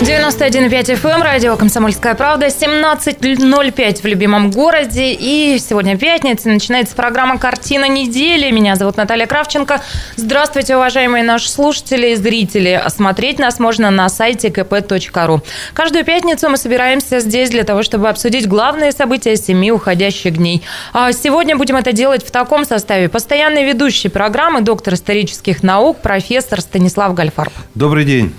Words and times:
91,5 0.00 0.94
FM, 0.98 1.22
радио 1.22 1.58
«Комсомольская 1.58 2.14
правда», 2.14 2.46
17.05 2.46 4.00
в 4.00 4.04
любимом 4.06 4.50
городе. 4.50 5.12
И 5.12 5.58
сегодня 5.58 5.98
пятница, 5.98 6.48
начинается 6.48 6.96
программа 6.96 7.36
«Картина 7.36 7.86
недели». 7.86 8.50
Меня 8.50 8.76
зовут 8.76 8.96
Наталья 8.96 9.26
Кравченко. 9.26 9.82
Здравствуйте, 10.16 10.76
уважаемые 10.76 11.22
наши 11.22 11.50
слушатели 11.50 12.12
и 12.12 12.14
зрители. 12.14 12.82
Смотреть 12.88 13.38
нас 13.38 13.58
можно 13.58 13.90
на 13.90 14.08
сайте 14.08 14.48
kp.ru. 14.48 15.42
Каждую 15.74 16.06
пятницу 16.06 16.48
мы 16.48 16.56
собираемся 16.56 17.20
здесь 17.20 17.50
для 17.50 17.64
того, 17.64 17.82
чтобы 17.82 18.08
обсудить 18.08 18.48
главные 18.48 18.92
события 18.92 19.36
семи 19.36 19.70
уходящих 19.70 20.38
дней. 20.38 20.62
А 20.94 21.12
сегодня 21.12 21.58
будем 21.58 21.76
это 21.76 21.92
делать 21.92 22.26
в 22.26 22.30
таком 22.30 22.64
составе. 22.64 23.10
Постоянный 23.10 23.64
ведущий 23.64 24.08
программы, 24.08 24.62
доктор 24.62 24.94
исторических 24.94 25.62
наук, 25.62 25.98
профессор 26.00 26.62
Станислав 26.62 27.12
Гальфарб. 27.12 27.52
Добрый 27.74 28.06
день. 28.06 28.32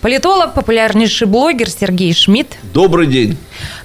Политолог, 0.00 0.54
популярнейший 0.54 1.26
блогер 1.28 1.68
Сергей 1.68 2.14
Шмидт. 2.14 2.56
Добрый 2.72 3.06
день. 3.06 3.36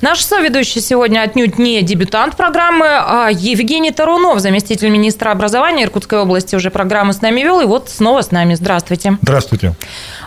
Наш 0.02 0.21
соведущий 0.21 0.81
сегодня 0.81 1.21
отнюдь 1.21 1.57
не 1.57 1.81
дебютант 1.81 2.35
программы, 2.35 2.85
а 2.88 3.29
Евгений 3.31 3.91
Тарунов, 3.91 4.39
заместитель 4.39 4.89
министра 4.89 5.31
образования 5.31 5.84
Иркутской 5.84 6.20
области, 6.20 6.55
уже 6.55 6.70
программу 6.70 7.13
с 7.13 7.21
нами 7.21 7.41
вел, 7.41 7.61
и 7.61 7.65
вот 7.65 7.89
снова 7.89 8.21
с 8.21 8.31
нами. 8.31 8.55
Здравствуйте. 8.55 9.17
Здравствуйте. 9.21 9.73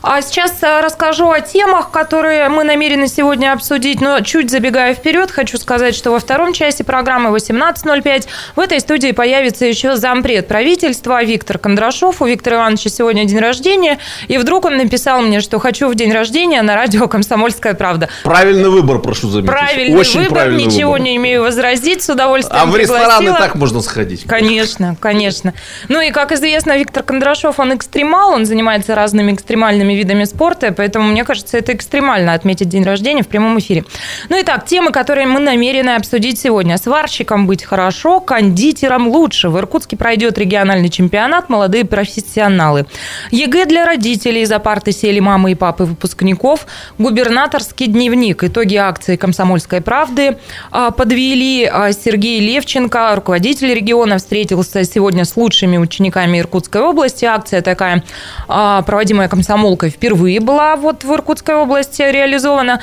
А 0.02 0.22
сейчас 0.22 0.62
э, 0.62 0.80
расскажу 0.80 1.30
о 1.30 1.40
темах, 1.40 1.90
которые 1.90 2.48
мы 2.48 2.64
намерены 2.64 3.08
сегодня 3.08 3.52
обсудить, 3.52 4.00
но 4.00 4.20
чуть 4.20 4.50
забегая 4.50 4.94
вперед, 4.94 5.30
хочу 5.30 5.58
сказать, 5.58 5.94
что 5.94 6.10
во 6.10 6.18
втором 6.18 6.52
части 6.52 6.82
программы 6.82 7.36
18.05 7.36 8.26
в 8.56 8.60
этой 8.60 8.80
студии 8.80 9.12
появится 9.12 9.66
еще 9.66 9.96
зампред 9.96 10.48
правительства 10.48 11.22
Виктор 11.22 11.58
Кондрашов. 11.58 12.22
У 12.22 12.27
Виктора 12.27 12.56
Ивановича 12.56 12.90
сегодня 12.90 13.24
день 13.24 13.38
рождения, 13.38 13.98
и 14.28 14.38
вдруг 14.38 14.64
он 14.64 14.77
написал 14.77 15.20
мне, 15.20 15.40
что 15.40 15.58
хочу 15.58 15.88
в 15.88 15.94
день 15.94 16.12
рождения 16.12 16.62
на 16.62 16.74
радио 16.74 17.08
«Комсомольская 17.08 17.74
правда». 17.74 18.08
Правильный 18.24 18.70
выбор, 18.70 18.98
прошу 19.00 19.28
заметить. 19.47 19.69
Правильный 19.69 19.98
Очень 19.98 20.20
выбор, 20.20 20.34
правильный 20.34 20.64
ничего 20.64 20.92
выбор. 20.92 21.00
не 21.06 21.17
имею 21.17 21.42
возразить, 21.42 22.03
с 22.03 22.08
удовольствием 22.08 22.62
А 22.62 22.67
в 22.67 22.77
рестораны 22.77 23.33
так 23.34 23.55
можно 23.55 23.80
сходить? 23.80 24.25
Конечно, 24.25 24.97
конечно. 25.00 25.55
Ну 25.89 26.00
и, 26.00 26.11
как 26.11 26.33
известно, 26.33 26.77
Виктор 26.77 27.03
Кондрашов, 27.03 27.58
он 27.58 27.77
экстремал, 27.77 28.33
он 28.33 28.47
занимается 28.47 28.95
разными 28.95 29.33
экстремальными 29.33 29.92
видами 29.92 30.25
спорта, 30.25 30.72
поэтому, 30.72 31.08
мне 31.08 31.25
кажется, 31.25 31.56
это 31.56 31.72
экстремально 31.72 32.34
отметить 32.34 32.69
день 32.69 32.84
рождения 32.84 33.22
в 33.22 33.28
прямом 33.28 33.58
эфире. 33.58 33.84
Ну 34.28 34.39
и 34.39 34.42
так, 34.42 34.67
темы, 34.67 34.91
которые 34.91 35.27
мы 35.27 35.41
намерены 35.41 35.91
обсудить 35.91 36.39
сегодня. 36.39 36.77
Сварщиком 36.78 37.47
быть 37.47 37.64
хорошо, 37.64 38.20
кондитером 38.20 39.08
лучше. 39.08 39.48
В 39.48 39.58
Иркутске 39.58 39.97
пройдет 39.97 40.39
региональный 40.39 40.89
чемпионат 40.89 41.48
«Молодые 41.48 41.84
профессионалы». 41.84 42.86
ЕГЭ 43.30 43.67
для 43.67 43.84
родителей. 43.84 44.45
За 44.45 44.58
парты 44.58 44.92
сели 44.92 45.20
мамы 45.20 45.52
и 45.52 45.55
папы 45.55 45.84
выпускников. 45.84 46.67
Губернаторский 46.98 47.86
дневник. 47.86 48.45
Итоги 48.45 48.77
акции 48.77 49.17
«Комсомольской 49.28 49.80
правды» 49.80 50.36
а, 50.70 50.90
подвели 50.90 51.64
а, 51.64 51.92
Сергей 51.92 52.40
Левченко, 52.40 53.14
руководитель 53.14 53.72
региона, 53.72 54.18
встретился 54.18 54.84
сегодня 54.84 55.24
с 55.24 55.36
лучшими 55.36 55.76
учениками 55.78 56.38
Иркутской 56.38 56.82
области. 56.82 57.24
Акция 57.24 57.62
такая, 57.62 58.04
а, 58.48 58.82
проводимая 58.82 59.28
комсомол 59.28 59.78
прогулка 59.78 59.90
впервые 59.90 60.40
была 60.40 60.76
вот 60.76 61.04
в 61.04 61.12
Иркутской 61.12 61.54
области 61.54 62.02
реализована. 62.02 62.80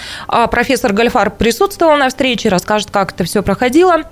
Профессор 0.51 0.93
Гальфар 0.93 1.31
присутствовал 1.31 1.97
на 1.97 2.09
встрече, 2.09 2.49
расскажет, 2.49 2.89
как 2.91 3.13
это 3.13 3.23
все 3.23 3.43
проходило. 3.43 4.03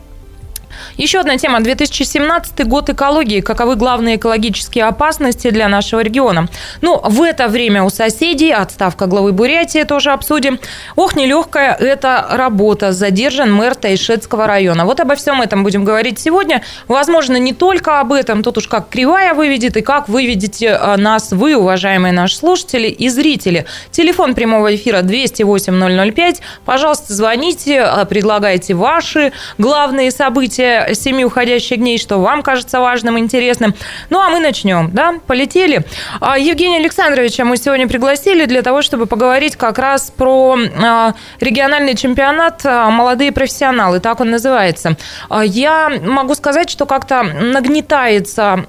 Еще 0.98 1.20
одна 1.20 1.38
тема. 1.38 1.60
2017 1.62 2.66
год 2.68 2.90
экологии. 2.90 3.42
Каковы 3.42 3.76
главные 3.76 4.18
экологические 4.18 4.86
опасности 4.86 5.50
для 5.50 5.68
нашего 5.68 6.02
региона? 6.02 6.48
Ну, 6.82 7.00
в 7.04 7.22
это 7.22 7.48
время 7.48 7.84
у 7.84 7.90
соседей 7.90 8.52
отставка 8.52 9.06
главы 9.08 9.32
Бурятии 9.32 9.84
тоже 9.84 10.12
обсудим. 10.12 10.60
Ох, 10.96 11.16
нелегкая 11.16 11.74
эта 11.74 12.28
работа. 12.32 12.92
Задержан 12.92 13.54
мэр 13.54 13.76
Тайшетского 13.76 14.48
района. 14.48 14.86
Вот 14.86 15.00
обо 15.00 15.16
всем 15.16 15.42
этом 15.42 15.64
будем 15.64 15.84
говорить 15.84 16.20
сегодня. 16.20 16.64
Возможно, 16.88 17.38
не 17.38 17.54
только 17.54 18.00
об 18.00 18.14
этом. 18.14 18.44
Тут 18.44 18.58
уж 18.58 18.68
как 18.68 18.90
кривая 18.90 19.34
выведет 19.34 19.78
и 19.78 19.82
как 19.82 20.10
выведете 20.10 20.72
а, 20.72 20.98
нас 20.98 21.32
вы, 21.32 21.56
уважаемые 21.56 22.14
наши 22.14 22.38
слушатели 22.38 22.88
и 22.88 23.10
зрители. 23.10 23.66
Телефон 23.92 24.36
прямого 24.36 24.76
эфира 24.76 25.02
208 25.02 26.14
005. 26.14 26.42
Пожалуйста, 26.66 27.14
звоните, 27.14 27.82
а, 27.82 28.06
предлагайте 28.06 28.74
ваши 28.74 29.34
главные 29.58 30.12
события 30.12 30.63
события 30.64 30.94
семи 30.96 31.26
уходящих 31.26 31.78
дней, 31.78 31.98
что 31.98 32.20
вам 32.20 32.42
кажется 32.42 32.80
важным, 32.80 33.18
интересным. 33.20 33.74
Ну, 34.10 34.20
а 34.20 34.30
мы 34.30 34.40
начнем, 34.40 34.92
да? 34.92 35.16
Полетели. 35.28 35.86
А, 36.20 36.38
Евгения 36.38 36.78
Александровича 36.78 37.46
мы 37.46 37.58
сегодня 37.58 37.88
пригласили 37.88 38.46
для 38.46 38.62
того, 38.62 38.82
чтобы 38.82 39.06
поговорить 39.06 39.56
как 39.56 39.78
раз 39.80 40.12
про 40.12 40.58
а, 40.58 41.14
региональный 41.40 41.96
чемпионат 41.96 42.62
а, 42.66 42.90
«Молодые 42.90 43.32
профессионалы», 43.32 44.00
так 44.00 44.20
он 44.20 44.32
называется. 44.32 44.98
Я 45.44 45.92
могу 46.02 46.36
сказать, 46.36 46.70
что 46.70 46.86
как-то 46.86 47.24
нагнетается 47.24 48.66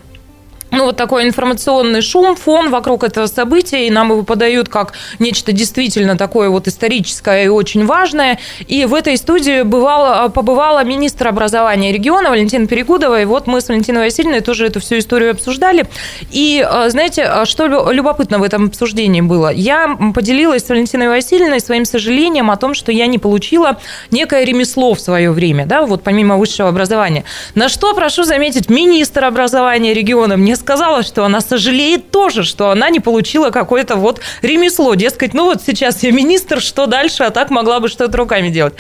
ну, 0.77 0.85
вот 0.87 0.97
такой 0.97 1.25
информационный 1.25 2.03
шум, 2.03 2.37
фон 2.37 2.71
вокруг 2.71 3.05
этого 3.05 3.27
события, 3.27 3.87
и 3.87 3.91
нам 3.91 4.11
его 4.11 4.23
подают 4.23 4.69
как 4.69 4.93
нечто 5.19 5.53
действительно 5.53 6.17
такое 6.17 6.49
вот 6.51 6.69
историческое 6.69 7.45
и 7.45 7.49
очень 7.49 7.87
важное. 7.87 8.39
И 8.67 8.85
в 8.85 8.95
этой 8.95 9.17
студии 9.17 9.63
бывала, 9.63 10.29
побывала 10.29 10.85
министр 10.85 11.29
образования 11.29 11.93
региона 11.93 12.31
Валентина 12.31 12.67
Перегудова, 12.67 13.21
и 13.21 13.25
вот 13.25 13.47
мы 13.47 13.61
с 13.61 13.69
Валентиной 13.69 14.03
Васильевной 14.03 14.41
тоже 14.41 14.67
эту 14.67 14.81
всю 14.81 14.99
историю 14.99 15.31
обсуждали. 15.31 15.87
И, 16.31 16.65
а, 16.69 16.91
знаете, 16.91 17.25
а 17.25 17.47
что 17.47 17.67
любопытно 17.93 18.39
в 18.39 18.43
этом 18.43 18.67
обсуждении 18.67 19.21
было? 19.21 19.53
Я 19.53 19.97
поделилась 20.15 20.65
с 20.65 20.69
Валентиной 20.69 21.09
Васильевной 21.09 21.61
своим 21.61 21.85
сожалением 21.85 22.51
о 22.51 22.57
том, 22.57 22.75
что 22.75 22.93
я 22.93 23.07
не 23.07 23.19
получила 23.19 23.79
некое 24.11 24.45
ремесло 24.45 24.95
в 24.95 25.01
свое 25.01 25.31
время, 25.31 25.67
да, 25.67 25.83
вот 25.83 26.03
помимо 26.03 26.37
высшего 26.37 26.69
образования. 26.69 27.25
На 27.55 27.69
что, 27.69 27.95
прошу 27.95 28.25
заметить, 28.25 28.69
министр 28.69 29.25
образования 29.25 29.95
региона 29.95 30.37
мне 30.37 30.57
сказала, 30.65 31.03
что 31.03 31.25
она 31.25 31.43
сожалеет 31.43 32.11
тоже, 32.11 32.43
что 32.43 32.71
она 32.71 32.89
не 32.89 32.99
получила 32.99 33.51
какое-то 33.51 33.97
вот 33.97 34.21
ремесло. 34.41 34.95
Дескать, 34.95 35.35
ну 35.35 35.45
вот 35.45 35.63
сейчас 35.65 36.03
я 36.03 36.11
министр, 36.11 36.63
что 36.63 36.87
дальше, 36.87 37.25
а 37.25 37.31
так 37.31 37.51
могла 37.51 37.81
бы 37.81 37.89
что-то 37.89 38.17
руками 38.17 38.49
делать. 38.49 38.73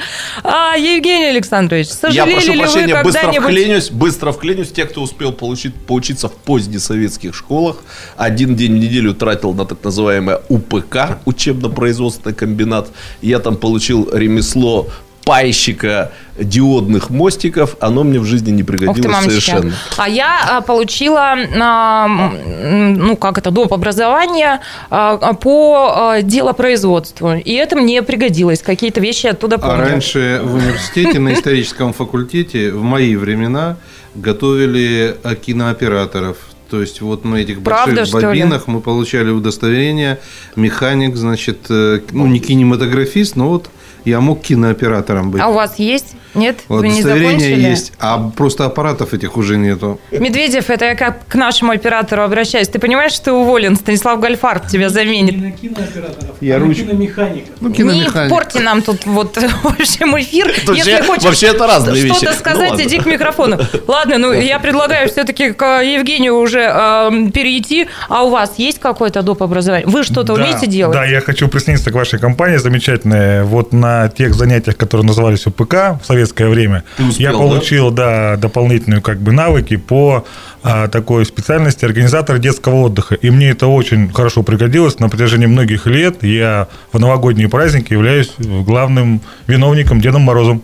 А, 0.42 0.76
Евгений 0.76 1.26
Александрович, 1.26 1.88
сожалели 1.88 2.30
я 2.30 2.36
прошу 2.36 2.52
ли 2.52 2.58
прощения, 2.58 2.94
вы 2.96 3.02
быстро 3.02 3.32
вклинюсь, 3.42 3.90
быстро 3.90 4.32
вклинюсь. 4.32 4.72
Те, 4.72 4.86
кто 4.86 5.02
успел 5.02 5.32
получить, 5.32 5.74
поучиться 5.74 6.28
в 6.28 6.32
позднесоветских 6.32 7.34
школах, 7.34 7.76
один 8.16 8.56
день 8.56 8.76
в 8.76 8.78
неделю 8.78 9.12
тратил 9.12 9.52
на 9.52 9.66
так 9.66 9.84
называемое 9.84 10.40
УПК, 10.48 11.18
учебно-производственный 11.26 12.34
комбинат. 12.34 12.88
Я 13.20 13.40
там 13.40 13.56
получил 13.56 14.08
ремесло 14.10 14.88
пайщика 15.24 16.12
диодных 16.38 17.10
мостиков, 17.10 17.76
оно 17.80 18.04
мне 18.04 18.18
в 18.18 18.24
жизни 18.24 18.50
не 18.50 18.62
пригодилось 18.62 18.98
Ох 19.06 19.24
ты, 19.24 19.30
совершенно. 19.30 19.72
А 19.96 20.08
я 20.08 20.58
а, 20.58 20.60
получила, 20.60 21.36
а, 21.56 22.08
ну 22.08 23.16
как 23.16 23.38
это, 23.38 23.50
доп. 23.50 23.72
образование 23.72 24.60
а, 24.90 25.34
по 25.34 26.16
делопроизводству. 26.22 27.34
И 27.34 27.52
это 27.52 27.76
мне 27.76 28.02
пригодилось. 28.02 28.62
Какие-то 28.62 29.00
вещи 29.00 29.28
оттуда 29.28 29.58
помню. 29.58 29.74
А 29.74 29.88
раньше 29.88 30.40
в 30.42 30.54
университете 30.54 31.18
на 31.20 31.34
историческом 31.34 31.92
факультете 31.92 32.72
в 32.72 32.82
мои 32.82 33.16
времена 33.16 33.76
готовили 34.14 35.16
кинооператоров. 35.44 36.36
То 36.70 36.80
есть 36.80 37.00
вот 37.00 37.24
на 37.24 37.36
этих 37.36 37.62
Правда, 37.62 37.96
больших 37.96 38.20
бобинах 38.22 38.66
мы 38.66 38.80
получали 38.80 39.30
удостоверение, 39.30 40.18
механик, 40.56 41.14
значит, 41.14 41.66
э, 41.68 42.00
ну 42.10 42.26
не 42.26 42.40
кинематографист, 42.40 43.36
но 43.36 43.48
вот 43.48 43.70
я 44.04 44.20
мог 44.20 44.42
кинооператором 44.42 45.30
быть. 45.30 45.40
А 45.42 45.48
у 45.48 45.54
вас 45.54 45.78
есть? 45.78 46.16
Нет? 46.34 46.60
Вот 46.68 46.80
Вы 46.80 46.88
не 46.88 47.02
закончили? 47.02 47.60
есть, 47.60 47.92
а 47.98 48.30
просто 48.36 48.66
аппаратов 48.66 49.14
этих 49.14 49.36
уже 49.36 49.56
нету. 49.56 50.00
Медведев, 50.10 50.70
это 50.70 50.86
я 50.86 50.94
как 50.94 51.26
к 51.28 51.34
нашему 51.34 51.72
оператору 51.72 52.22
обращаюсь. 52.22 52.68
Ты 52.68 52.78
понимаешь, 52.78 53.12
что 53.12 53.24
ты 53.26 53.32
уволен? 53.32 53.76
Станислав 53.76 54.20
Гальфарб 54.20 54.66
тебя 54.66 54.88
заменит. 54.88 55.36
Не 55.36 55.42
на 55.42 55.52
кинооператоров, 55.52 56.36
я 56.40 56.56
а 56.56 56.58
руч... 56.58 56.78
на 56.78 56.84
киномехаников. 56.84 57.54
Ну, 57.60 57.72
киномеханик. 57.72 58.30
Не 58.30 58.30
порти 58.30 58.58
нам 58.58 58.82
тут 58.82 59.06
вот 59.06 59.36
в 59.62 59.66
общем 59.66 60.18
эфир. 60.18 60.52
Если 60.74 61.02
хочешь 61.02 61.24
вообще 61.24 61.48
это 61.48 61.66
разные 61.66 62.02
вещи. 62.02 62.16
Что-то 62.16 62.34
сказать, 62.34 62.72
ну, 62.72 62.82
иди 62.82 62.98
к 62.98 63.06
микрофону. 63.06 63.58
Ладно, 63.86 64.18
ну 64.18 64.32
я 64.32 64.58
предлагаю 64.58 65.08
все-таки 65.08 65.52
к 65.52 65.82
Евгению 65.82 66.36
уже 66.38 66.60
э, 66.60 67.30
перейти. 67.32 67.88
А 68.08 68.24
у 68.24 68.30
вас 68.30 68.54
есть 68.58 68.80
какое-то 68.80 69.22
доп. 69.22 69.42
образование? 69.42 69.86
Вы 69.86 70.02
что-то 70.02 70.34
да, 70.34 70.34
умеете 70.34 70.66
делать? 70.66 70.94
Да, 70.94 71.04
я 71.04 71.20
хочу 71.20 71.48
присоединиться 71.48 71.90
к 71.90 71.94
вашей 71.94 72.18
компании 72.18 72.56
замечательной. 72.56 73.44
Вот 73.44 73.72
на 73.72 74.08
тех 74.08 74.34
занятиях, 74.34 74.76
которые 74.76 75.06
назывались 75.06 75.46
УПК 75.46 76.00
в 76.02 76.06
советское 76.24 76.48
время, 76.48 76.84
успел, 76.98 77.32
я 77.32 77.32
получил 77.32 77.90
да? 77.90 78.04
Да, 78.04 78.36
дополнительные 78.36 79.00
как 79.00 79.18
бы 79.20 79.32
навыки 79.32 79.76
по 79.76 80.24
а, 80.62 80.88
такой 80.88 81.24
специальности 81.26 81.84
организатора 81.84 82.38
детского 82.38 82.76
отдыха. 82.76 83.14
И 83.14 83.30
мне 83.30 83.50
это 83.50 83.66
очень 83.66 84.12
хорошо 84.12 84.42
пригодилось. 84.42 84.98
На 84.98 85.08
протяжении 85.08 85.46
многих 85.46 85.86
лет 85.86 86.22
я 86.22 86.68
в 86.92 86.98
новогодние 86.98 87.48
праздники 87.48 87.92
являюсь 87.92 88.32
главным 88.38 89.20
виновником 89.46 90.00
Дедом 90.00 90.22
Морозом. 90.22 90.62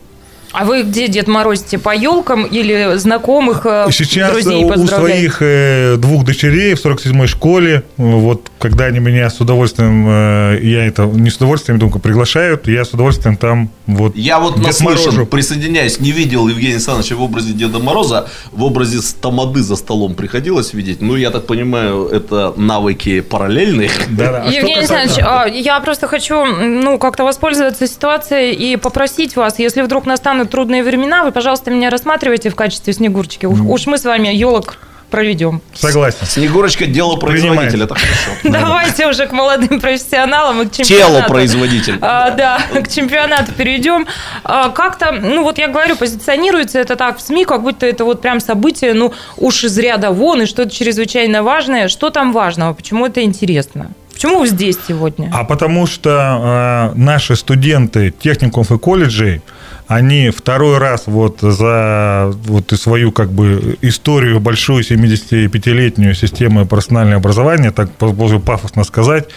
А 0.53 0.65
вы 0.65 0.83
где 0.83 1.09
Дед 1.09 1.29
Морозите? 1.29 1.79
По 1.79 1.95
елкам 1.95 2.45
или 2.45 2.97
знакомых, 2.97 3.67
э, 3.67 3.87
Сейчас 3.91 4.33
друзей 4.33 4.65
у 4.65 4.87
своих 4.87 5.39
э, 5.41 5.97
двух 5.97 6.25
дочерей 6.25 6.75
в 6.75 6.85
47-й 6.85 7.27
школе, 7.27 7.85
вот 7.97 8.51
когда 8.59 8.87
они 8.87 8.99
меня 8.99 9.31
с 9.31 9.41
удовольствием, 9.41 10.07
э, 10.09 10.59
я 10.63 10.85
это 10.85 11.05
не 11.05 11.31
с 11.31 11.37
удовольствием, 11.37 11.79
думаю, 11.79 12.01
приглашают, 12.01 12.67
я 12.69 12.85
с 12.85 12.91
удовольствием 12.91 13.37
там 13.37 13.71
вот 13.87 14.17
Я 14.17 14.41
вот 14.41 14.59
наслышан, 14.59 15.27
присоединяюсь, 15.27 16.01
не 16.01 16.11
видел 16.11 16.49
Евгения 16.49 16.75
Александровича 16.75 17.15
в 17.15 17.23
образе 17.23 17.53
Деда 17.53 17.79
Мороза, 17.79 18.29
в 18.53 18.65
образе 18.65 18.99
Тамады 19.21 19.63
за 19.63 19.77
столом 19.77 20.15
приходилось 20.15 20.73
видеть. 20.75 21.01
Ну, 21.01 21.17
я 21.17 21.31
так 21.31 21.47
понимаю, 21.47 22.07
это 22.07 22.55
навыки 22.57 23.21
параллельные. 23.21 23.91
Да, 24.11 24.33
да. 24.33 24.45
А 24.47 24.51
Евгений 24.51 24.77
Александрович, 24.79 25.19
а, 25.23 25.47
я 25.47 25.79
просто 25.81 26.07
хочу 26.07 26.45
ну, 26.45 26.99
как-то 26.99 27.25
воспользоваться 27.25 27.87
ситуацией 27.87 28.53
и 28.55 28.77
попросить 28.77 29.37
вас, 29.37 29.59
если 29.59 29.83
вдруг 29.83 30.07
настанут 30.07 30.40
трудные 30.47 30.83
времена, 30.83 31.25
вы, 31.25 31.33
пожалуйста, 31.33 31.71
меня 31.71 31.91
рассматривайте 31.91 32.51
в 32.51 32.55
качестве 32.55 32.93
Снегурочки. 32.93 33.47
Уж 33.47 33.87
мы 33.87 33.99
с 33.99 34.05
вами 34.05 34.29
елок 34.29 34.79
проведем. 35.11 35.61
Согласен. 35.75 36.25
Снегурочка– 36.25 36.87
дело 36.87 37.17
производителя, 37.17 37.85
это 37.85 37.95
хорошо. 37.95 38.31
Давайте 38.45 39.09
уже 39.09 39.27
к 39.27 39.33
молодым 39.33 39.81
профессионалам 39.81 40.63
и 40.63 40.67
к 40.67 40.73
чемпионату. 40.73 41.13
Тело 41.13 41.29
производитель. 41.29 41.99
А, 42.01 42.31
да, 42.31 42.61
к 42.73 42.89
чемпионату 42.89 43.53
перейдем. 43.53 44.07
А, 44.45 44.71
как-то, 44.71 45.13
ну 45.13 45.43
вот 45.43 45.59
я 45.59 45.69
говорю, 45.69 45.97
позиционируется 45.97 46.79
это 46.79 46.97
так 46.97 47.19
в 47.19 47.21
СМИ, 47.21 47.45
как 47.45 47.63
будто 47.63 47.87
это 47.87 48.05
вот 48.05 48.23
прям 48.23 48.41
событие, 48.41 48.95
ну 48.95 49.13
уж 49.37 49.65
из 49.65 49.77
ряда 49.79 50.11
вон, 50.11 50.43
и 50.43 50.47
что-то 50.47 50.71
чрезвычайно 50.71 51.43
важное. 51.43 51.89
Что 51.89 52.11
там 52.11 52.33
важного? 52.33 52.73
Почему 52.73 53.07
это 53.07 53.23
интересно? 53.23 53.91
Почему 54.13 54.39
вы 54.39 54.47
здесь 54.47 54.77
сегодня? 54.87 55.31
А 55.35 55.45
потому 55.45 55.87
что 55.87 56.93
э, 56.95 56.99
наши 56.99 57.37
студенты 57.37 58.11
техникумов 58.11 58.71
и 58.71 58.79
колледжей– 58.79 59.43
они 59.91 60.31
второй 60.31 60.79
раз 60.79 61.09
вот 61.09 61.41
за 61.41 62.31
вот 62.45 62.73
и 62.73 62.77
свою 62.77 63.11
как 63.11 63.33
бы 63.33 63.77
историю 63.83 64.39
большую 64.39 64.85
75-летнюю 64.85 66.15
систему 66.15 66.65
профессионального 66.65 67.17
образования, 67.17 67.73
так 67.73 67.91
пафосно 67.95 68.85
сказать, 68.85 69.31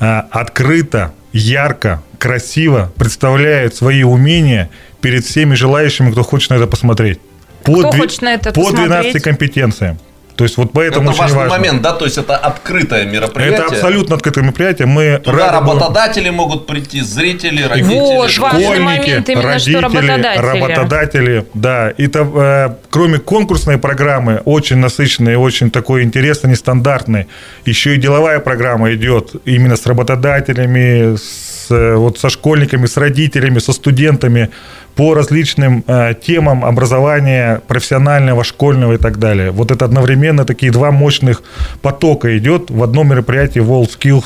э, 0.00 0.22
открыто, 0.30 1.14
ярко, 1.32 2.02
красиво 2.18 2.92
представляют 2.96 3.76
свои 3.76 4.02
умения 4.02 4.68
перед 5.00 5.24
всеми 5.24 5.54
желающими, 5.54 6.10
кто 6.10 6.22
хочет 6.22 6.50
на 6.50 6.56
это 6.56 6.66
посмотреть. 6.66 7.18
По, 7.62 7.72
кто 7.72 7.92
хочет 7.92 8.20
на 8.20 8.34
это 8.34 8.52
по 8.52 8.60
посмотреть? 8.60 8.88
12 8.88 9.22
компетенциям. 9.22 9.98
То 10.36 10.44
есть 10.44 10.56
вот 10.56 10.72
поэтому 10.72 11.10
это 11.10 11.18
важный 11.18 11.38
важно. 11.38 11.56
момент, 11.56 11.82
да, 11.82 11.92
то 11.92 12.04
есть 12.04 12.18
это 12.18 12.36
открытое 12.36 13.04
мероприятие. 13.04 13.58
Это 13.58 13.66
абсолютно 13.66 14.16
открытое 14.16 14.42
мероприятие. 14.42 14.86
Мы 14.86 15.20
Туда 15.22 15.52
работодатели 15.52 16.24
будем... 16.24 16.34
могут 16.34 16.66
прийти, 16.66 17.00
зрители, 17.02 17.62
родители, 17.62 17.94
вот, 17.94 18.30
школьники, 18.30 18.80
момент, 18.80 19.28
именно, 19.28 19.42
родители, 19.42 19.76
работодатели. 19.76 20.60
работодатели. 20.60 21.46
Да, 21.54 21.92
это 21.96 22.28
э, 22.34 22.74
кроме 22.90 23.18
конкурсной 23.18 23.78
программы 23.78 24.42
очень 24.44 24.78
насыщенной, 24.78 25.36
очень 25.36 25.70
такой 25.70 26.02
интересной, 26.02 26.50
нестандартной, 26.50 27.28
еще 27.64 27.94
и 27.94 27.98
деловая 27.98 28.40
программа 28.40 28.92
идет 28.94 29.36
именно 29.44 29.76
с 29.76 29.86
работодателями, 29.86 31.16
с, 31.16 31.70
э, 31.70 31.94
вот 31.94 32.18
со 32.18 32.28
школьниками, 32.28 32.86
с 32.86 32.96
родителями, 32.96 33.60
со 33.60 33.72
студентами 33.72 34.50
по 34.96 35.14
различным 35.14 35.84
э, 35.86 36.14
темам 36.14 36.64
образования 36.64 37.60
профессионального, 37.66 38.44
школьного 38.44 38.94
и 38.94 38.98
так 38.98 39.18
далее. 39.18 39.50
Вот 39.50 39.70
это 39.70 39.84
одновременно 39.84 40.44
такие 40.44 40.72
два 40.72 40.90
мощных 40.90 41.42
потока 41.82 42.36
идет 42.38 42.70
в 42.70 42.82
одном 42.82 43.08
мероприятии 43.08 43.60
WorldSkills 43.60 44.24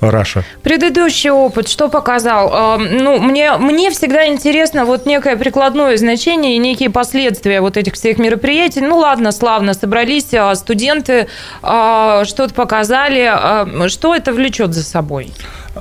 Раша. 0.00 0.44
Предыдущий 0.62 1.30
опыт 1.30 1.68
что 1.68 1.88
показал? 1.88 2.78
Ну, 2.78 3.20
мне, 3.20 3.56
мне 3.56 3.90
всегда 3.90 4.26
интересно 4.28 4.84
вот 4.84 5.06
некое 5.06 5.36
прикладное 5.36 5.96
значение 5.96 6.56
и 6.56 6.58
некие 6.58 6.90
последствия 6.90 7.60
вот 7.60 7.76
этих 7.76 7.94
всех 7.94 8.18
мероприятий. 8.18 8.80
Ну, 8.80 8.98
ладно, 8.98 9.32
славно, 9.32 9.74
собрались 9.74 10.32
а, 10.34 10.54
студенты, 10.54 11.28
а, 11.62 12.24
что-то 12.24 12.54
показали. 12.54 13.30
А, 13.32 13.88
что 13.88 14.14
это 14.14 14.32
влечет 14.32 14.74
за 14.74 14.82
собой? 14.82 15.32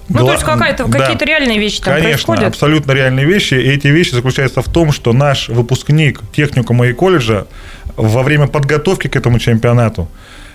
Ну, 0.10 0.20
Гла... 0.20 0.28
то 0.28 0.32
есть 0.34 0.44
какая-то, 0.44 0.86
да. 0.86 1.00
какие-то 1.00 1.26
реальные 1.26 1.60
вещи 1.60 1.82
там 1.82 1.94
Конечно, 1.94 2.12
происходят? 2.12 2.44
абсолютно 2.46 2.92
реальные 2.92 3.26
вещи. 3.26 3.54
И 3.54 3.70
эти 3.70 3.88
вещи 3.88 4.14
заключаются 4.14 4.62
в 4.62 4.70
том, 4.70 4.92
что 4.92 5.14
наш 5.14 5.50
выпускник 5.50 6.22
техникума 6.32 6.88
и 6.88 6.94
колледжа 6.94 7.48
во 7.96 8.24
время 8.24 8.48
подготовки 8.48 9.08
к 9.08 9.16
этому 9.16 9.40
чемпионату 9.40 10.10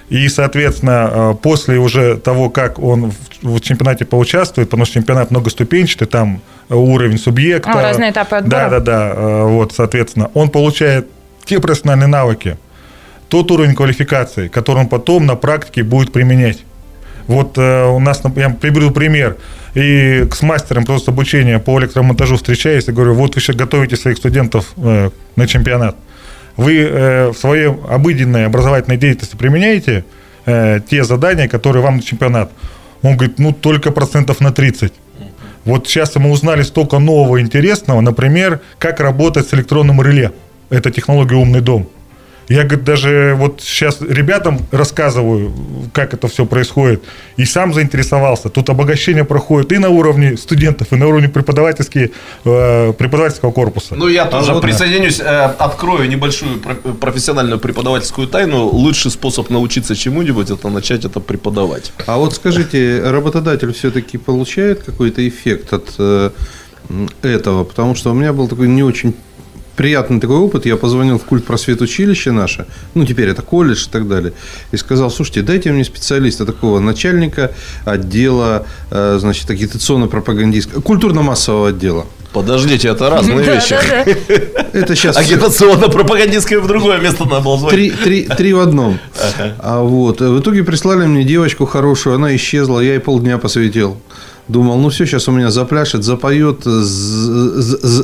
и, 0.08 0.26
соответственно, 0.28 1.10
э, 1.12 1.34
после 1.42 1.78
уже 1.78 2.16
того, 2.16 2.48
как 2.48 2.78
он 2.78 3.12
в 3.42 3.60
чемпионате 3.60 4.06
поучаствует, 4.06 4.68
потому 4.68 4.86
что 4.86 4.94
чемпионат 4.94 5.30
многоступенчатый, 5.30 6.08
там 6.08 6.40
уровень 6.70 7.18
субъекта. 7.18 7.70
А, 7.70 7.82
разные 7.82 8.10
этапы 8.10 8.36
отбора. 8.36 8.50
Да, 8.50 8.70
да, 8.70 8.80
да. 8.80 9.12
Э, 9.14 9.44
вот, 9.44 9.72
соответственно, 9.72 10.30
он 10.34 10.48
получает 10.48 11.08
те 11.44 11.60
профессиональные 11.60 12.08
навыки, 12.08 12.56
тот 13.28 13.50
уровень 13.50 13.74
квалификации, 13.74 14.48
который 14.48 14.78
он 14.78 14.88
потом 14.88 15.26
на 15.26 15.36
практике 15.36 15.82
будет 15.82 16.12
применять. 16.12 16.64
Вот 17.28 17.58
э, 17.58 17.84
у 17.84 18.00
нас, 18.00 18.22
я 18.36 18.50
приведу 18.50 18.90
пример, 18.90 19.36
и 19.74 20.26
с 20.32 20.42
мастером 20.42 20.84
просто 20.84 21.10
обучения 21.10 21.58
по 21.58 21.78
электромонтажу 21.78 22.36
встречаюсь 22.36 22.88
и 22.88 22.92
говорю, 22.92 23.14
вот 23.14 23.34
вы 23.34 23.40
сейчас 23.40 23.54
готовите 23.54 23.96
своих 23.96 24.16
студентов 24.16 24.72
э, 24.76 25.10
на 25.36 25.46
чемпионат. 25.46 25.96
Вы 26.56 26.78
э, 26.78 27.28
в 27.28 27.36
своей 27.36 27.68
обыденной 27.68 28.46
образовательной 28.46 28.96
деятельности 28.96 29.36
применяете 29.36 30.04
э, 30.46 30.80
те 30.88 31.04
задания, 31.04 31.48
которые 31.48 31.82
вам 31.82 31.96
на 31.96 32.02
чемпионат? 32.02 32.50
Он 33.02 33.16
говорит, 33.16 33.38
ну 33.38 33.52
только 33.52 33.92
процентов 33.92 34.40
на 34.40 34.50
30. 34.50 34.92
Вот 35.64 35.86
сейчас 35.86 36.16
мы 36.16 36.30
узнали 36.30 36.62
столько 36.62 36.98
нового 36.98 37.42
интересного, 37.42 38.00
например, 38.00 38.60
как 38.78 39.00
работать 39.00 39.46
с 39.48 39.54
электронным 39.54 40.00
реле. 40.00 40.32
Это 40.70 40.90
технология 40.90 41.36
«Умный 41.36 41.60
дом». 41.60 41.88
Я, 42.48 42.64
говорит, 42.64 42.84
даже 42.84 43.34
вот 43.36 43.60
сейчас 43.60 44.00
ребятам 44.00 44.58
рассказываю, 44.70 45.52
как 45.92 46.14
это 46.14 46.28
все 46.28 46.46
происходит, 46.46 47.02
и 47.36 47.44
сам 47.44 47.74
заинтересовался. 47.74 48.48
Тут 48.48 48.70
обогащение 48.70 49.24
проходит 49.24 49.72
и 49.72 49.78
на 49.78 49.90
уровне 49.90 50.36
студентов, 50.36 50.92
и 50.92 50.96
на 50.96 51.06
уровне 51.06 51.28
преподавательских, 51.28 52.10
э, 52.44 52.92
преподавательского 52.94 53.52
корпуса. 53.52 53.94
Ну, 53.96 54.08
я 54.08 54.24
тоже 54.24 54.52
а, 54.52 54.60
присоединюсь, 54.60 55.20
э, 55.20 55.24
открою 55.24 56.08
небольшую 56.08 56.58
профессиональную 57.00 57.60
преподавательскую 57.60 58.26
тайну. 58.28 58.64
Лучший 58.64 59.10
способ 59.10 59.50
научиться 59.50 59.94
чему-нибудь– 59.94 60.50
это 60.50 60.68
начать 60.70 61.04
это 61.04 61.20
преподавать. 61.20 61.92
А 62.06 62.16
вот 62.16 62.34
скажите, 62.34 63.02
работодатель 63.04 63.72
все-таки 63.74 64.16
получает 64.16 64.82
какой-то 64.82 65.26
эффект 65.28 65.72
от 65.74 65.94
э, 65.98 66.30
этого? 67.22 67.64
Потому 67.64 67.94
что 67.94 68.10
у 68.10 68.14
меня 68.14 68.32
был 68.32 68.48
такой 68.48 68.68
не 68.68 68.82
очень 68.82 69.14
приятный 69.78 70.20
такой 70.20 70.36
опыт. 70.36 70.66
Я 70.66 70.76
позвонил 70.76 71.18
в 71.18 71.24
культ 71.24 71.44
просвет 71.46 71.80
училище 71.80 72.32
наше, 72.32 72.66
ну, 72.94 73.06
теперь 73.06 73.28
это 73.28 73.42
колледж 73.42 73.86
и 73.86 73.90
так 73.90 74.08
далее, 74.08 74.32
и 74.72 74.76
сказал, 74.76 75.10
слушайте, 75.10 75.42
дайте 75.42 75.70
мне 75.72 75.84
специалиста 75.84 76.44
такого 76.44 76.80
начальника 76.80 77.52
отдела, 77.84 78.66
э, 78.90 79.18
значит, 79.20 79.48
агитационно-пропагандистского, 79.48 80.80
культурно-массового 80.82 81.68
отдела. 81.68 82.06
Подождите, 82.32 82.88
это 82.88 83.08
разные 83.08 83.38
вещи. 83.54 83.74
Это 84.72 84.94
сейчас... 84.94 85.16
Агитационно-пропагандистское 85.16 86.60
в 86.60 86.66
другое 86.66 86.98
место 86.98 87.24
надо 87.24 87.40
было 87.40 87.56
звать. 87.58 87.72
Три, 87.72 87.90
три, 87.90 88.24
три 88.24 88.52
в 88.52 88.60
одном. 88.60 88.98
А 89.60 89.80
вот, 89.80 90.20
в 90.20 90.40
итоге 90.40 90.62
прислали 90.64 91.06
мне 91.06 91.24
девочку 91.24 91.64
хорошую, 91.64 92.16
она 92.16 92.36
исчезла, 92.36 92.80
я 92.80 92.94
ей 92.94 93.00
полдня 93.00 93.38
посвятил. 93.38 93.96
Думал, 94.48 94.78
ну 94.78 94.88
все, 94.88 95.06
сейчас 95.06 95.28
у 95.28 95.32
меня 95.32 95.50
запляшет, 95.50 96.04
запоет, 96.04 96.64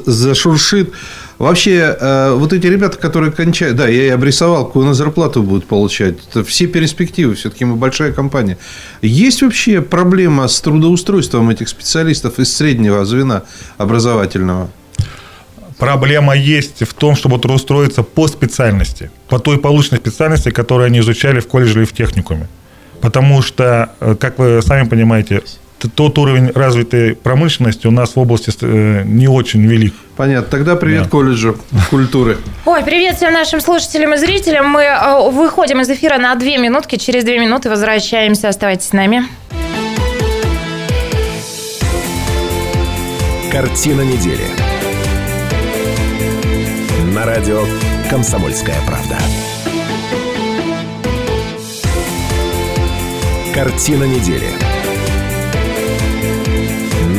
зашуршит. 0.07 0.93
Вообще, 1.39 1.97
э, 1.99 2.33
вот 2.35 2.53
эти 2.53 2.67
ребята, 2.67 2.97
которые 2.97 3.33
кончают, 3.33 3.77
да, 3.77 3.89
я 3.89 4.07
и 4.07 4.09
обрисовал, 4.09 4.67
какую 4.67 4.87
на 4.87 4.95
зарплату 4.95 5.43
будут 5.43 5.67
получать. 5.67 6.17
Это 6.31 6.45
все 6.45 6.67
перспективы, 6.67 7.35
все-таки 7.35 7.65
мы 7.65 7.75
большая 7.75 8.13
компания. 8.13 8.57
Есть 9.03 9.43
вообще 9.43 9.83
проблема 9.83 10.47
с 10.47 10.61
трудоустройством 10.61 11.51
этих 11.51 11.69
специалистов 11.69 12.39
из 12.39 12.55
среднего 12.55 13.05
звена 13.05 13.43
образовательного? 13.79 14.71
Проблема 15.79 16.37
есть 16.37 16.87
в 16.87 16.95
том, 16.95 17.17
чтобы 17.17 17.39
трудоустроиться 17.41 18.05
по 18.05 18.29
специальности, 18.29 19.11
по 19.29 19.41
той 19.41 19.59
полученной 19.59 19.99
специальности, 19.99 20.51
которую 20.51 20.87
они 20.87 21.01
изучали 21.01 21.41
в 21.41 21.49
колледже 21.49 21.81
или 21.81 21.85
в 21.85 21.93
техникуме. 21.93 22.49
Потому 23.01 23.43
что, 23.43 23.91
э, 23.99 24.15
как 24.15 24.39
вы 24.39 24.63
сами 24.63 24.89
понимаете, 24.89 25.43
тот 25.89 26.19
уровень 26.19 26.51
развитой 26.55 27.15
промышленности 27.15 27.87
у 27.87 27.91
нас 27.91 28.17
в 28.17 28.19
области 28.19 28.53
э, 28.61 29.03
не 29.05 29.29
очень 29.29 29.63
велик. 29.67 29.95
Понятно. 30.17 30.51
Тогда 30.51 30.77
привет 30.77 31.05
да. 31.05 31.09
колледжу 31.09 31.57
культуры. 31.91 32.39
Ой, 32.65 32.83
привет 32.85 33.17
всем 33.17 33.33
нашим 33.33 33.61
слушателям 33.61 34.15
и 34.15 34.17
зрителям. 34.17 34.69
Мы 34.71 34.83
э, 34.83 35.31
выходим 35.31 35.81
из 35.81 35.91
эфира 35.91 36.19
на 36.19 36.35
две 36.35 36.59
минутки. 36.59 36.97
Через 36.97 37.25
две 37.25 37.39
минуты 37.39 37.71
возвращаемся. 37.71 38.49
Оставайтесь 38.49 38.89
с 38.89 38.93
нами. 38.93 39.25
Картина 43.51 44.03
недели. 44.03 44.47
На 47.15 47.25
радио 47.25 47.63
«Комсомольская 48.11 48.77
правда». 48.87 49.17
Картина 53.55 54.03
недели 54.03 54.49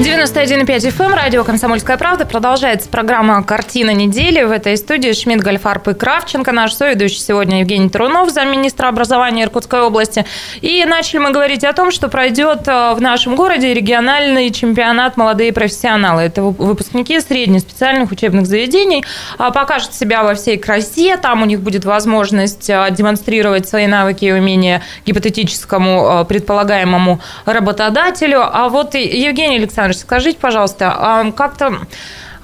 91,5 0.00 0.90
FM, 0.90 1.04
эм, 1.04 1.14
радио 1.14 1.44
«Комсомольская 1.44 1.96
правда». 1.96 2.26
Продолжается 2.26 2.88
программа 2.88 3.44
«Картина 3.44 3.90
недели». 3.90 4.42
В 4.42 4.50
этой 4.50 4.76
студии 4.76 5.12
Шмидт, 5.12 5.44
Гольфарб 5.44 5.86
и 5.86 5.94
Кравченко. 5.94 6.50
Наш 6.50 6.72
соведущий 6.72 7.20
сегодня 7.20 7.60
Евгений 7.60 7.88
Трунов, 7.88 8.30
замминистра 8.30 8.88
образования 8.88 9.44
Иркутской 9.44 9.82
области. 9.82 10.26
И 10.62 10.84
начали 10.84 11.18
мы 11.18 11.30
говорить 11.30 11.62
о 11.62 11.72
том, 11.72 11.92
что 11.92 12.08
пройдет 12.08 12.66
э, 12.66 12.94
в 12.94 13.00
нашем 13.00 13.36
городе 13.36 13.72
региональный 13.72 14.50
чемпионат 14.50 15.16
«Молодые 15.16 15.52
профессионалы». 15.52 16.22
Это 16.22 16.42
выпускники 16.42 17.20
средних 17.20 17.60
специальных 17.60 18.10
учебных 18.10 18.46
заведений. 18.46 19.04
А, 19.38 19.52
покажут 19.52 19.94
себя 19.94 20.24
во 20.24 20.34
всей 20.34 20.58
красе. 20.58 21.16
Там 21.18 21.42
у 21.42 21.44
них 21.44 21.60
будет 21.60 21.84
возможность 21.84 22.68
э, 22.68 22.84
демонстрировать 22.90 23.68
свои 23.68 23.86
навыки 23.86 24.24
и 24.24 24.32
умения 24.32 24.82
гипотетическому 25.06 26.22
э, 26.22 26.24
предполагаемому 26.24 27.20
работодателю. 27.44 28.40
А 28.42 28.68
вот 28.68 28.96
Евгений 28.96 29.58
Александрович, 29.58 29.83
скажите, 29.92 30.38
пожалуйста, 30.38 31.32
как-то 31.36 31.80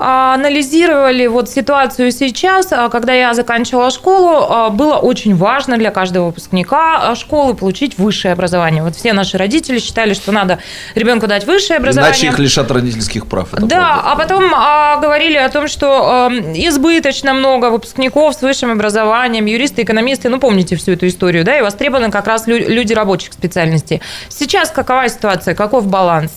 а, 0.03 0.35
анализировали 0.35 1.27
вот 1.27 1.51
ситуацию 1.51 2.11
сейчас, 2.11 2.73
а, 2.73 2.89
когда 2.89 3.13
я 3.13 3.35
заканчивала 3.35 3.91
школу, 3.91 4.47
а, 4.49 4.71
было 4.71 4.95
очень 4.95 5.37
важно 5.37 5.77
для 5.77 5.91
каждого 5.91 6.29
выпускника 6.29 7.15
школы 7.15 7.53
получить 7.55 7.99
высшее 7.99 8.33
образование. 8.33 8.83
Вот 8.83 8.97
все 8.97 9.13
наши 9.13 9.37
родители 9.37 9.79
считали, 9.79 10.15
что 10.15 10.33
надо 10.33 10.59
ребенку 10.95 11.27
дать 11.27 11.47
высшее 11.47 11.77
образование. 11.77 12.15
Иначе 12.15 12.29
их 12.29 12.39
лишат 12.39 12.71
родительских 12.71 13.27
прав. 13.27 13.51
да, 13.53 13.59
правда. 13.59 14.03
а 14.07 14.17
потом 14.17 14.55
а, 14.55 14.97
говорили 15.01 15.37
о 15.37 15.51
том, 15.51 15.69
что 15.69 16.29
а, 16.29 16.29
избыточно 16.31 17.35
много 17.35 17.67
выпускников 17.67 18.35
с 18.35 18.41
высшим 18.41 18.71
образованием, 18.73 19.45
юристы, 19.45 19.83
экономисты, 19.83 20.31
ну 20.31 20.41
помните 20.41 20.77
всю 20.77 20.93
эту 20.93 21.09
историю, 21.09 21.45
да, 21.45 21.59
и 21.59 21.61
востребованы 21.61 22.11
как 22.11 22.27
раз 22.27 22.47
люди 22.47 22.95
рабочих 22.95 23.35
специальностей. 23.35 24.01
Сейчас 24.31 24.71
какова 24.71 25.11
ситуация, 25.11 25.55
каков 25.55 25.87
баланс? 25.89 26.33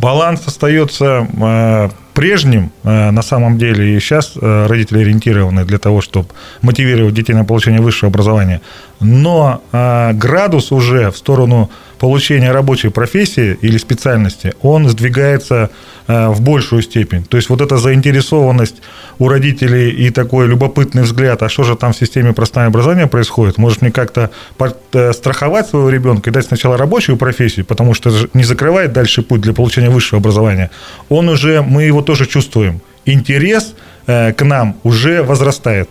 Баланс 0.00 0.46
остается 0.46 1.26
э, 1.32 1.88
прежним 2.14 2.70
э, 2.84 3.10
на 3.10 3.22
самом 3.22 3.58
деле, 3.58 3.96
и 3.96 4.00
сейчас 4.00 4.32
э, 4.36 4.66
родители 4.66 5.00
ориентированы 5.00 5.64
для 5.64 5.78
того, 5.78 6.00
чтобы 6.00 6.28
мотивировать 6.62 7.14
детей 7.14 7.34
на 7.34 7.44
получение 7.44 7.80
высшего 7.80 8.10
образования, 8.10 8.60
но 9.00 9.62
градус 9.72 10.72
уже 10.72 11.10
в 11.10 11.16
сторону 11.16 11.70
получения 12.00 12.50
рабочей 12.50 12.88
профессии 12.88 13.58
или 13.60 13.76
специальности, 13.76 14.54
он 14.62 14.88
сдвигается 14.88 15.70
э, 16.08 16.28
в 16.28 16.40
большую 16.40 16.82
степень. 16.82 17.24
То 17.24 17.36
есть 17.36 17.50
вот 17.50 17.60
эта 17.60 17.76
заинтересованность 17.76 18.76
у 19.18 19.28
родителей 19.28 19.90
и 19.90 20.10
такой 20.10 20.48
любопытный 20.48 21.02
взгляд, 21.02 21.42
а 21.42 21.50
что 21.50 21.62
же 21.62 21.76
там 21.76 21.92
в 21.92 21.96
системе 21.96 22.32
простого 22.32 22.66
образования 22.66 23.06
происходит, 23.06 23.58
может 23.58 23.82
мне 23.82 23.92
как-то 23.92 24.30
э, 24.58 25.12
страховать 25.12 25.68
своего 25.68 25.90
ребенка 25.90 26.30
и 26.30 26.32
дать 26.32 26.46
сначала 26.46 26.78
рабочую 26.78 27.18
профессию, 27.18 27.66
потому 27.66 27.92
что 27.92 28.10
не 28.32 28.44
закрывает 28.44 28.92
дальше 28.92 29.20
путь 29.20 29.42
для 29.42 29.52
получения 29.52 29.90
высшего 29.90 30.20
образования, 30.20 30.70
он 31.10 31.28
уже, 31.28 31.60
мы 31.60 31.82
его 31.82 32.00
тоже 32.00 32.26
чувствуем. 32.26 32.80
Интерес 33.04 33.74
э, 34.06 34.32
к 34.32 34.42
нам 34.42 34.76
уже 34.84 35.22
возрастает. 35.22 35.90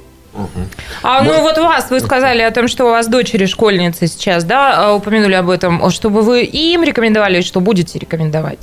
А 1.04 1.24
ну 1.24 1.42
вот 1.42 1.58
вас, 1.58 1.90
вы 1.90 2.00
сказали 2.00 2.42
о 2.42 2.52
том, 2.52 2.68
что 2.68 2.86
у 2.86 2.90
вас 2.90 3.08
дочери 3.08 3.46
школьницы 3.46 4.08
сейчас, 4.08 4.44
да, 4.44 4.90
а, 4.90 4.94
упомянули 4.94 5.34
об 5.34 5.50
этом, 5.50 5.90
чтобы 5.90 6.22
вы 6.22 6.44
им 6.44 6.84
рекомендовали, 6.84 7.42
что 7.42 7.60
будете 7.60 8.00
рекомендовать? 8.00 8.60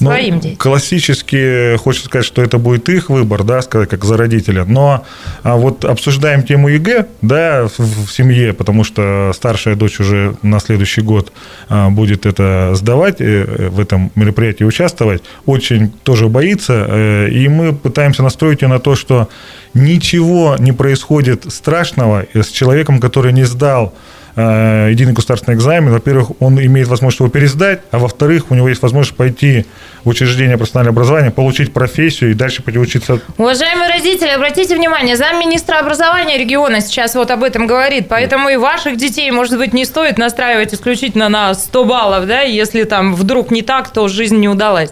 Ну, 0.00 0.10
своим 0.10 0.36
ну, 0.36 0.40
детям. 0.40 0.58
Классически 0.58 1.76
хочется 1.76 2.06
сказать, 2.06 2.26
что 2.26 2.42
это 2.42 2.58
будет 2.58 2.88
их 2.88 3.10
выбор, 3.10 3.44
да, 3.44 3.62
сказать, 3.62 3.88
как 3.88 4.04
за 4.04 4.16
родителя. 4.16 4.64
Но 4.64 5.04
а 5.42 5.56
вот 5.56 5.84
обсуждаем 5.84 6.42
тему 6.42 6.68
ЕГЭ, 6.68 7.06
да, 7.22 7.66
в, 7.66 8.06
в 8.06 8.12
семье, 8.12 8.52
потому 8.52 8.84
что 8.84 9.32
старшая 9.34 9.74
дочь 9.74 10.00
уже 10.00 10.36
на 10.42 10.60
следующий 10.60 11.00
год 11.00 11.32
а, 11.68 11.90
будет 11.90 12.26
это 12.26 12.72
сдавать, 12.74 13.20
э, 13.20 13.68
в 13.70 13.80
этом 13.80 14.12
мероприятии 14.14 14.64
участвовать. 14.64 15.22
Очень 15.46 15.90
тоже 15.90 16.28
боится, 16.28 16.86
э, 16.88 17.28
и 17.30 17.48
мы 17.48 17.74
пытаемся 17.74 18.22
настроить 18.22 18.62
ее 18.62 18.68
на 18.68 18.78
то, 18.78 18.94
что 18.94 19.28
ничего 19.74 20.56
не 20.58 20.72
происходит 20.72 21.52
страшного 21.52 22.26
с 22.34 22.48
человеком, 22.48 23.00
который 23.00 23.32
не 23.32 23.44
сдал 23.44 23.94
Э, 24.36 24.88
единый 24.90 25.12
государственный 25.12 25.56
экзамен, 25.56 25.92
во-первых, 25.92 26.30
он 26.40 26.58
имеет 26.60 26.88
возможность 26.88 27.20
его 27.20 27.28
пересдать, 27.28 27.80
а 27.90 27.98
во-вторых, 27.98 28.50
у 28.50 28.54
него 28.54 28.68
есть 28.68 28.82
возможность 28.82 29.16
пойти 29.16 29.66
в 30.04 30.08
учреждение 30.08 30.56
профессионального 30.56 30.94
образования, 30.94 31.30
получить 31.30 31.72
профессию 31.72 32.30
и 32.30 32.34
дальше 32.34 32.62
пойти 32.62 32.78
учиться. 32.78 33.20
Уважаемые 33.36 33.90
родители, 33.90 34.28
обратите 34.28 34.76
внимание, 34.76 35.16
замминистра 35.16 35.78
образования 35.78 36.38
региона 36.38 36.80
сейчас 36.80 37.14
вот 37.14 37.30
об 37.30 37.42
этом 37.42 37.66
говорит, 37.66 38.08
поэтому 38.08 38.48
и 38.48 38.56
ваших 38.56 38.96
детей, 38.96 39.30
может 39.30 39.58
быть, 39.58 39.72
не 39.72 39.84
стоит 39.84 40.18
настраивать 40.18 40.72
исключительно 40.72 41.28
на 41.28 41.54
100 41.54 41.84
баллов, 41.84 42.26
да, 42.26 42.42
если 42.42 42.84
там 42.84 43.14
вдруг 43.14 43.50
не 43.50 43.62
так, 43.62 43.92
то 43.92 44.06
жизнь 44.08 44.36
не 44.36 44.48
удалась. 44.48 44.90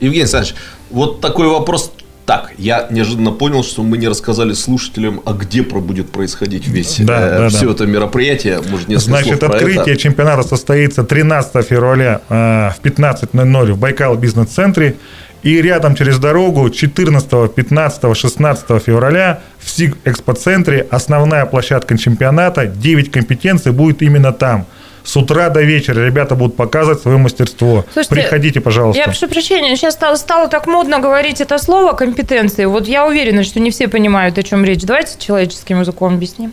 Евгений 0.00 0.22
Александрович, 0.22 0.56
вот 0.90 1.20
такой 1.20 1.48
вопрос 1.48 1.92
так, 2.28 2.52
я 2.58 2.86
неожиданно 2.90 3.30
понял, 3.30 3.64
что 3.64 3.82
мы 3.82 3.96
не 3.96 4.06
рассказали 4.06 4.52
слушателям, 4.52 5.22
а 5.24 5.32
где 5.32 5.62
будет 5.62 6.12
происходить 6.12 6.68
весь 6.68 6.98
да, 6.98 7.26
э, 7.26 7.38
да, 7.38 7.48
все 7.48 7.64
да. 7.64 7.72
это 7.72 7.86
мероприятие. 7.86 8.60
Может, 8.68 8.90
Значит, 9.00 9.42
открытие 9.42 9.94
это. 9.94 9.96
чемпионата 9.96 10.46
состоится 10.46 11.04
13 11.04 11.66
февраля 11.66 12.20
э, 12.28 12.70
в 12.76 12.84
15.00 12.84 13.72
в 13.72 13.78
Байкал 13.78 14.16
бизнес-центре. 14.16 14.96
И 15.42 15.62
рядом 15.62 15.94
через 15.94 16.18
дорогу 16.18 16.68
14, 16.68 17.54
15, 17.54 18.14
16 18.14 18.82
февраля 18.82 19.40
в 19.58 19.70
СИГ 19.70 19.96
экспоцентре 20.04 20.86
основная 20.90 21.46
площадка 21.46 21.96
чемпионата, 21.96 22.66
9 22.66 23.10
компетенций 23.10 23.72
будет 23.72 24.02
именно 24.02 24.32
там– 24.32 24.66
с 25.08 25.16
утра 25.16 25.48
до 25.48 25.62
вечера 25.62 26.04
ребята 26.04 26.34
будут 26.34 26.54
показывать 26.54 27.00
свое 27.00 27.16
мастерство. 27.16 27.82
Слушайте, 27.94 28.14
Приходите, 28.14 28.60
пожалуйста. 28.60 29.00
Я 29.00 29.06
прошу 29.06 29.26
прощения, 29.26 29.74
сейчас 29.74 29.94
стало, 29.94 30.16
стало 30.16 30.48
так 30.48 30.66
модно 30.66 30.98
говорить 30.98 31.40
это 31.40 31.56
слово 31.56 31.94
компетенции. 31.94 32.66
Вот 32.66 32.86
я 32.86 33.06
уверена, 33.06 33.42
что 33.42 33.58
не 33.58 33.70
все 33.70 33.88
понимают, 33.88 34.36
о 34.36 34.42
чем 34.42 34.66
речь. 34.66 34.82
Давайте 34.82 35.12
человеческим 35.18 35.80
языком 35.80 36.16
объясним. 36.16 36.52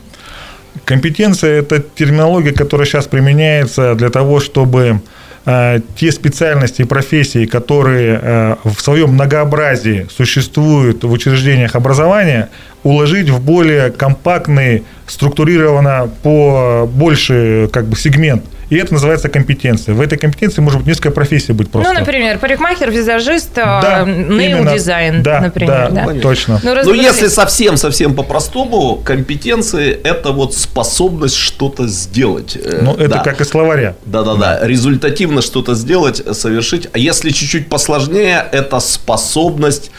Компетенция– 0.86 1.58
это 1.60 1.80
терминология, 1.80 2.52
которая 2.52 2.86
сейчас 2.86 3.06
применяется 3.06 3.94
для 3.94 4.08
того, 4.08 4.40
чтобы 4.40 5.00
те 5.94 6.10
специальности 6.10 6.82
и 6.82 6.84
профессии, 6.84 7.46
которые 7.46 8.18
э, 8.20 8.56
в 8.64 8.80
своем 8.80 9.10
многообразии 9.10 10.08
существуют 10.10 11.04
в 11.04 11.12
учреждениях 11.12 11.76
образования, 11.76 12.48
уложить 12.82 13.30
в 13.30 13.40
более 13.40 13.90
компактный, 13.92 14.82
структурированно 15.06 16.10
по 16.24 16.88
больше 16.92 17.70
как 17.72 17.86
бы 17.86 17.96
сегмент. 17.96 18.44
И 18.68 18.76
это 18.76 18.94
называется 18.94 19.28
компетенция. 19.28 19.94
В 19.94 20.00
этой 20.00 20.18
компетенции 20.18 20.60
может 20.60 20.80
быть 20.80 20.88
несколько 20.88 21.10
профессий 21.10 21.52
быть 21.52 21.70
просто. 21.70 21.92
Ну, 21.92 21.98
например, 22.00 22.38
парикмахер, 22.38 22.90
визажист, 22.90 23.50
да, 23.54 24.04
нейл-дизайн, 24.04 25.22
да, 25.22 25.40
например. 25.40 25.90
Да, 25.92 26.12
да? 26.12 26.20
точно. 26.20 26.60
Ну, 26.62 26.74
Но 26.74 26.94
если 26.94 27.28
совсем-совсем 27.28 28.14
по-простому, 28.14 28.96
компетенции– 28.96 29.92
это 30.04 30.32
вот 30.32 30.54
способность 30.54 31.36
что-то 31.36 31.86
сделать. 31.86 32.56
Э, 32.56 32.80
ну, 32.82 32.94
это 32.94 33.08
да. 33.08 33.18
как 33.20 33.40
и 33.40 33.44
словаря. 33.44 33.94
Да-да-да, 34.04 34.66
результативно 34.66 35.42
что-то 35.42 35.74
сделать, 35.74 36.22
совершить. 36.32 36.88
А 36.92 36.98
если 36.98 37.30
чуть-чуть 37.30 37.68
посложнее, 37.68 38.44
это 38.50 38.80
способность 38.80 39.90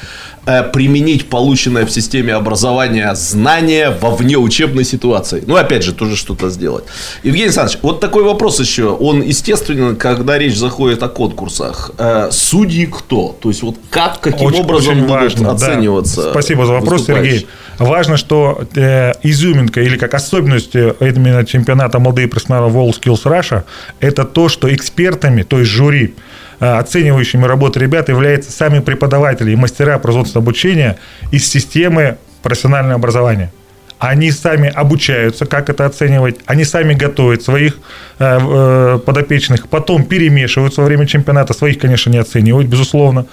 применить 0.73 1.29
полученное 1.29 1.85
в 1.85 1.91
системе 1.91 2.33
образования 2.33 3.13
знания 3.15 3.95
во 4.01 4.11
внеучебной 4.11 4.85
ситуации. 4.85 5.43
Ну, 5.45 5.55
опять 5.55 5.83
же, 5.83 5.93
тоже 5.93 6.15
что-то 6.15 6.49
сделать. 6.49 6.85
Евгений 7.23 7.45
Александрович, 7.45 7.79
вот 7.81 7.99
такой 7.99 8.23
вопрос 8.23 8.59
еще. 8.59 8.85
Он, 8.85 9.21
естественно, 9.21 9.95
когда 9.95 10.37
речь 10.37 10.55
заходит 10.55 11.03
о 11.03 11.09
конкурсах. 11.09 11.91
Э, 11.97 12.29
судьи 12.31 12.85
кто? 12.85 13.35
То 13.41 13.49
есть, 13.49 13.61
вот 13.61 13.75
как, 13.89 14.21
каким 14.21 14.47
очень, 14.47 14.61
образом 14.61 14.91
очень 14.91 15.01
будут 15.01 15.21
важно, 15.21 15.51
оцениваться? 15.51 16.23
Да. 16.23 16.31
Спасибо 16.31 16.65
за 16.65 16.73
вопрос, 16.73 17.05
Сергей. 17.05 17.47
Важно, 17.77 18.17
что 18.17 18.61
э, 18.75 19.11
изюминка 19.23 19.81
или 19.81 19.97
как 19.97 20.13
особенность 20.13 20.75
именно 20.75 21.45
чемпионата 21.45 21.99
молодые 21.99 22.27
профессионалы 22.27 22.71
WorldSkills 22.71 23.23
Russia 23.25 23.63
это 23.99 24.23
то, 24.23 24.49
что 24.49 24.73
экспертами, 24.73 25.43
то 25.43 25.59
есть 25.59 25.71
жюри, 25.71 26.13
Э, 26.17 26.26
оценивающими 26.59 27.45
работу 27.45 27.79
ребят 27.79 28.09
являются 28.09 28.51
сами 28.51 28.79
преподаватели 28.79 29.51
и 29.51 29.55
мастера 29.55 29.99
производства 29.99 30.41
обучения 30.41 30.97
из 31.31 31.47
системы 31.47 32.17
профессионального 32.41 32.95
образования. 32.95 33.51
Они 33.99 34.31
сами 34.31 34.69
обучаются, 34.69 35.45
как 35.45 35.69
это 35.69 35.85
оценивать, 35.85 36.37
они 36.45 36.63
сами 36.65 36.93
готовят 36.93 37.41
своих 37.41 37.79
э, 38.19 38.39
э, 38.39 38.99
подопечных, 39.03 39.67
потом 39.69 40.05
перемешивают 40.05 40.77
во 40.77 40.83
время 40.83 41.07
чемпионата, 41.07 41.53
своих, 41.53 41.79
конечно, 41.79 42.11
не 42.11 42.19
оценивают, 42.19 42.67
безусловно. 42.67 43.25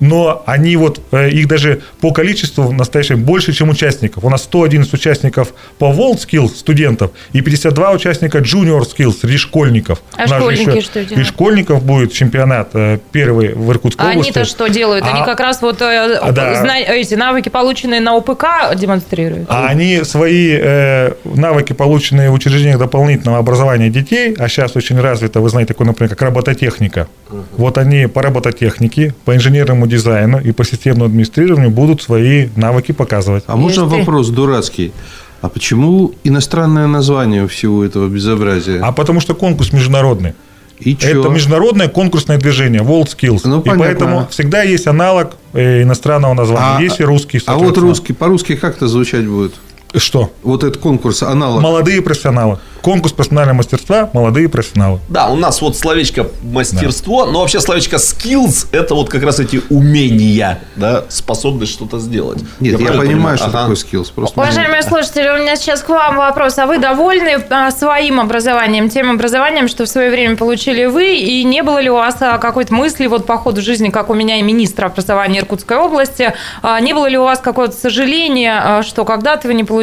Но 0.00 0.42
они 0.46 0.76
вот, 0.76 1.00
э, 1.12 1.30
их 1.30 1.48
даже 1.48 1.80
по 2.00 2.12
количеству 2.12 2.64
в 2.64 2.72
настоящем 2.72 3.22
больше, 3.22 3.52
чем 3.52 3.70
участников. 3.70 4.24
У 4.24 4.30
нас 4.30 4.44
111 4.44 4.92
участников 4.92 5.52
по 5.78 5.86
World 5.86 6.18
Skills 6.18 6.56
студентов 6.56 7.10
и 7.32 7.40
52 7.40 7.92
участника 7.92 8.38
Junior 8.38 8.80
Skills 8.80 9.20
среди 9.20 9.36
школьников. 9.36 10.02
А 10.16 10.26
школьники 10.26 10.70
еще, 10.70 10.80
что 10.80 11.04
делают? 11.04 11.26
И 11.26 11.30
школьников 11.30 11.84
будет 11.84 12.12
чемпионат 12.12 12.70
э, 12.74 12.98
первый 13.12 13.54
в 13.54 13.70
Иркутской 13.70 14.06
а 14.06 14.10
области. 14.10 14.30
они-то 14.30 14.44
что 14.48 14.68
делают? 14.68 15.04
Они 15.04 15.20
а, 15.20 15.24
как 15.24 15.40
раз 15.40 15.62
вот 15.62 15.82
а, 15.82 16.32
да. 16.32 16.54
зна- 16.54 16.78
эти 16.78 17.14
навыки, 17.14 17.48
полученные 17.48 18.00
на 18.00 18.16
ОПК, 18.16 18.74
демонстрируют? 18.76 19.46
А 19.48 19.66
они 19.66 20.02
свои 20.04 20.56
э, 20.60 21.12
навыки, 21.24 21.72
полученные 21.72 22.30
в 22.30 22.34
учреждениях 22.34 22.78
дополнительного 22.78 23.38
образования 23.38 23.90
детей, 23.90 24.34
а 24.38 24.48
сейчас 24.48 24.76
очень 24.76 25.00
развито, 25.00 25.40
вы 25.40 25.48
знаете, 25.48 25.68
такое, 25.68 25.86
например, 25.86 26.10
как 26.10 26.22
робототехника. 26.22 27.08
Угу. 27.30 27.44
Вот 27.56 27.78
они 27.78 28.06
по 28.06 28.22
робототехнике, 28.22 29.14
по 29.24 29.34
инженерному 29.34 29.87
дизайну 29.88 30.40
и 30.40 30.52
по 30.52 30.64
системному 30.64 31.06
администрированию 31.06 31.70
будут 31.70 32.02
свои 32.02 32.48
навыки 32.56 32.92
показывать. 32.92 33.44
А 33.46 33.56
можно 33.56 33.84
вопрос 33.84 34.28
дурацкий? 34.28 34.92
А 35.40 35.48
почему 35.48 36.14
иностранное 36.24 36.86
название 36.86 37.46
всего 37.46 37.84
этого 37.84 38.08
безобразия? 38.08 38.80
А 38.82 38.92
потому 38.92 39.20
что 39.20 39.34
конкурс 39.34 39.72
международный. 39.72 40.34
И 40.80 40.96
чё? 40.96 41.20
Это 41.20 41.28
международное 41.28 41.88
конкурсное 41.88 42.38
движение 42.38 42.82
World 42.82 43.06
Skills. 43.06 43.40
Ну, 43.44 43.60
понятно. 43.60 43.70
и 43.70 43.86
поэтому 43.86 44.28
всегда 44.30 44.62
есть 44.62 44.86
аналог 44.86 45.36
э, 45.52 45.82
иностранного 45.82 46.34
названия. 46.34 46.78
А, 46.78 46.82
есть 46.82 47.00
и 47.00 47.04
русский. 47.04 47.40
А 47.46 47.56
вот 47.56 47.76
русский, 47.78 48.12
по-русски 48.12 48.54
как 48.56 48.76
это 48.76 48.86
звучать 48.86 49.26
будет? 49.26 49.54
Что? 49.94 50.30
Вот 50.42 50.64
этот 50.64 50.80
конкурс, 50.80 51.22
аналог. 51.22 51.62
Молодые 51.62 52.02
профессионалы. 52.02 52.58
Конкурс 52.82 53.12
профессионального 53.12 53.56
мастерства 53.56 54.08
«Молодые 54.12 54.48
профессионалы». 54.48 55.00
Да, 55.08 55.28
у 55.28 55.36
нас 55.36 55.60
вот 55.60 55.76
словечко 55.76 56.28
«мастерство», 56.42 57.26
да. 57.26 57.32
но 57.32 57.40
вообще 57.40 57.60
словечко 57.60 57.96
«skills»– 57.96 58.68
это 58.72 58.94
вот 58.94 59.08
как 59.08 59.22
раз 59.24 59.40
эти 59.40 59.60
умения, 59.68 60.60
да, 60.76 61.04
способность 61.08 61.72
что-то 61.72 61.98
сделать. 61.98 62.38
Нет, 62.60 62.78
я, 62.80 62.92
я 62.92 62.98
понимаю, 62.98 63.36
что 63.36 63.48
ага. 63.48 63.62
такое 63.62 63.74
«skills». 63.74 64.12
Просто 64.14 64.40
Уважаемые 64.40 64.82
слушатели, 64.82 65.28
у 65.28 65.38
меня 65.38 65.56
сейчас 65.56 65.82
к 65.82 65.88
вам 65.88 66.16
вопрос. 66.16 66.56
А 66.58 66.66
вы 66.66 66.78
довольны 66.78 67.42
а, 67.50 67.70
своим 67.72 68.20
образованием, 68.20 68.88
тем 68.88 69.10
образованием, 69.10 69.66
что 69.66 69.84
в 69.84 69.88
свое 69.88 70.10
время 70.10 70.36
получили 70.36 70.84
вы? 70.84 71.16
И 71.16 71.42
не 71.42 71.62
было 71.62 71.80
ли 71.80 71.90
у 71.90 71.94
вас 71.94 72.16
а, 72.20 72.38
какой-то 72.38 72.72
мысли 72.72 73.08
вот 73.08 73.26
по 73.26 73.38
ходу 73.38 73.60
жизни, 73.60 73.90
как 73.90 74.08
у 74.08 74.14
меня 74.14 74.38
и 74.38 74.42
министра 74.42 74.86
образования 74.86 75.40
Иркутской 75.40 75.78
области, 75.78 76.32
а, 76.62 76.78
не 76.78 76.94
было 76.94 77.06
ли 77.06 77.18
у 77.18 77.24
вас 77.24 77.40
какого-то 77.40 77.74
сожаления, 77.74 78.82
что 78.82 79.04
когда-то 79.04 79.48
вы 79.48 79.54
не 79.54 79.64
получили, 79.64 79.77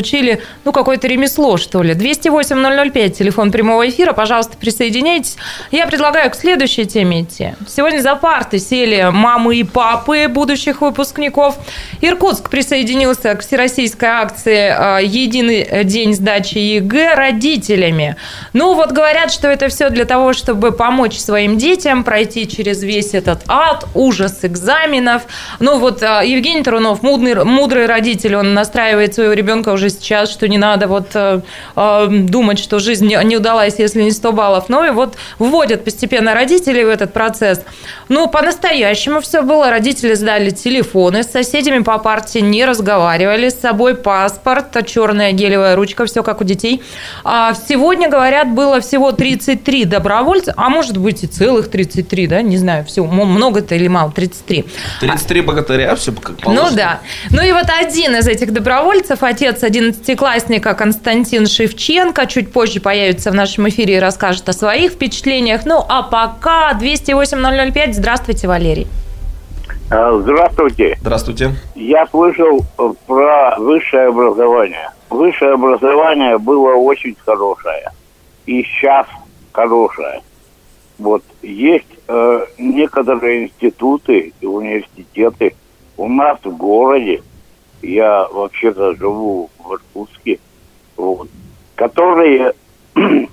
ну, 0.63 0.71
какое-то 0.71 1.07
ремесло, 1.07 1.57
что 1.57 1.81
ли? 1.83 1.93
208 1.93 2.55
00 2.55 2.91
005, 2.91 3.17
телефон 3.17 3.51
прямого 3.51 3.87
эфира. 3.87 4.13
Пожалуйста, 4.13 4.57
присоединяйтесь. 4.57 5.37
Я 5.71 5.87
предлагаю 5.87 6.29
к 6.31 6.35
следующей 6.35 6.85
теме 6.85 7.21
идти. 7.21 7.53
Сегодня 7.67 7.99
за 7.99 8.15
парты 8.15 8.59
сели 8.59 9.09
мамы 9.11 9.57
и 9.57 9.63
папы 9.63 10.27
будущих 10.27 10.81
выпускников. 10.81 11.57
Иркутск 12.01 12.49
присоединился 12.49 13.33
к 13.35 13.41
всероссийской 13.41 14.09
акции 14.09 14.99
э, 15.01 15.05
«Единый 15.05 15.83
день 15.83 16.13
сдачи 16.13 16.57
ЕГЭ» 16.57 17.15
родителями. 17.15 18.15
Ну, 18.53 18.73
вот 18.73 18.91
говорят, 18.91 19.31
что 19.31 19.47
это 19.47 19.67
все 19.69 19.89
для 19.89 20.05
того, 20.05 20.33
чтобы 20.33 20.71
помочь 20.71 21.17
своим 21.17 21.57
детям 21.57 22.03
пройти 22.03 22.47
через 22.47 22.83
весь 22.83 23.13
этот 23.13 23.43
ад, 23.47 23.85
ужас 23.93 24.39
экзаменов. 24.43 25.23
Ну, 25.59 25.79
вот 25.79 26.01
э, 26.01 26.21
Евгений 26.25 26.63
Тарунов, 26.63 27.01
мудрый, 27.01 27.43
мудрый 27.43 27.85
родитель, 27.85 28.35
он 28.35 28.53
настраивает 28.53 29.13
своего 29.13 29.33
ребенка 29.33 29.69
уже 29.69 29.84
сейчас, 29.89 30.31
что 30.31 30.47
не 30.47 30.57
надо 30.57 30.87
вот 30.87 31.07
э, 31.13 31.41
думать, 32.09 32.59
что 32.59 32.79
жизнь 32.79 33.07
не 33.07 33.37
удалась, 33.37 33.75
если 33.77 34.03
не 34.03 34.11
100 34.11 34.31
баллов. 34.31 34.65
Ну 34.69 34.85
и 34.85 34.89
вот 34.89 35.15
вводят 35.39 35.83
постепенно 35.83 36.33
родителей 36.33 36.83
в 36.85 36.89
этот 36.89 37.13
процесс. 37.13 37.61
Ну, 38.09 38.27
по-настоящему 38.27 39.21
все 39.21 39.41
было. 39.41 39.69
Родители 39.69 40.13
сдали 40.13 40.51
телефоны, 40.51 41.23
с 41.23 41.31
соседями 41.31 41.83
по 41.83 41.97
партии 41.97 42.39
не 42.39 42.65
разговаривали, 42.65 43.49
с 43.49 43.59
собой 43.59 43.95
паспорт, 43.95 44.85
черная 44.85 45.31
гелевая 45.31 45.75
ручка, 45.75 46.05
все 46.05 46.23
как 46.23 46.41
у 46.41 46.43
детей. 46.43 46.83
А 47.23 47.53
сегодня, 47.67 48.09
говорят, 48.09 48.51
было 48.51 48.79
всего 48.79 49.11
33 49.11 49.85
добровольца, 49.85 50.53
а 50.57 50.69
может 50.69 50.97
быть 50.97 51.23
и 51.23 51.27
целых 51.27 51.69
33, 51.69 52.27
да, 52.27 52.41
не 52.41 52.57
знаю, 52.57 52.85
все, 52.85 53.03
много 53.03 53.59
это 53.59 53.75
или 53.75 53.87
мало, 53.87 54.11
33. 54.11 54.65
33 55.01 55.41
богатыря, 55.41 55.95
все 55.95 56.11
как 56.11 56.37
положено. 56.37 56.69
Ну 56.69 56.75
да. 56.75 56.99
Ну 57.31 57.41
и 57.41 57.51
вот 57.51 57.67
один 57.69 58.15
из 58.15 58.27
этих 58.27 58.53
добровольцев, 58.53 59.23
отец 59.23 59.63
11-классника 59.75 60.73
Константин 60.73 61.47
Шевченко, 61.47 62.25
чуть 62.27 62.51
позже 62.51 62.79
появится 62.79 63.31
в 63.31 63.33
нашем 63.33 63.67
эфире 63.69 63.97
и 63.97 63.99
расскажет 63.99 64.47
о 64.49 64.53
своих 64.53 64.93
впечатлениях. 64.93 65.65
Ну, 65.65 65.83
а 65.87 66.03
пока 66.03 66.71
208-005. 66.79 67.93
Здравствуйте, 67.93 68.47
Валерий. 68.47 68.87
А, 69.91 70.17
здравствуйте. 70.19 70.97
Здравствуйте. 71.01 71.51
Я 71.75 72.07
слышал 72.07 72.61
э, 72.77 72.93
про 73.05 73.55
высшее 73.57 74.07
образование. 74.07 74.89
Высшее 75.09 75.53
образование 75.53 76.37
было 76.37 76.73
очень 76.75 77.15
хорошее. 77.25 77.91
И 78.45 78.63
сейчас 78.63 79.05
хорошее. 79.51 80.21
Вот 80.97 81.23
есть 81.41 81.85
э, 82.07 82.45
некоторые 82.57 83.45
институты 83.45 84.33
и 84.39 84.45
университеты 84.45 85.55
у 85.97 86.07
нас 86.07 86.39
в 86.43 86.55
городе. 86.55 87.21
Я 87.85 88.27
вообще-то 88.31 88.95
живу 88.95 89.49
в 89.59 89.73
Иркутске. 89.73 90.39
Вот 90.97 91.27
которые... 91.75 92.53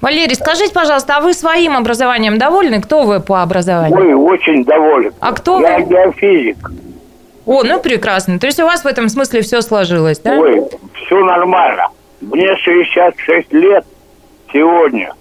Валерий, 0.00 0.34
скажите, 0.34 0.72
пожалуйста, 0.72 1.16
а 1.16 1.20
вы 1.20 1.34
своим 1.34 1.76
образованием 1.76 2.38
довольны? 2.38 2.80
Кто 2.80 3.02
вы 3.02 3.20
по 3.20 3.42
образованию? 3.42 3.98
Ой, 3.98 4.14
очень 4.14 4.64
доволен. 4.64 5.12
А 5.20 5.32
кто 5.32 5.60
Я 5.60 5.78
вы? 5.78 5.84
геофизик. 5.84 6.70
О, 7.46 7.62
ну 7.64 7.80
прекрасно. 7.80 8.38
То 8.38 8.46
есть 8.46 8.60
у 8.60 8.64
вас 8.64 8.84
в 8.84 8.86
этом 8.86 9.08
смысле 9.08 9.42
все 9.42 9.60
сложилось, 9.62 10.18
да? 10.20 10.38
Ой, 10.38 10.62
все 10.94 11.24
нормально. 11.24 11.88
Мне 12.20 12.54
66 12.56 13.52
лет 13.52 13.84
сегодня. 14.52 15.12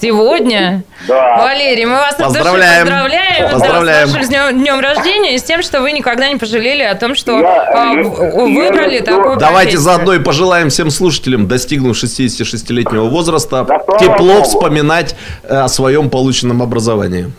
Сегодня? 0.00 0.84
Да. 1.08 1.38
Валерий, 1.38 1.84
мы 1.84 1.92
вас 1.92 2.14
поздравляем. 2.16 2.86
поздравляем, 2.86 3.50
поздравляем. 3.50 4.08
Да, 4.08 4.24
с 4.24 4.28
вашим 4.28 4.58
днем 4.58 4.80
рождения 4.80 5.34
и 5.34 5.38
с 5.38 5.42
тем, 5.42 5.62
что 5.62 5.80
вы 5.80 5.92
никогда 5.92 6.28
не 6.28 6.36
пожалели 6.36 6.82
о 6.82 6.94
том, 6.94 7.14
что 7.14 7.38
я, 7.38 7.62
а, 7.62 7.94
я, 7.94 8.02
выбрали 8.04 8.96
я 8.96 9.02
такую 9.02 9.36
Давайте 9.36 9.72
профессию. 9.72 9.80
заодно 9.80 10.14
и 10.14 10.18
пожелаем 10.18 10.68
всем 10.68 10.90
слушателям, 10.90 11.48
достигнув 11.48 11.96
66-летнего 11.96 13.04
возраста, 13.08 13.64
да, 13.66 13.98
тепло 13.98 14.42
вспоминать 14.42 15.16
э, 15.44 15.56
о 15.56 15.68
своем 15.68 16.10
полученном 16.10 16.62
образовании. 16.62 17.32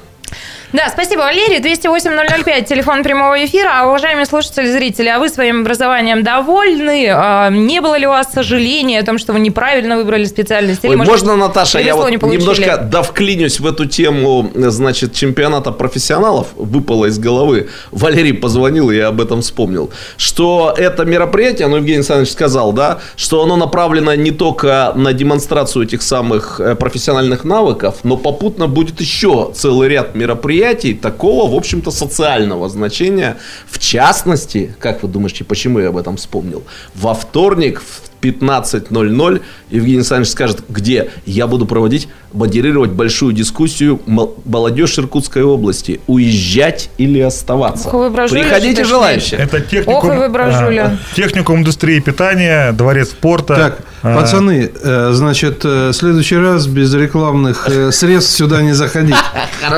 Да, 0.73 0.89
спасибо, 0.89 1.21
Валерий. 1.21 1.59
208-005, 1.59 2.65
телефон 2.65 3.01
прямого 3.01 3.45
эфира. 3.45 3.69
А, 3.73 3.87
уважаемые 3.87 4.25
слушатели, 4.25 4.69
зрители, 4.69 5.07
а 5.07 5.17
вы 5.17 5.29
своим 5.29 5.61
образованием 5.61 6.23
довольны? 6.23 7.07
А, 7.09 7.49
не 7.49 7.79
было 7.79 7.97
ли 7.97 8.05
у 8.05 8.09
вас 8.09 8.33
сожаления 8.33 8.99
о 8.99 9.05
том, 9.05 9.17
что 9.17 9.31
вы 9.31 9.39
неправильно 9.39 9.95
выбрали 9.95 10.25
специальность? 10.25 10.83
Или, 10.83 10.91
Ой, 10.91 10.97
может, 10.97 11.11
можно, 11.11 11.37
Наташа, 11.37 11.79
я 11.79 11.95
вот 11.95 12.11
немножко 12.11 12.77
довклинюсь 12.77 13.61
в 13.61 13.65
эту 13.65 13.85
тему, 13.85 14.51
значит, 14.55 15.13
чемпионата 15.13 15.71
профессионалов, 15.71 16.47
выпало 16.57 17.05
из 17.05 17.17
головы. 17.17 17.69
Валерий 17.91 18.33
позвонил, 18.33 18.91
и 18.91 18.97
я 18.97 19.07
об 19.07 19.21
этом 19.21 19.41
вспомнил. 19.41 19.89
Что 20.17 20.75
это 20.77 21.05
мероприятие, 21.05 21.69
ну, 21.69 21.77
Евгений 21.77 21.99
Александрович 21.99 22.31
сказал, 22.31 22.73
да, 22.73 22.99
что 23.15 23.41
оно 23.41 23.55
направлено 23.55 24.13
не 24.15 24.31
только 24.31 24.91
на 24.95 25.13
демонстрацию 25.13 25.85
этих 25.85 26.01
самых 26.01 26.59
э, 26.59 26.75
профессиональных 26.75 27.45
навыков, 27.45 27.99
но 28.03 28.17
попутно 28.17 28.67
будет 28.67 28.99
еще 28.99 29.53
целый 29.55 29.87
ряд 29.87 30.13
мероприятий, 30.13 30.56
мероприятий 30.57 30.93
такого, 30.93 31.51
в 31.51 31.55
общем-то, 31.55 31.91
социального 31.91 32.69
значения. 32.69 33.37
В 33.69 33.79
частности, 33.79 34.75
как 34.79 35.03
вы 35.03 35.09
думаете, 35.09 35.43
почему 35.43 35.79
я 35.79 35.89
об 35.89 35.97
этом 35.97 36.17
вспомнил? 36.17 36.63
Во 36.95 37.13
вторник 37.13 37.81
в 37.81 38.06
15.00 38.21 39.41
Евгений 39.69 39.97
Александрович 39.97 40.31
скажет, 40.31 40.63
где 40.69 41.11
я 41.25 41.47
буду 41.47 41.65
проводить, 41.65 42.07
модерировать 42.33 42.91
большую 42.91 43.33
дискуссию 43.33 44.01
молодежь 44.05 44.97
Иркутской 44.99 45.43
области. 45.43 45.99
Уезжать 46.07 46.89
или 46.97 47.19
оставаться? 47.19 47.89
Ох, 47.89 48.13
Приходите 48.29 48.83
желающие. 48.83 49.39
Это 49.39 49.59
техникум, 49.59 49.95
Ох, 49.95 50.03
вы 50.03 50.25
а, 50.25 50.97
техникум 51.15 51.59
индустрии 51.59 51.99
питания, 51.99 52.71
дворец 52.71 53.09
спорта. 53.09 53.55
Так, 53.55 53.79
а, 54.03 54.15
пацаны, 54.15 54.71
э, 54.73 55.09
значит, 55.13 55.65
э, 55.65 55.89
в 55.89 55.93
следующий 55.93 56.37
раз 56.37 56.67
без 56.67 56.93
рекламных 56.93 57.67
э, 57.69 57.91
средств 57.91 58.35
сюда 58.35 58.61
не 58.61 58.73
заходить. 58.73 59.15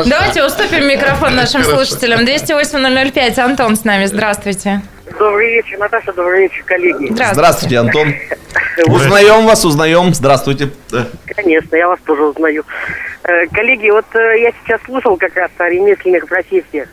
Давайте 0.06 0.44
уступим 0.46 0.88
микрофон 0.88 1.36
нашим 1.36 1.64
слушателям. 1.64 2.22
208-005. 2.22 3.40
Антон 3.40 3.76
с 3.76 3.84
нами. 3.84 4.06
Здравствуйте. 4.06 4.82
Добрый 5.20 5.50
вечер, 5.56 5.78
Наташа, 5.78 6.14
добрый 6.14 6.44
вечер, 6.44 6.64
коллеги. 6.66 7.08
Здравствуйте, 7.12 7.34
Здравствуйте 7.34 7.78
Антон. 7.80 8.14
Узнаем 8.88 9.46
вас, 9.46 9.66
узнаем. 9.66 10.14
Здравствуйте. 10.14 10.70
Конечно, 11.36 11.76
я 11.76 11.90
вас 11.90 12.00
тоже 12.06 12.24
узнаю. 12.24 12.64
Э, 13.24 13.46
коллеги, 13.48 13.90
вот 13.90 14.06
э, 14.14 14.40
я 14.40 14.54
сейчас 14.64 14.80
слушал 14.86 15.18
как 15.18 15.36
раз 15.36 15.52
о 15.58 15.68
ремесленных 15.68 16.26
профессиях. 16.26 16.88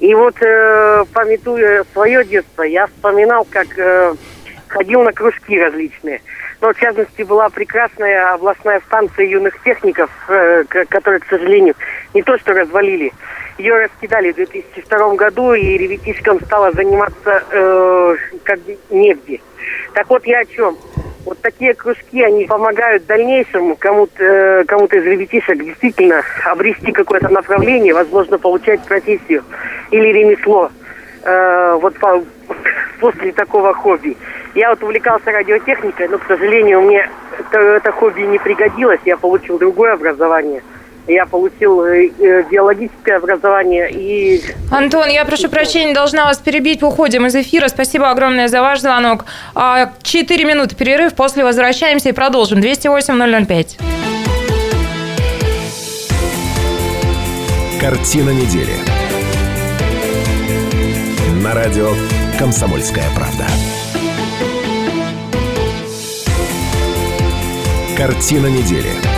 И 0.00 0.12
вот, 0.12 0.34
э, 0.42 1.04
пометуя 1.12 1.84
свое 1.92 2.24
детство, 2.24 2.64
я 2.64 2.88
вспоминал, 2.88 3.46
как 3.48 3.68
ходил 4.66 5.04
на 5.04 5.12
кружки 5.12 5.56
различные. 5.56 6.20
Но, 6.60 6.72
в 6.72 6.80
частности, 6.80 7.22
была 7.22 7.48
прекрасная 7.48 8.34
областная 8.34 8.80
станция 8.88 9.26
юных 9.26 9.62
техников, 9.62 10.10
которая, 10.88 11.20
к 11.20 11.26
сожалению, 11.30 11.76
не 12.12 12.22
то 12.22 12.36
что 12.38 12.54
развалили, 12.54 13.12
ее 13.58 13.76
раскидали 13.76 14.32
в 14.32 14.36
2002 14.36 15.14
году, 15.14 15.52
и 15.52 15.76
ребятишкам 15.76 16.40
стало 16.44 16.72
заниматься 16.72 17.42
э, 17.50 18.16
как 18.44 18.60
негде. 18.90 19.40
Так 19.94 20.08
вот 20.08 20.24
я 20.26 20.40
о 20.40 20.44
чем. 20.44 20.76
Вот 21.24 21.40
такие 21.42 21.74
кружки, 21.74 22.22
они 22.22 22.46
помогают 22.46 23.02
в 23.02 23.06
дальнейшем 23.06 23.76
кому-то 23.76 24.24
э, 24.24 24.64
кому 24.64 24.86
из 24.86 25.04
ребятишек 25.04 25.62
действительно 25.62 26.22
обрести 26.44 26.92
какое-то 26.92 27.28
направление, 27.28 27.92
возможно, 27.92 28.38
получать 28.38 28.80
профессию 28.84 29.44
или 29.90 30.08
ремесло. 30.08 30.70
Э, 31.24 31.76
вот 31.82 31.98
по, 31.98 32.22
после 33.00 33.32
такого 33.32 33.74
хобби. 33.74 34.16
Я 34.54 34.70
вот 34.70 34.82
увлекался 34.82 35.32
радиотехникой, 35.32 36.08
но, 36.08 36.18
к 36.18 36.26
сожалению, 36.26 36.80
мне 36.82 37.10
это, 37.38 37.58
это 37.58 37.92
хобби 37.92 38.22
не 38.22 38.38
пригодилось. 38.38 39.00
Я 39.04 39.16
получил 39.16 39.58
другое 39.58 39.94
образование– 39.94 40.62
я 41.08 41.26
получил 41.26 41.82
э, 41.84 42.08
э, 42.18 42.44
биологическое 42.50 43.16
образование 43.16 43.90
и... 43.90 44.42
Антон, 44.70 45.08
я 45.08 45.24
прошу 45.24 45.48
прощения, 45.48 45.94
должна 45.94 46.26
вас 46.26 46.38
перебить, 46.38 46.82
уходим 46.82 47.26
из 47.26 47.34
эфира. 47.34 47.68
Спасибо 47.68 48.10
огромное 48.10 48.48
за 48.48 48.60
ваш 48.60 48.80
звонок. 48.80 49.24
А, 49.54 49.92
четыре 50.02 50.44
минуты 50.44 50.76
перерыв, 50.76 51.14
после 51.14 51.44
возвращаемся 51.44 52.10
и 52.10 52.12
продолжим. 52.12 52.60
208-005. 52.60 53.78
Картина 57.80 58.30
недели. 58.30 58.74
На 61.42 61.54
радио 61.54 61.90
«Комсомольская 62.38 63.04
правда». 63.14 63.46
Картина 67.96 68.46
недели 68.46 69.17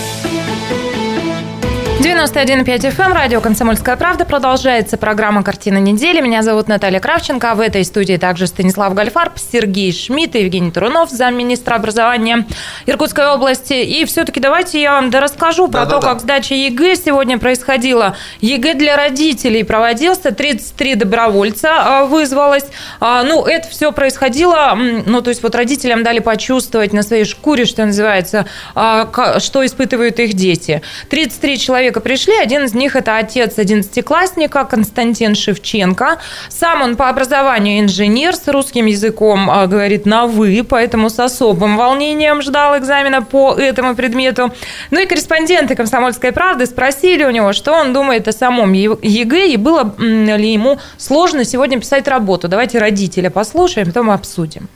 91,5 2.01 2.65
FM, 2.65 3.05
эм, 3.05 3.13
радио 3.13 3.41
«Комсомольская 3.41 3.95
правда». 3.95 4.25
Продолжается 4.25 4.97
программа 4.97 5.43
«Картина 5.43 5.77
недели». 5.77 6.19
Меня 6.19 6.41
зовут 6.41 6.67
Наталья 6.67 6.99
Кравченко. 6.99 7.51
А 7.51 7.53
в 7.53 7.59
этой 7.59 7.85
студии 7.85 8.17
также 8.17 8.47
Станислав 8.47 8.95
Гальфарб, 8.95 9.33
Сергей 9.37 9.93
Шмидт 9.93 10.35
и 10.35 10.41
Евгений 10.41 10.71
Турунов, 10.71 11.11
замминистра 11.11 11.75
образования 11.75 12.47
Иркутской 12.87 13.27
области. 13.27 13.73
И 13.73 14.03
все-таки 14.05 14.39
давайте 14.39 14.81
я 14.81 14.93
вам 14.93 15.11
расскажу 15.11 15.67
про 15.67 15.85
да, 15.85 15.91
то, 15.91 15.99
да, 15.99 16.07
как 16.07 16.21
сдача 16.21 16.55
ЕГЭ 16.55 16.95
сегодня 16.95 17.37
происходила. 17.37 18.17
ЕГЭ 18.39 18.73
для 18.73 18.97
родителей 18.97 19.63
проводился, 19.63 20.31
33 20.31 20.95
добровольца 20.95 21.69
а, 21.77 22.05
вызвалось. 22.05 22.65
А, 22.99 23.21
ну, 23.21 23.45
это 23.45 23.67
все 23.67 23.91
происходило, 23.91 24.75
ну, 25.05 25.21
то 25.21 25.29
есть 25.29 25.43
вот 25.43 25.53
родителям 25.53 26.01
дали 26.01 26.17
почувствовать 26.17 26.93
на 26.93 27.03
своей 27.03 27.25
шкуре, 27.25 27.65
что 27.65 27.85
называется, 27.85 28.47
что 28.73 29.63
испытывают 29.63 30.19
их 30.19 30.33
дети. 30.33 30.81
33 31.09 31.59
человека 31.59 31.90
человека 31.91 31.99
пришли. 31.99 32.37
Один 32.37 32.63
из 32.63 32.73
них– 32.73 32.95
это 32.95 33.17
отец 33.17 33.57
одиннадцатиклассника 33.57 34.63
Константин 34.63 35.35
Шевченко. 35.35 36.19
Сам 36.49 36.81
он 36.81 36.95
по 36.95 37.09
образованию 37.09 37.81
инженер, 37.81 38.35
с 38.35 38.47
русским 38.47 38.85
языком 38.85 39.49
а, 39.49 39.67
говорит 39.67 40.05
на 40.05 40.25
«вы», 40.25 40.63
поэтому 40.67 41.09
с 41.09 41.19
особым 41.19 41.77
волнением 41.77 42.41
ждал 42.41 42.77
экзамена 42.77 43.21
по 43.21 43.53
этому 43.53 43.95
предмету. 43.95 44.51
Ну 44.91 44.99
и 44.99 45.05
корреспонденты 45.05 45.75
«Комсомольской 45.75 46.31
правды» 46.31 46.65
спросили 46.65 47.25
у 47.25 47.31
него, 47.31 47.53
что 47.53 47.73
он 47.73 47.93
думает 47.93 48.27
о 48.27 48.31
самом 48.31 48.73
ЕГЭ 48.73 49.47
и 49.47 49.57
было 49.57 49.93
ли 49.97 50.53
ему 50.53 50.79
сложно 50.97 51.43
сегодня 51.43 51.79
писать 51.79 52.07
работу. 52.07 52.47
Давайте 52.47 52.79
родителя 52.79 53.29
послушаем, 53.29 53.87
потом 53.87 54.09
обсудим. 54.09 54.69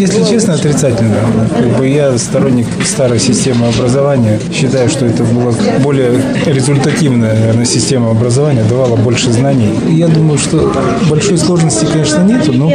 Если 0.00 0.24
честно, 0.24 0.54
отрицательно. 0.54 1.16
Как 1.50 1.78
бы 1.78 1.86
я 1.86 2.16
сторонник 2.16 2.66
старой 2.86 3.18
системы 3.20 3.68
образования. 3.68 4.40
Считаю, 4.50 4.88
что 4.88 5.04
это 5.04 5.24
была 5.24 5.52
более 5.80 6.22
результативная, 6.46 7.34
наверное, 7.34 7.66
система 7.66 8.10
образования, 8.10 8.64
давала 8.64 8.96
больше 8.96 9.30
знаний. 9.30 9.78
Я 9.90 10.08
думаю, 10.08 10.38
что 10.38 10.72
большой 11.10 11.36
сложности, 11.36 11.84
конечно, 11.84 12.22
нету, 12.22 12.52
но 12.52 12.72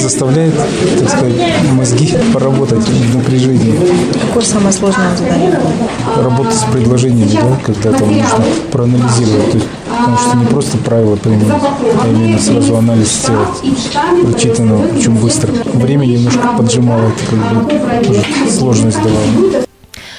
заставляет, 0.00 0.54
так 0.98 1.10
сказать, 1.10 1.34
мозги 1.72 2.12
поработать 2.32 2.84
в 2.88 3.14
напряжении. 3.14 3.76
Какое 4.26 4.42
самое 4.42 4.72
сложное 4.72 5.16
задание? 5.16 5.56
Работа 6.20 6.50
с 6.50 6.64
предложениями, 6.72 7.38
да, 7.40 7.56
когда 7.64 7.96
там 7.96 8.08
нужно 8.08 8.44
проанализировать. 8.72 9.50
То 9.52 9.58
есть 9.58 9.68
Потому 9.96 10.18
что 10.18 10.36
не 10.36 10.46
просто 10.46 10.78
правила 10.78 11.16
применить, 11.16 11.52
а 12.02 12.08
именно 12.08 12.38
сразу 12.38 12.76
анализ 12.76 13.12
сделать 13.12 13.62
прочитанного, 14.22 14.86
причем 14.88 15.16
быстро. 15.16 15.52
Время 15.52 16.06
немножко 16.06 16.48
поджимало, 16.56 17.08
это 17.08 17.26
как 17.30 17.38
бы 17.38 18.04
тоже 18.04 18.24
сложность 18.50 19.02
давало. 19.02 19.64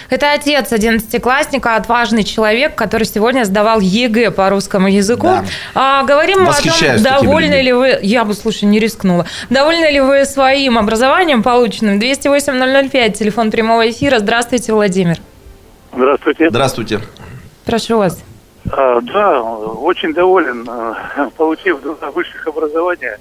Это 0.10 0.34
отец 0.34 0.72
одиннадцатиклассника, 0.72 1.76
отважный 1.76 2.24
человек, 2.24 2.76
который 2.76 3.06
сегодня 3.06 3.44
сдавал 3.44 3.80
ЕГЭ 3.80 4.32
по 4.32 4.50
русскому 4.50 4.88
языку. 4.88 5.28
Да. 5.28 5.44
А, 5.74 6.04
говорим 6.04 6.48
о 6.48 6.54
том, 6.54 7.02
довольны 7.02 7.62
ли 7.62 7.74
вы... 7.74 8.00
Я 8.02 8.24
бы, 8.24 8.34
слушай, 8.34 8.66
не 8.66 8.80
рискнула. 8.80 9.26
Довольны 9.50 9.92
ли 9.92 10.00
вы 10.00 10.26
своим 10.26 10.78
образованием 10.78 11.42
полученным? 11.42 12.00
208-005, 12.00 13.14
телефон 13.14 13.50
прямого 13.50 13.90
эфира. 13.90 14.20
Здравствуйте, 14.20 14.74
Владимир. 14.74 15.18
Здравствуйте. 15.92 16.50
Здравствуйте. 16.50 17.00
Прошу 17.66 17.98
вас. 17.98 18.25
А, 18.72 19.00
да, 19.02 19.42
очень 19.42 20.14
доволен, 20.14 20.66
а, 20.68 21.30
получив 21.38 21.82
два 21.82 22.12
высших 22.12 22.48
образования. 22.48 23.20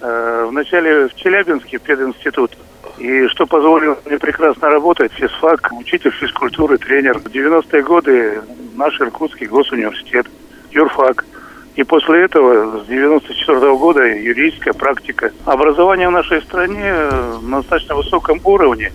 А, 0.00 0.46
вначале 0.46 1.08
в 1.08 1.14
Челябинске 1.14 1.78
пединститут, 1.78 2.56
и 2.98 3.26
что 3.28 3.46
позволило 3.46 3.98
мне 4.06 4.18
прекрасно 4.18 4.70
работать, 4.70 5.12
физфак, 5.12 5.70
учитель 5.72 6.12
физкультуры, 6.12 6.78
тренер. 6.78 7.18
В 7.18 7.26
90-е 7.26 7.82
годы 7.82 8.42
наш 8.74 8.98
Иркутский 9.00 9.46
госуниверситет, 9.46 10.26
юрфак. 10.70 11.24
И 11.74 11.82
после 11.82 12.22
этого, 12.22 12.80
с 12.82 12.86
94 12.86 13.58
-го 13.58 13.78
года, 13.78 14.06
юридическая 14.06 14.72
практика. 14.72 15.30
Образование 15.44 16.08
в 16.08 16.12
нашей 16.12 16.40
стране 16.40 16.94
на 17.42 17.58
достаточно 17.58 17.96
высоком 17.96 18.40
уровне. 18.44 18.92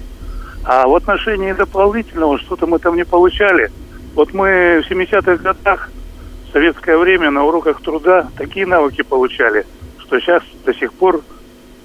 А 0.66 0.88
в 0.88 0.96
отношении 0.96 1.54
дополнительного 1.54 2.40
что-то 2.40 2.66
мы 2.66 2.80
там 2.80 2.96
не 2.96 3.06
получали– 3.06 3.70
вот 4.16 4.34
мы 4.34 4.84
в 4.86 4.92
70-х 4.92 5.38
годах, 5.38 5.90
в 6.50 6.52
советское 6.52 6.98
время, 6.98 7.32
на 7.32 7.46
уроках 7.46 7.82
труда 7.82 8.28
такие 8.38 8.66
навыки 8.66 9.04
получали, 9.04 9.66
что 10.00 10.20
сейчас 10.20 10.44
до 10.66 10.74
сих 10.74 10.94
пор 10.94 11.22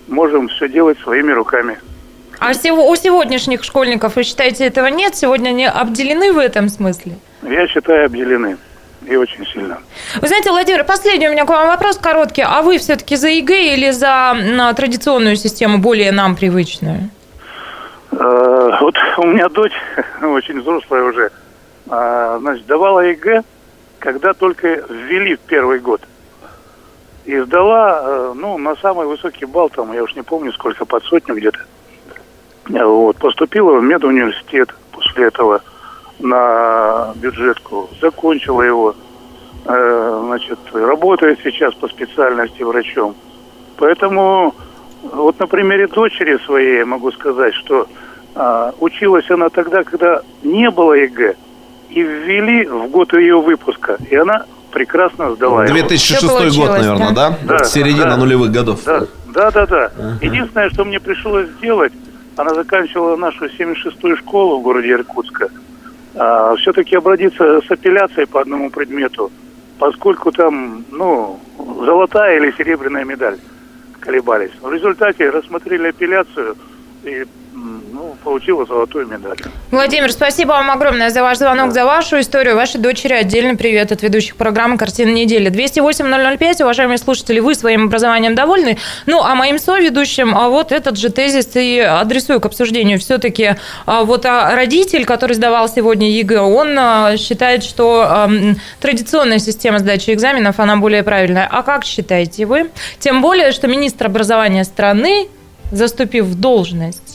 можем 0.08 0.48
все 0.48 0.68
делать 0.68 0.98
своими 1.00 1.32
руками. 1.32 1.78
А 2.38 2.50
у 2.50 2.54
сегодняшних 2.96 3.64
школьников, 3.64 4.16
вы 4.16 4.24
считаете, 4.24 4.66
этого 4.66 4.86
нет? 4.86 5.14
Сегодня 5.16 5.50
они 5.50 5.66
обделены 5.66 6.32
в 6.32 6.38
этом 6.38 6.68
смысле? 6.68 7.18
Я 7.42 7.66
считаю, 7.66 8.06
обделены. 8.06 8.58
И 9.06 9.14
очень 9.14 9.46
сильно. 9.46 9.78
Вы 10.20 10.26
знаете, 10.26 10.50
Владимир, 10.50 10.84
последний 10.84 11.28
у 11.28 11.32
меня 11.32 11.44
к 11.44 11.48
вам 11.48 11.68
вопрос 11.68 11.96
короткий. 11.96 12.42
А 12.42 12.62
вы 12.62 12.78
все-таки 12.78 13.14
за 13.16 13.28
ЕГЭ 13.28 13.74
или 13.74 13.90
за 13.90 14.72
традиционную 14.76 15.36
систему, 15.36 15.78
более 15.78 16.10
нам 16.12 16.34
привычную? 16.34 17.10
Э, 18.10 18.70
вот 18.80 18.96
у 19.18 19.26
меня 19.26 19.48
дочь 19.48 19.72
очень 20.22 20.60
взрослая 20.60 21.04
уже, 21.04 21.30
значит, 21.86 22.66
сдавала 22.66 23.00
ЕГЭ, 23.00 23.42
когда 23.98 24.34
только 24.34 24.84
ввели 24.88 25.36
в 25.36 25.40
первый 25.40 25.78
год. 25.78 26.00
И 27.24 27.36
сдала, 27.40 28.02
э, 28.04 28.32
ну, 28.36 28.56
на 28.58 28.76
самый 28.76 29.06
высокий 29.06 29.46
балл, 29.46 29.68
там, 29.68 29.92
я 29.92 30.02
уж 30.02 30.14
не 30.14 30.22
помню, 30.22 30.52
сколько, 30.52 30.84
под 30.84 31.02
сотню 31.04 31.34
где-то. 31.34 31.58
Вот, 32.68 33.16
поступила 33.16 33.78
в 33.78 33.82
медуниверситет 33.82 34.72
после 34.92 35.26
этого 35.26 35.60
на 36.18 37.12
бюджетку, 37.16 37.90
закончила 38.00 38.62
его, 38.62 38.94
э, 39.64 40.22
значит, 40.24 40.58
работает 40.72 41.40
сейчас 41.42 41.74
по 41.74 41.88
специальности 41.88 42.62
врачом. 42.62 43.14
Поэтому 43.76 44.54
вот 45.02 45.38
на 45.38 45.46
примере 45.46 45.86
дочери 45.88 46.38
своей 46.44 46.78
я 46.78 46.86
могу 46.86 47.10
сказать, 47.12 47.54
что 47.54 47.86
э, 48.34 48.72
училась 48.80 49.28
она 49.30 49.48
тогда, 49.48 49.84
когда 49.84 50.22
не 50.42 50.70
было 50.70 50.94
ЕГЭ, 50.94 51.36
и 51.90 52.02
ввели 52.02 52.66
в 52.66 52.88
год 52.88 53.12
ее 53.12 53.40
выпуска. 53.40 53.96
И 54.10 54.16
она 54.16 54.44
прекрасно 54.72 55.34
сдала 55.34 55.66
2006 55.66 56.56
год, 56.56 56.70
наверное, 56.70 57.12
да? 57.12 57.38
да? 57.44 57.64
Середина 57.64 58.10
да, 58.10 58.16
нулевых 58.16 58.50
годов. 58.50 58.84
Да, 58.84 59.06
да, 59.26 59.50
да. 59.50 59.66
да. 59.66 59.92
Uh-huh. 59.96 60.24
Единственное, 60.24 60.70
что 60.70 60.84
мне 60.84 61.00
пришлось 61.00 61.48
сделать, 61.58 61.92
она 62.36 62.54
заканчивала 62.54 63.16
нашу 63.16 63.46
76-ю 63.46 64.16
школу 64.18 64.60
в 64.60 64.62
городе 64.62 64.92
Иркутска. 64.92 65.48
А, 66.14 66.54
все-таки 66.56 66.96
обратиться 66.96 67.60
с 67.60 67.70
апелляцией 67.70 68.26
по 68.26 68.40
одному 68.40 68.70
предмету, 68.70 69.30
поскольку 69.78 70.32
там, 70.32 70.84
ну, 70.90 71.40
золотая 71.58 72.38
или 72.38 72.52
серебряная 72.56 73.04
медаль 73.04 73.38
колебались. 74.00 74.52
В 74.60 74.72
результате 74.72 75.30
рассмотрели 75.30 75.88
апелляцию 75.88 76.56
и 77.04 77.26
получила 78.16 78.64
золотую 78.66 79.06
медаль. 79.06 79.36
Владимир, 79.70 80.12
спасибо 80.12 80.50
вам 80.50 80.70
огромное 80.70 81.10
за 81.10 81.22
ваш 81.22 81.38
звонок, 81.38 81.72
за 81.72 81.84
вашу 81.84 82.20
историю. 82.20 82.56
Вашей 82.56 82.80
дочери 82.80 83.12
отдельный 83.12 83.56
привет 83.56 83.92
от 83.92 84.02
ведущих 84.02 84.36
программы 84.36 84.78
«Картина 84.78 85.10
недели». 85.10 85.50
208-005, 85.50 86.62
уважаемые 86.62 86.98
слушатели, 86.98 87.40
вы 87.40 87.54
своим 87.54 87.84
образованием 87.86 88.34
довольны? 88.34 88.78
Ну, 89.06 89.22
а 89.22 89.34
моим 89.34 89.58
соведущим 89.58 90.36
а 90.36 90.48
вот 90.48 90.72
этот 90.72 90.98
же 90.98 91.10
тезис 91.10 91.50
и 91.54 91.78
адресую 91.78 92.40
к 92.40 92.46
обсуждению. 92.46 92.98
Все-таки 92.98 93.56
а, 93.86 94.04
вот 94.04 94.26
а 94.26 94.54
родитель, 94.54 95.04
который 95.04 95.34
сдавал 95.34 95.68
сегодня 95.68 96.10
ЕГЭ, 96.10 96.40
он 96.40 96.76
а, 96.78 97.16
считает, 97.16 97.64
что 97.64 98.28
традиционная 98.80 99.38
система 99.38 99.78
сдачи 99.78 100.10
экзаменов, 100.10 100.60
она 100.60 100.76
более 100.76 101.02
правильная. 101.02 101.48
А 101.50 101.62
как 101.62 101.84
считаете 101.84 102.46
вы? 102.46 102.70
Тем 102.98 103.22
более, 103.22 103.52
что 103.52 103.68
министр 103.68 104.06
образования 104.06 104.64
страны, 104.64 105.28
заступив 105.72 106.24
в 106.26 106.38
должность, 106.38 107.05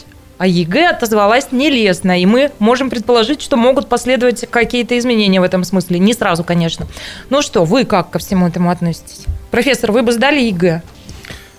а 0.41 0.47
ЕГЭ 0.47 0.89
отозвалась 0.89 1.51
нелестно, 1.51 2.19
и 2.19 2.25
мы 2.25 2.49
можем 2.57 2.89
предположить, 2.89 3.43
что 3.43 3.57
могут 3.57 3.87
последовать 3.87 4.49
какие-то 4.49 4.97
изменения 4.97 5.39
в 5.39 5.43
этом 5.43 5.63
смысле. 5.63 5.99
Не 5.99 6.15
сразу, 6.15 6.43
конечно. 6.43 6.87
Ну 7.29 7.43
что, 7.43 7.63
вы 7.63 7.85
как 7.85 8.09
ко 8.09 8.17
всему 8.17 8.47
этому 8.47 8.71
относитесь? 8.71 9.25
Профессор, 9.51 9.91
вы 9.91 10.01
бы 10.01 10.11
сдали 10.11 10.41
ЕГЭ? 10.41 10.81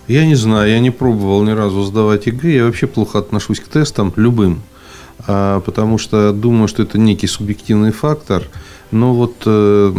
Я 0.09 0.27
не 0.27 0.35
знаю, 0.35 0.69
я 0.69 0.81
не 0.81 0.91
пробовал 0.91 1.45
ни 1.45 1.53
разу 1.53 1.85
сдавать 1.85 2.27
ЕГЭ. 2.27 2.57
Я 2.57 2.65
вообще 2.65 2.89
плохо 2.89 3.21
отношусь 3.21 3.61
к 3.61 3.69
тестам, 3.69 4.13
любым. 4.17 4.63
А, 5.29 5.61
потому 5.61 5.97
что 5.99 6.33
думаю, 6.33 6.67
что 6.67 6.83
это 6.83 6.99
некий 6.99 7.29
субъективный 7.29 7.93
фактор. 7.93 8.49
Но 8.91 9.15
вот 9.15 9.35
э, 9.47 9.95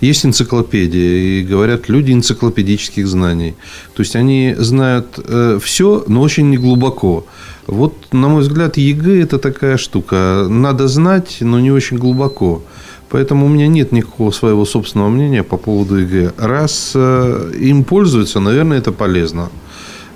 есть 0.00 0.26
энциклопедия, 0.26 1.40
и 1.40 1.42
говорят 1.42 1.88
люди 1.88 2.12
энциклопедических 2.12 3.06
знаний. 3.06 3.54
То 3.94 4.02
есть 4.02 4.16
они 4.16 4.54
знают 4.58 5.18
э, 5.18 5.58
все, 5.62 6.04
но 6.06 6.20
очень 6.20 6.50
неглубоко. 6.50 7.24
Вот, 7.70 7.94
на 8.12 8.28
мой 8.28 8.42
взгляд, 8.42 8.76
ЕГЭ– 8.76 9.22
это 9.22 9.38
такая 9.38 9.76
штука. 9.76 10.46
Надо 10.48 10.88
знать, 10.88 11.36
но 11.40 11.60
не 11.60 11.70
очень 11.70 11.98
глубоко. 11.98 12.62
Поэтому 13.10 13.46
у 13.46 13.48
меня 13.48 13.68
нет 13.68 13.92
никакого 13.92 14.32
своего 14.32 14.64
собственного 14.64 15.08
мнения 15.08 15.44
по 15.44 15.56
поводу 15.56 15.96
ЕГЭ. 15.96 16.32
Раз 16.36 16.92
э, 16.96 17.52
им 17.60 17.84
пользуются, 17.84 18.40
наверное, 18.40 18.78
это 18.78 18.90
полезно. 18.90 19.50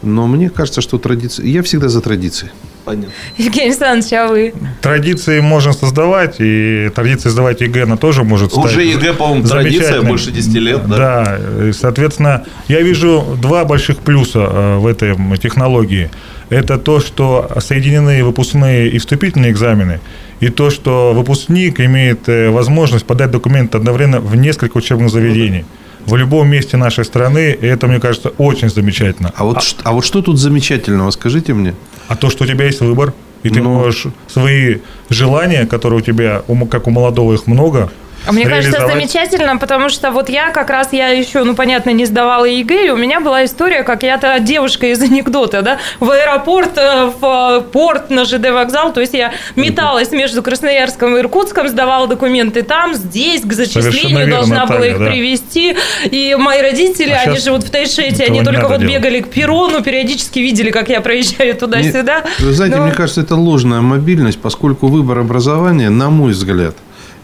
Но 0.05 0.27
мне 0.27 0.51
кажется, 0.51 0.81
что 0.81 0.99
традиции... 0.99 1.47
Я 1.47 1.63
всегда 1.63 1.89
за 1.89 2.01
традиции. 2.01 2.51
Понятно. 2.85 3.13
Евгений 3.39 3.69
Александрович, 3.69 4.13
а 4.13 4.29
вы? 4.29 4.55
Традиции 4.83 5.41
можно 5.41 5.73
создавать, 5.73 6.37
и 6.39 6.91
традиции 6.95 7.31
сдавать 7.31 7.63
ЕГЭ, 7.63 7.85
она 7.85 7.97
тоже 7.97 8.25
может 8.25 8.53
стать 8.53 8.65
Уже 8.65 8.85
ЕГЭ, 8.85 9.15
по-моему, 9.15 9.47
традиция 9.47 10.03
больше 10.03 10.31
10 10.31 10.55
лет, 10.55 10.87
да? 10.87 10.97
Да, 10.97 11.67
и, 11.69 11.73
соответственно, 11.73 12.45
я 12.69 12.83
вижу 12.83 13.25
два 13.41 13.65
больших 13.65 13.99
плюса 13.99 14.41
э, 14.41 14.77
в 14.79 14.87
этой 14.87 15.17
технологии– 15.39 16.11
это 16.51 16.79
то, 16.79 17.01
что 17.01 17.51
соединены 17.61 18.25
выпускные 18.25 18.89
и 18.91 18.99
вступительные 18.99 19.51
экзамены, 19.51 20.01
и 20.41 20.49
то, 20.49 20.71
что 20.71 21.13
выпускник 21.15 21.81
имеет 21.81 22.29
э, 22.29 22.51
возможность 22.51 23.07
подать 23.07 23.31
документы 23.31 23.79
одновременно 23.79 24.21
в 24.21 24.37
несколько 24.37 24.77
учебных 24.77 25.11
заведений 25.11 25.65
в 26.07 26.17
любом 26.17 26.49
месте 26.49 26.77
нашей 26.77 27.05
страны, 27.05 27.57
и 27.61 27.67
это, 27.67 27.87
мне 27.87 28.01
кажется, 28.01 28.31
очень 28.39 28.69
замечательно. 28.69 29.33
А 29.37 29.45
вот, 29.45 29.57
а, 29.59 29.91
а 29.91 29.93
вот 29.93 30.05
что 30.05 30.23
тут 30.23 30.39
замечательного, 30.39 31.11
скажите 31.11 31.55
мне? 31.55 31.75
А 32.09 32.17
то, 32.17 32.31
что 32.31 32.45
у 32.45 32.47
тебя 32.47 32.67
есть 32.67 32.81
выбор, 32.81 33.13
и 33.43 33.51
ты 33.51 33.61
Но... 33.61 33.65
Ну. 33.65 33.75
можешь 33.81 34.07
свои 34.27 34.79
желания, 35.11 35.67
которые 35.67 35.99
у 36.01 36.03
тебя, 36.03 36.43
как 36.71 36.87
у 36.87 36.91
молодого 36.91 37.35
их 37.35 37.47
много, 37.47 37.85
а 37.85 37.91
мне 38.33 38.47
кажется, 38.47 38.87
замечательно, 38.87 39.57
потому 39.57 39.89
что 39.89 40.11
вот 40.11 40.29
я 40.29 40.51
как 40.51 40.71
раз, 40.71 40.93
я 40.93 41.09
еще, 41.09 41.45
ну, 41.45 41.55
понятно, 41.55 41.91
не 41.91 42.05
сдавала 42.07 42.45
ЕГЭ, 42.45 42.87
и 42.87 42.91
у 42.91 42.97
меня 42.97 43.21
была 43.21 43.45
история, 43.45 43.83
как 43.83 44.03
я-то 44.03 44.39
девушка 44.41 44.87
из 44.87 45.01
анекдота, 45.03 45.63
да, 45.63 45.79
в 46.01 46.11
аэропорт, 46.11 46.77
э, 46.77 47.11
в 47.21 47.67
порт, 47.73 48.11
на 48.11 48.25
ЖД 48.25 48.51
вокзал, 48.51 48.93
то 48.93 49.01
есть 49.01 49.15
я 49.15 49.33
металась 49.57 50.11
между 50.13 50.43
Красноярском 50.43 51.17
и 51.17 51.21
Иркутском, 51.21 51.69
сдавала 51.69 52.07
документы 52.07 52.63
там, 52.63 52.95
здесь, 52.95 53.43
к 53.43 53.53
зачислению 53.53 54.29
должна 54.29 54.61
Наталья, 54.61 54.79
была 54.79 54.87
их 54.87 54.99
да. 54.99 55.07
привезти, 55.07 55.77
и 56.05 56.37
мои 56.39 56.63
родители, 56.63 57.11
а 57.11 57.23
они 57.29 57.39
живут 57.39 57.65
в 57.65 57.71
Тайшете, 57.71 58.25
они 58.25 58.43
только 58.43 58.69
вот 58.69 58.81
делать. 58.81 58.97
бегали 58.97 59.21
к 59.21 59.29
перрону, 59.29 59.83
периодически 59.83 60.39
видели, 60.39 60.71
как 60.71 60.89
я 60.89 61.01
проезжаю 61.01 61.55
туда-сюда. 61.55 62.25
Вы 62.39 62.53
знаете, 62.53 62.77
Но... 62.77 62.85
мне 62.85 62.93
кажется, 62.93 63.21
это 63.21 63.37
ложная 63.37 63.81
мобильность, 63.81 64.41
поскольку 64.41 64.87
выбор 64.87 65.19
образования, 65.19 65.91
на 65.91 66.11
мой 66.11 66.33
взгляд, 66.33 66.75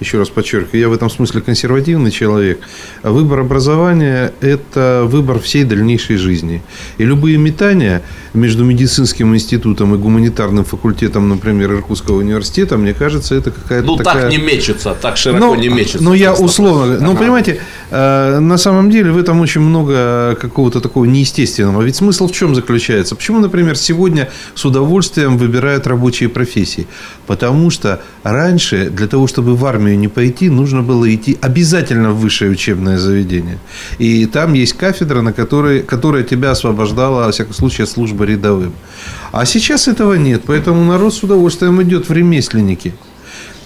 еще 0.01 0.19
раз 0.19 0.29
подчеркиваю, 0.31 0.81
я 0.81 0.89
в 0.89 0.93
этом 0.93 1.11
смысле 1.11 1.43
консервативный 1.43 2.11
человек. 2.11 2.61
Выбор 3.03 3.41
образования– 3.41 4.33
это 4.41 5.03
выбор 5.07 5.39
всей 5.39 5.65
дальнейшей 5.65 6.17
жизни. 6.17 6.63
И 6.99 7.05
любые 7.05 7.37
метания 7.37 8.03
между 8.33 8.65
медицинским 8.65 9.35
институтом 9.35 9.95
и 9.95 9.99
гуманитарным 9.99 10.65
факультетом, 10.65 11.29
например, 11.29 11.73
Иркутского 11.73 12.19
университета, 12.19 12.77
мне 12.77 12.95
кажется, 12.95 13.35
это 13.35 13.51
какая-то 13.51 13.87
Ну, 13.87 13.97
такая... 13.97 14.23
так 14.23 14.31
не 14.31 14.39
мечется, 14.39 14.97
так 15.01 15.17
широко 15.17 15.39
ну, 15.39 15.55
не 15.55 15.69
мечется. 15.69 16.03
Ну, 16.03 16.15
я 16.15 16.33
условно... 16.33 16.95
Ага. 16.95 17.05
Ну, 17.05 17.17
понимаете, 17.17 17.61
э, 17.91 18.39
на 18.39 18.59
самом 18.59 18.91
деле 18.91 19.11
в 19.11 19.19
этом 19.19 19.41
очень 19.41 19.61
много 19.61 20.37
какого-то 20.41 20.81
такого 20.81 21.05
неестественного. 21.05 21.83
Ведь 21.83 21.97
смысл 21.97 22.29
в 22.29 22.33
чем 22.33 22.55
заключается? 22.55 23.17
Почему, 23.17 23.41
например, 23.41 23.77
сегодня 23.77 24.31
с 24.55 24.65
удовольствием 24.65 25.37
выбирают 25.37 25.87
рабочие 25.87 26.29
профессии? 26.29 26.87
Потому 27.27 27.71
что 27.71 28.01
раньше 28.23 28.91
для 28.91 29.07
того, 29.07 29.27
чтобы 29.27 29.55
в 29.55 29.65
армию 29.91 29.99
не 29.99 30.09
пойти, 30.09 30.51
нужно 30.51 30.83
было 30.83 31.13
идти 31.15 31.37
обязательно 31.43 32.13
в 32.13 32.21
высшее 32.21 32.51
учебное 32.51 32.99
заведение. 32.99 33.59
И 33.99 34.27
там 34.27 34.55
есть 34.55 34.75
кафедра, 34.75 35.23
на 35.23 35.33
которой, 35.33 35.83
которая 35.83 36.23
тебя 36.23 36.51
освобождала, 36.51 37.27
во 37.27 37.33
всяком 37.33 37.55
случае, 37.55 37.85
от 37.85 37.91
службы 37.91 38.27
рядовым. 38.27 38.73
А 39.33 39.45
сейчас 39.45 39.89
этого 39.89 40.15
нет, 40.15 40.43
поэтому 40.47 40.85
народ 40.85 41.15
с 41.15 41.23
удовольствием 41.23 41.83
идет 41.83 42.09
в 42.09 42.13
ремесленники. 42.13 42.93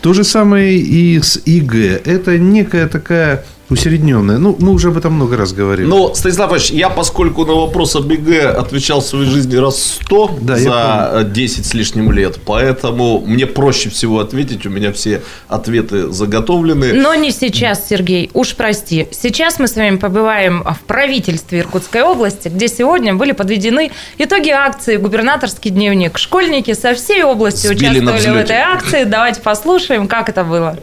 То 0.00 0.12
же 0.12 0.24
самое 0.24 0.76
и 0.78 1.20
с 1.20 1.40
ЕГЭ. 1.46 1.74
Это 2.04 2.38
некая 2.38 2.88
такая 2.88 3.44
Усредненная. 3.70 4.38
Ну, 4.38 4.56
мы 4.58 4.72
уже 4.72 4.88
об 4.88 4.98
этом 4.98 5.14
много 5.14 5.36
раз 5.36 5.52
говорили. 5.52 5.86
Но, 5.86 6.14
Станислав 6.14 6.52
Ильич, 6.52 6.70
я, 6.70 6.90
поскольку 6.90 7.46
на 7.46 7.54
вопрос 7.54 7.96
об 7.96 8.10
ЕГЭ 8.10 8.50
отвечал 8.50 9.00
в 9.00 9.04
своей 9.04 9.26
жизни 9.26 9.56
раз 9.56 9.82
сто 9.82 10.30
да, 10.40 10.56
за 10.56 11.24
10 11.24 11.64
с 11.64 11.72
лишним 11.74 12.12
лет, 12.12 12.38
поэтому 12.44 13.20
мне 13.20 13.46
проще 13.46 13.88
всего 13.88 14.20
ответить, 14.20 14.66
у 14.66 14.70
меня 14.70 14.92
все 14.92 15.22
ответы 15.48 16.12
заготовлены. 16.12 16.92
Но 16.92 17.14
не 17.14 17.30
сейчас, 17.30 17.88
Сергей, 17.88 18.30
уж 18.34 18.54
прости. 18.54 19.08
Сейчас 19.10 19.58
мы 19.58 19.66
с 19.66 19.76
вами 19.76 19.96
побываем 19.96 20.62
в 20.62 20.80
правительстве 20.86 21.60
Иркутской 21.60 22.02
области, 22.02 22.48
где 22.48 22.68
сегодня 22.68 23.14
были 23.14 23.32
подведены 23.32 23.92
итоги 24.18 24.50
акции 24.50 24.96
«Губернаторский 24.96 25.70
дневник». 25.70 26.18
Школьники 26.18 26.74
со 26.74 26.94
всей 26.94 27.24
области 27.24 27.66
Сбили 27.66 28.00
участвовали 28.00 28.28
в 28.28 28.40
этой 28.40 28.56
акции. 28.56 29.04
Давайте 29.04 29.40
послушаем, 29.40 30.06
как 30.06 30.28
это 30.28 30.44
было. 30.44 30.78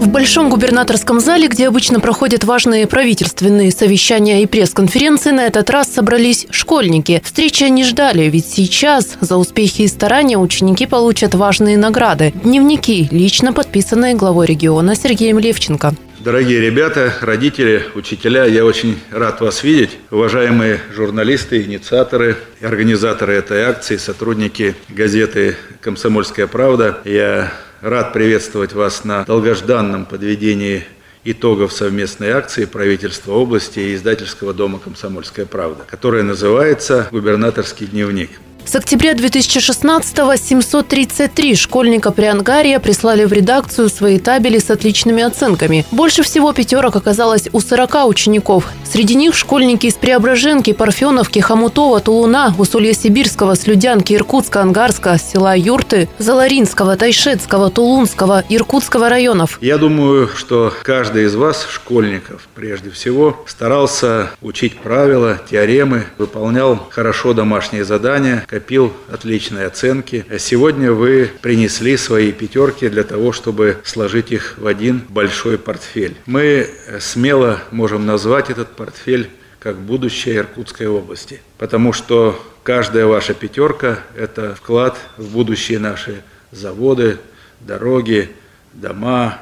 В 0.00 0.08
Большом 0.08 0.48
губернаторском 0.48 1.20
зале, 1.20 1.46
где 1.46 1.68
обычно 1.68 2.00
проходят 2.00 2.44
важные 2.44 2.86
правительственные 2.86 3.70
совещания 3.70 4.42
и 4.42 4.46
пресс-конференции, 4.46 5.30
на 5.30 5.46
этот 5.46 5.68
раз 5.68 5.92
собрались 5.92 6.46
школьники. 6.50 7.20
Встречи 7.22 7.64
они 7.64 7.84
ждали, 7.84 8.22
ведь 8.22 8.46
сейчас 8.46 9.18
за 9.20 9.36
успехи 9.36 9.82
и 9.82 9.88
старания 9.88 10.38
ученики 10.38 10.86
получат 10.86 11.34
важные 11.34 11.76
награды. 11.76 12.32
Дневники, 12.42 13.08
лично 13.10 13.52
подписанные 13.52 14.14
главой 14.14 14.46
региона 14.46 14.96
Сергеем 14.96 15.38
Левченко. 15.38 15.94
Дорогие 16.20 16.60
ребята, 16.60 17.12
родители, 17.20 17.84
учителя, 17.94 18.46
я 18.46 18.64
очень 18.64 18.98
рад 19.10 19.42
вас 19.42 19.62
видеть. 19.62 19.90
Уважаемые 20.10 20.80
журналисты, 20.94 21.62
инициаторы 21.62 22.38
организаторы 22.62 23.34
этой 23.34 23.64
акции, 23.64 23.98
сотрудники 23.98 24.74
газеты 24.88 25.56
«Комсомольская 25.82 26.46
правда». 26.46 26.98
Я 27.04 27.52
Рад 27.80 28.12
приветствовать 28.12 28.74
вас 28.74 29.04
на 29.04 29.24
долгожданном 29.24 30.04
подведении 30.04 30.84
итогов 31.24 31.72
совместной 31.72 32.28
акции 32.28 32.66
правительства 32.66 33.32
области 33.32 33.78
и 33.78 33.94
издательского 33.94 34.52
дома 34.52 34.78
«Комсомольская 34.78 35.46
правда», 35.46 35.84
которая 35.88 36.22
называется 36.22 37.08
«Губернаторский 37.10 37.86
дневник». 37.86 38.32
С 38.64 38.76
октября 38.76 39.14
2016-го 39.14 40.36
733 40.36 41.54
школьника 41.56 42.12
при 42.12 42.26
Ангария 42.26 42.78
прислали 42.78 43.24
в 43.24 43.32
редакцию 43.32 43.88
свои 43.88 44.18
табели 44.18 44.58
с 44.58 44.70
отличными 44.70 45.22
оценками. 45.22 45.84
Больше 45.90 46.22
всего 46.22 46.52
пятерок 46.52 46.94
оказалось 46.94 47.48
у 47.52 47.60
40 47.60 48.06
учеников. 48.06 48.68
Среди 48.84 49.14
них 49.14 49.34
школьники 49.34 49.86
из 49.86 49.94
Преображенки, 49.94 50.72
Парфеновки, 50.72 51.40
Хомутова, 51.40 52.00
Тулуна, 52.00 52.54
Усолья-Сибирского, 52.58 53.56
Слюдянки, 53.56 54.14
Иркутска, 54.14 54.62
Ангарска, 54.62 55.18
села 55.18 55.56
Юрты, 55.56 56.08
Заларинского, 56.18 56.96
Тайшетского, 56.96 57.70
Тулунского, 57.70 58.44
Иркутского 58.48 59.08
районов. 59.08 59.58
Я 59.60 59.78
думаю, 59.78 60.28
что 60.28 60.72
каждый 60.82 61.24
из 61.24 61.34
вас, 61.34 61.66
школьников, 61.68 62.48
прежде 62.54 62.90
всего, 62.90 63.42
старался 63.46 64.30
учить 64.42 64.78
правила, 64.78 65.38
теоремы, 65.50 66.06
выполнял 66.18 66.88
хорошо 66.90 67.32
домашние 67.32 67.84
задания, 67.84 68.44
копил 68.50 68.92
отличные 69.08 69.66
оценки. 69.66 70.26
Сегодня 70.40 70.90
вы 70.90 71.30
принесли 71.40 71.96
свои 71.96 72.32
пятерки 72.32 72.88
для 72.88 73.04
того, 73.04 73.30
чтобы 73.30 73.78
сложить 73.84 74.32
их 74.32 74.58
в 74.58 74.66
один 74.66 75.02
большой 75.08 75.56
портфель. 75.56 76.16
Мы 76.26 76.68
смело 76.98 77.60
можем 77.70 78.06
назвать 78.06 78.50
этот 78.50 78.74
портфель 78.74 79.30
как 79.60 79.78
будущее 79.78 80.38
Иркутской 80.38 80.88
области. 80.88 81.40
Потому 81.58 81.92
что 81.92 82.44
каждая 82.64 83.06
ваша 83.06 83.34
пятерка– 83.34 84.00
это 84.16 84.56
вклад 84.56 84.98
в 85.16 85.32
будущие 85.32 85.78
наши 85.78 86.24
заводы, 86.50 87.18
дороги, 87.60 88.30
дома, 88.72 89.38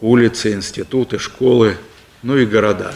улицы, 0.00 0.52
институты, 0.52 1.20
школы, 1.20 1.76
ну 2.24 2.36
и 2.36 2.44
города. 2.44 2.92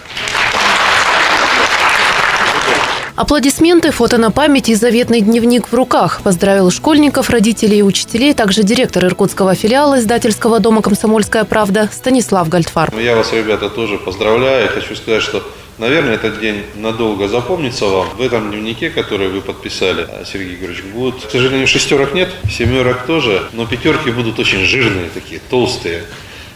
Аплодисменты, 3.23 3.93
фото 3.93 4.19
на 4.19 4.33
память 4.33 4.69
и 4.69 4.75
заветный 4.75 5.21
дневник 5.21 5.69
в 5.69 5.75
руках. 5.75 6.23
Поздравил 6.25 6.73
школьников, 6.73 7.31
родителей 7.31 7.79
и 7.79 7.83
учителей, 7.83 8.35
также 8.35 8.65
директор 8.65 9.05
иркутского 9.05 9.55
филиала 9.55 10.01
издательского 10.01 10.59
дома 10.59 10.83
«Комсомольская 10.83 11.45
правда» 11.45 11.89
Станислав 11.93 12.49
Гальдфар. 12.49 12.93
Я 12.99 13.15
вас, 13.15 13.33
ребята, 13.33 13.71
тоже 13.71 13.99
поздравляю. 13.99 14.69
Хочу 14.69 14.97
сказать, 14.97 15.23
что 15.23 15.41
Наверное, 15.79 16.15
этот 16.15 16.39
день 16.41 16.65
надолго 16.75 17.29
запомнится 17.29 17.87
вам. 17.87 18.09
В 18.17 18.21
этом 18.21 18.51
дневнике, 18.51 18.91
который 18.91 19.29
вы 19.29 19.41
подписали, 19.41 20.07
Сергей 20.31 20.57
Георгиевич, 20.57 20.85
будет, 20.93 21.25
к 21.25 21.31
сожалению, 21.31 21.67
шестерок 21.67 22.13
нет, 22.13 22.29
семерок 22.51 23.07
тоже, 23.07 23.43
но 23.53 23.67
пятерки 23.67 24.11
будут 24.11 24.39
очень 24.39 24.65
жирные 24.67 25.09
такие, 25.09 25.41
толстые 25.49 26.03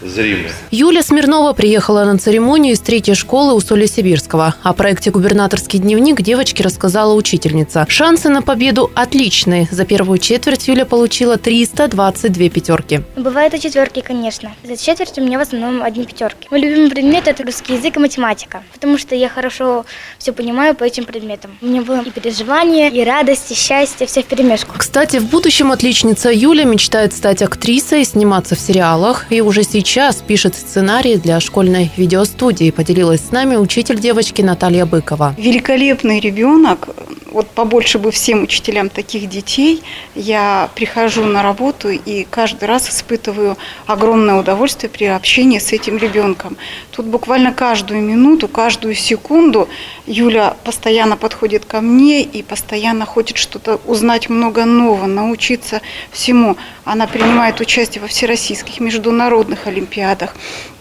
зримы. 0.01 0.49
Юля 0.71 1.01
Смирнова 1.01 1.53
приехала 1.53 2.03
на 2.03 2.17
церемонию 2.17 2.73
из 2.73 2.79
третьей 2.79 3.15
школы 3.15 3.53
у 3.53 3.59
Соли 3.59 3.85
Сибирского. 3.85 4.55
О 4.61 4.73
проекте 4.73 5.11
«Губернаторский 5.11 5.79
дневник» 5.79 6.21
девочке 6.21 6.63
рассказала 6.63 7.13
учительница. 7.13 7.85
Шансы 7.87 8.29
на 8.29 8.41
победу 8.41 8.91
отличные. 8.93 9.67
За 9.71 9.85
первую 9.85 10.19
четверть 10.19 10.67
Юля 10.67 10.85
получила 10.85 11.37
322 11.37 12.49
пятерки. 12.49 13.01
Бывают 13.15 13.53
и 13.53 13.61
четверки, 13.61 14.01
конечно. 14.01 14.53
За 14.63 14.77
четверть 14.77 15.17
у 15.17 15.21
меня 15.21 15.39
в 15.39 15.41
основном 15.41 15.81
одни 15.81 16.05
пятерки. 16.05 16.47
Мой 16.51 16.59
любимый 16.59 16.89
предмет– 16.89 17.27
это 17.29 17.43
русский 17.43 17.75
язык 17.75 17.97
и 17.97 17.99
математика, 17.99 18.63
потому 18.73 18.97
что 18.97 19.15
я 19.15 19.29
хорошо 19.29 19.85
все 20.19 20.33
понимаю 20.33 20.75
по 20.75 20.83
этим 20.83 21.05
предметам. 21.05 21.57
У 21.61 21.65
меня 21.65 21.81
было 21.81 22.01
и 22.01 22.09
переживания, 22.11 22.89
и 22.89 23.03
радость, 23.03 23.51
и 23.51 23.55
счастье, 23.55 24.05
все 24.05 24.21
в 24.21 24.25
перемешку. 24.25 24.75
Кстати, 24.77 25.17
в 25.17 25.29
будущем 25.29 25.71
отличница 25.71 26.29
Юля 26.31 26.65
мечтает 26.65 27.13
стать 27.13 27.41
актрисой, 27.41 28.03
сниматься 28.03 28.55
в 28.55 28.59
сериалах 28.59 29.31
и 29.31 29.41
уже 29.41 29.63
сейчас 29.63 29.86
сейчас 29.87 30.17
пишет 30.17 30.53
сценарий 30.53 31.15
для 31.15 31.39
школьной 31.39 31.89
видеостудии. 31.95 32.71
Поделилась 32.71 33.21
с 33.21 33.31
нами 33.31 33.55
учитель 33.55 33.97
девочки 33.97 34.41
Наталья 34.41 34.85
Быкова. 34.85 35.33
Великолепный 35.37 36.19
ребенок. 36.19 36.89
Вот 37.31 37.47
побольше 37.47 37.97
бы 37.97 38.11
всем 38.11 38.43
учителям 38.43 38.89
таких 38.89 39.29
детей. 39.29 39.81
Я 40.13 40.69
прихожу 40.75 41.23
на 41.23 41.41
работу 41.41 41.89
и 41.89 42.27
каждый 42.29 42.65
раз 42.65 42.89
испытываю 42.89 43.57
огромное 43.85 44.35
удовольствие 44.35 44.89
при 44.89 45.05
общении 45.05 45.59
с 45.59 45.71
этим 45.71 45.97
ребенком. 45.97 46.57
Тут 46.91 47.05
буквально 47.05 47.53
каждую 47.53 48.01
минуту, 48.01 48.47
каждую 48.47 48.93
секунду 48.95 49.69
Юля 50.05 50.55
постоянно 50.63 51.15
подходит 51.15 51.65
ко 51.65 51.79
мне 51.79 52.23
и 52.23 52.43
постоянно 52.43 53.05
хочет 53.05 53.37
что-то 53.37 53.79
узнать 53.85 54.29
много 54.29 54.65
нового, 54.65 55.05
научиться 55.05 55.81
всему. 56.11 56.57
Она 56.85 57.07
принимает 57.07 57.59
участие 57.59 58.01
во 58.01 58.07
всероссийских 58.07 58.79
международных 58.79 59.67
олимпиадах, 59.67 59.76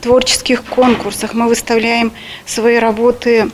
творческих 0.00 0.64
конкурсах. 0.64 1.35
Мы 1.35 1.48
выставляем 1.48 2.12
свои 2.44 2.78
работы 2.78 3.50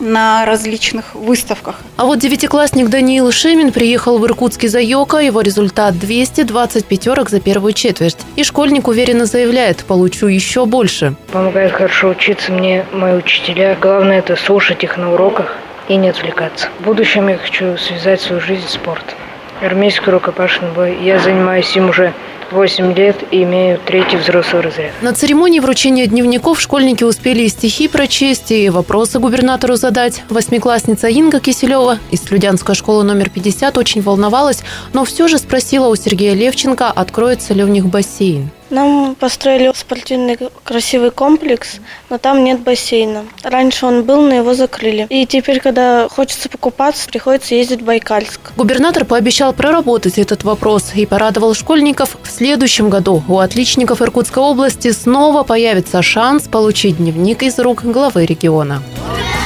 на 0.00 0.44
различных 0.44 1.14
выставках. 1.14 1.76
А 1.96 2.04
вот 2.04 2.18
девятиклассник 2.18 2.88
Даниил 2.88 3.32
Шемин 3.32 3.72
приехал 3.72 4.18
в 4.18 4.26
Иркутский 4.26 4.68
заёка. 4.68 5.18
Его 5.18 5.40
результат 5.40 5.98
220 5.98 6.84
пятерок 6.86 7.30
за 7.30 7.40
первую 7.40 7.72
четверть. 7.72 8.16
И 8.36 8.44
школьник 8.44 8.88
уверенно 8.88 9.26
заявляет, 9.26 9.84
получу 9.84 10.26
еще 10.26 10.66
больше. 10.66 11.14
Помогает 11.32 11.72
хорошо 11.72 12.10
учиться 12.10 12.52
мне 12.52 12.84
мои 12.92 13.14
учителя. 13.14 13.76
Главное 13.80 14.18
это 14.18 14.36
слушать 14.36 14.84
их 14.84 14.96
на 14.96 15.12
уроках 15.12 15.56
и 15.88 15.96
не 15.96 16.08
отвлекаться. 16.08 16.68
В 16.80 16.84
будущем 16.84 17.28
я 17.28 17.38
хочу 17.38 17.76
связать 17.76 18.20
свою 18.20 18.40
жизнь 18.40 18.66
с 18.68 18.72
спортом. 18.72 19.16
Армейский 19.60 20.10
рукопашный 20.10 20.70
бой. 20.70 20.96
Я 21.02 21.18
занимаюсь 21.18 21.74
им 21.76 21.88
уже 21.88 22.12
8 22.50 22.94
лет 22.94 23.16
и 23.30 23.42
имею 23.42 23.78
третий 23.84 24.16
взрослый 24.16 24.62
разряд. 24.62 24.92
На 25.02 25.12
церемонии 25.12 25.60
вручения 25.60 26.06
дневников 26.06 26.60
школьники 26.60 27.04
успели 27.04 27.42
и 27.42 27.48
стихи 27.48 27.88
прочесть, 27.88 28.50
и 28.50 28.70
вопросы 28.70 29.18
губернатору 29.18 29.76
задать. 29.76 30.22
Восьмиклассница 30.28 31.08
Инга 31.08 31.40
Киселева 31.40 31.98
из 32.10 32.22
Слюдянской 32.22 32.74
школы 32.74 33.04
номер 33.04 33.28
50 33.28 33.76
очень 33.76 34.00
волновалась, 34.00 34.62
но 34.92 35.04
все 35.04 35.28
же 35.28 35.38
спросила 35.38 35.88
у 35.88 35.96
Сергея 35.96 36.34
Левченко, 36.34 36.90
откроется 36.90 37.54
ли 37.54 37.62
у 37.62 37.68
них 37.68 37.86
бассейн. 37.86 38.50
Нам 38.70 39.14
построили 39.14 39.72
спортивный 39.74 40.38
красивый 40.64 41.10
комплекс, 41.10 41.76
но 42.10 42.18
там 42.18 42.44
нет 42.44 42.60
бассейна. 42.60 43.24
Раньше 43.42 43.86
он 43.86 44.02
был, 44.04 44.22
но 44.22 44.34
его 44.34 44.54
закрыли. 44.54 45.06
И 45.08 45.26
теперь, 45.26 45.60
когда 45.60 46.08
хочется 46.08 46.48
покупаться, 46.48 47.08
приходится 47.08 47.54
ездить 47.54 47.82
в 47.82 47.84
Байкальск. 47.84 48.52
Губернатор 48.56 49.04
пообещал 49.04 49.52
проработать 49.52 50.18
этот 50.18 50.44
вопрос 50.44 50.92
и 50.94 51.06
порадовал 51.06 51.54
школьников. 51.54 52.16
В 52.22 52.30
следующем 52.30 52.90
году 52.90 53.22
у 53.26 53.38
отличников 53.38 54.02
Иркутской 54.02 54.42
области 54.42 54.90
снова 54.92 55.44
появится 55.44 56.02
шанс 56.02 56.44
получить 56.44 56.98
дневник 56.98 57.42
из 57.42 57.58
рук 57.58 57.84
главы 57.84 58.26
региона. 58.26 58.82
Ура! 59.10 59.37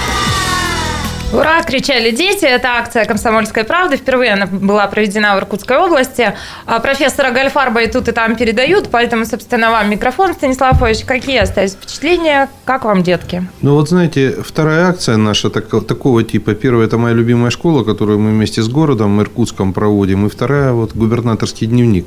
Кричали 1.73 2.11
дети. 2.11 2.45
Это 2.45 2.69
акция 2.69 3.05
«Комсомольская 3.07 3.65
правда». 3.65 3.97
Впервые 3.97 4.35
она 4.35 4.47
была 4.47 4.87
проведена 4.87 5.35
в 5.35 5.39
Иркутской 5.39 5.79
области. 5.79 6.35
А 6.67 6.79
профессора 6.81 7.31
Гальфарба 7.31 7.83
и 7.83 7.91
тут, 7.91 8.09
и 8.09 8.13
там 8.13 8.37
передают, 8.37 8.91
поэтому, 8.91 9.25
собственно, 9.25 9.71
вам 9.71 9.91
микрофон, 9.91 10.35
Станислав 10.35 10.83
Ильич. 10.83 11.05
Какие 11.05 11.39
остались 11.39 11.73
впечатления? 11.73 12.49
Как 12.65 12.85
вам, 12.85 13.03
детки? 13.03 13.47
Ну 13.63 13.75
вот, 13.75 13.89
знаете, 13.89 14.37
вторая 14.45 14.89
акция 14.89 15.17
наша 15.17 15.49
так, 15.51 15.69
такого 15.87 16.23
типа. 16.23 16.55
Первая– 16.55 16.87
это 16.89 16.99
моя 16.99 17.15
любимая 17.15 17.51
школа, 17.51 17.85
которую 17.85 18.19
мы 18.19 18.31
вместе 18.31 18.63
с 18.63 18.69
городом 18.69 19.21
Иркутском 19.21 19.73
проводим. 19.73 20.27
И 20.27 20.29
вторая– 20.29 20.73
вот 20.75 20.95
губернаторский 20.95 21.67
дневник. 21.67 22.07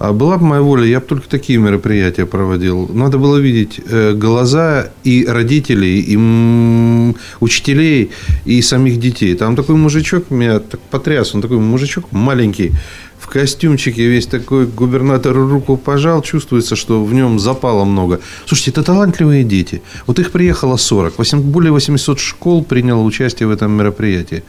А 0.00 0.14
была 0.14 0.38
бы 0.38 0.46
моя 0.46 0.62
воля, 0.62 0.86
я 0.86 0.98
бы 0.98 1.04
только 1.04 1.28
такие 1.28 1.58
мероприятия 1.58 2.24
проводил. 2.24 2.88
Надо 2.88 3.18
было 3.18 3.36
видеть 3.36 3.80
э, 3.86 4.14
глаза 4.14 4.88
и 5.04 5.26
родителей, 5.26 6.00
и 6.00 7.14
учителей, 7.40 8.10
и 8.46 8.62
самих 8.62 8.98
детей. 8.98 9.34
Там 9.34 9.56
такой 9.56 9.76
мужичок 9.76 10.30
меня 10.30 10.58
так 10.58 10.80
потряс. 10.80 11.34
Он 11.34 11.42
такой 11.42 11.58
мужичок 11.58 12.12
маленький, 12.12 12.72
в 13.18 13.26
костюмчике 13.26 14.06
весь 14.06 14.26
такой 14.26 14.66
губернатор 14.66 15.34
руку 15.34 15.76
пожал, 15.76 16.22
чувствуется, 16.22 16.76
что 16.76 17.04
в 17.04 17.12
нем 17.12 17.38
запало 17.38 17.84
много. 17.84 18.20
Слушайте, 18.46 18.70
это 18.70 18.82
талантливые 18.82 19.44
дети. 19.44 19.82
Вот 20.06 20.18
их 20.18 20.30
приехало 20.30 20.78
40. 20.78 21.14
Более 21.42 21.72
800 21.72 22.18
школ 22.18 22.64
приняло 22.64 23.02
участие 23.02 23.46
в 23.46 23.50
этом 23.50 23.72
мероприятии 23.72 24.42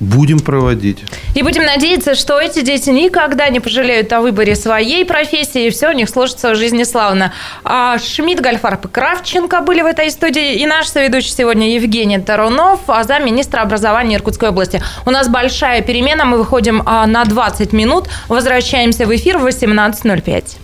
будем 0.00 0.40
проводить. 0.40 0.98
И 1.34 1.42
будем 1.42 1.64
надеяться, 1.64 2.14
что 2.14 2.40
эти 2.40 2.62
дети 2.62 2.90
никогда 2.90 3.48
не 3.48 3.60
пожалеют 3.60 4.12
о 4.12 4.20
выборе 4.20 4.54
своей 4.54 5.04
профессии, 5.04 5.66
и 5.66 5.70
все 5.70 5.88
у 5.88 5.92
них 5.92 6.08
сложится 6.08 6.50
в 6.50 6.56
жизни 6.56 6.84
славно. 6.84 7.32
А 7.64 7.98
Шмидт, 7.98 8.40
Гальфарб 8.40 8.86
и 8.86 8.88
Кравченко 8.88 9.60
были 9.60 9.82
в 9.82 9.86
этой 9.86 10.10
студии, 10.10 10.54
и 10.54 10.66
наш 10.66 10.88
соведущий 10.88 11.32
сегодня 11.32 11.74
Евгений 11.74 12.18
Тарунов, 12.18 12.80
а 12.86 13.04
замминистра 13.04 13.60
образования 13.60 14.16
Иркутской 14.16 14.50
области. 14.50 14.82
У 15.06 15.10
нас 15.10 15.28
большая 15.28 15.82
перемена, 15.82 16.24
мы 16.24 16.38
выходим 16.38 16.82
а, 16.86 17.06
на 17.06 17.24
20 17.24 17.72
минут, 17.72 18.08
возвращаемся 18.28 19.06
в 19.06 19.14
эфир 19.14 19.38
в 19.38 19.46
18.05. 19.46 20.58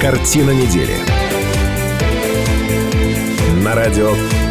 Картина 0.00 0.50
недели. 0.50 0.94
На 3.64 3.74
радио 3.74 4.12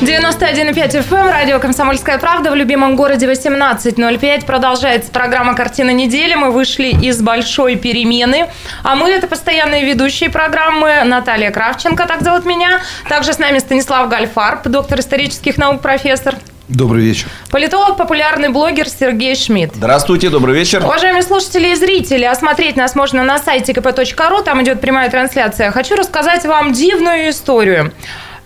91,5 0.00 1.02
FM, 1.02 1.16
эм, 1.16 1.28
радио 1.28 1.58
«Комсомольская 1.58 2.18
правда» 2.18 2.52
в 2.52 2.54
любимом 2.54 2.94
городе 2.94 3.26
18.05. 3.26 4.46
Продолжается 4.46 5.10
программа 5.10 5.56
«Картина 5.56 5.90
недели». 5.90 6.36
Мы 6.36 6.52
вышли 6.52 6.90
из 6.90 7.20
большой 7.20 7.74
перемены. 7.74 8.46
А 8.84 8.94
мы– 8.94 9.10
это 9.10 9.26
постоянные 9.26 9.84
ведущие 9.84 10.30
программы. 10.30 11.02
Наталья 11.04 11.50
Кравченко, 11.50 12.06
так 12.06 12.22
зовут 12.22 12.46
меня. 12.46 12.80
Также 13.08 13.32
с 13.32 13.40
нами 13.40 13.58
Станислав 13.58 14.08
Гальфарб, 14.08 14.68
доктор 14.68 15.00
исторических 15.00 15.58
наук, 15.58 15.82
профессор. 15.82 16.36
Добрый 16.68 17.02
вечер. 17.02 17.26
Политолог, 17.50 17.96
популярный 17.96 18.50
блогер 18.50 18.88
Сергей 18.88 19.34
Шмидт. 19.34 19.74
Здравствуйте, 19.74 20.30
добрый 20.30 20.54
вечер. 20.54 20.84
Уважаемые 20.84 21.22
слушатели 21.24 21.72
и 21.72 21.74
зрители, 21.74 22.24
осмотреть 22.24 22.76
нас 22.76 22.94
можно 22.94 23.24
на 23.24 23.38
сайте 23.38 23.72
kp.ru, 23.72 24.44
там 24.44 24.62
идет 24.62 24.80
прямая 24.80 25.10
трансляция. 25.10 25.72
Хочу 25.72 25.96
рассказать 25.96 26.44
вам 26.44 26.72
дивную 26.72 27.30
историю. 27.30 27.92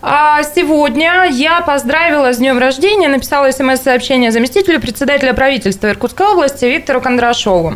А 0.05 0.43
сегодня 0.43 1.29
я 1.31 1.61
поздравила 1.61 2.33
с 2.33 2.37
днем 2.37 2.59
рождения, 2.59 3.07
написала 3.07 3.49
смс-сообщение 3.51 4.31
заместителю 4.31 4.81
председателя 4.81 5.33
правительства 5.33 5.87
Иркутской 5.87 6.27
области 6.27 6.65
Виктору 6.65 6.99
Кондрашову. 6.99 7.75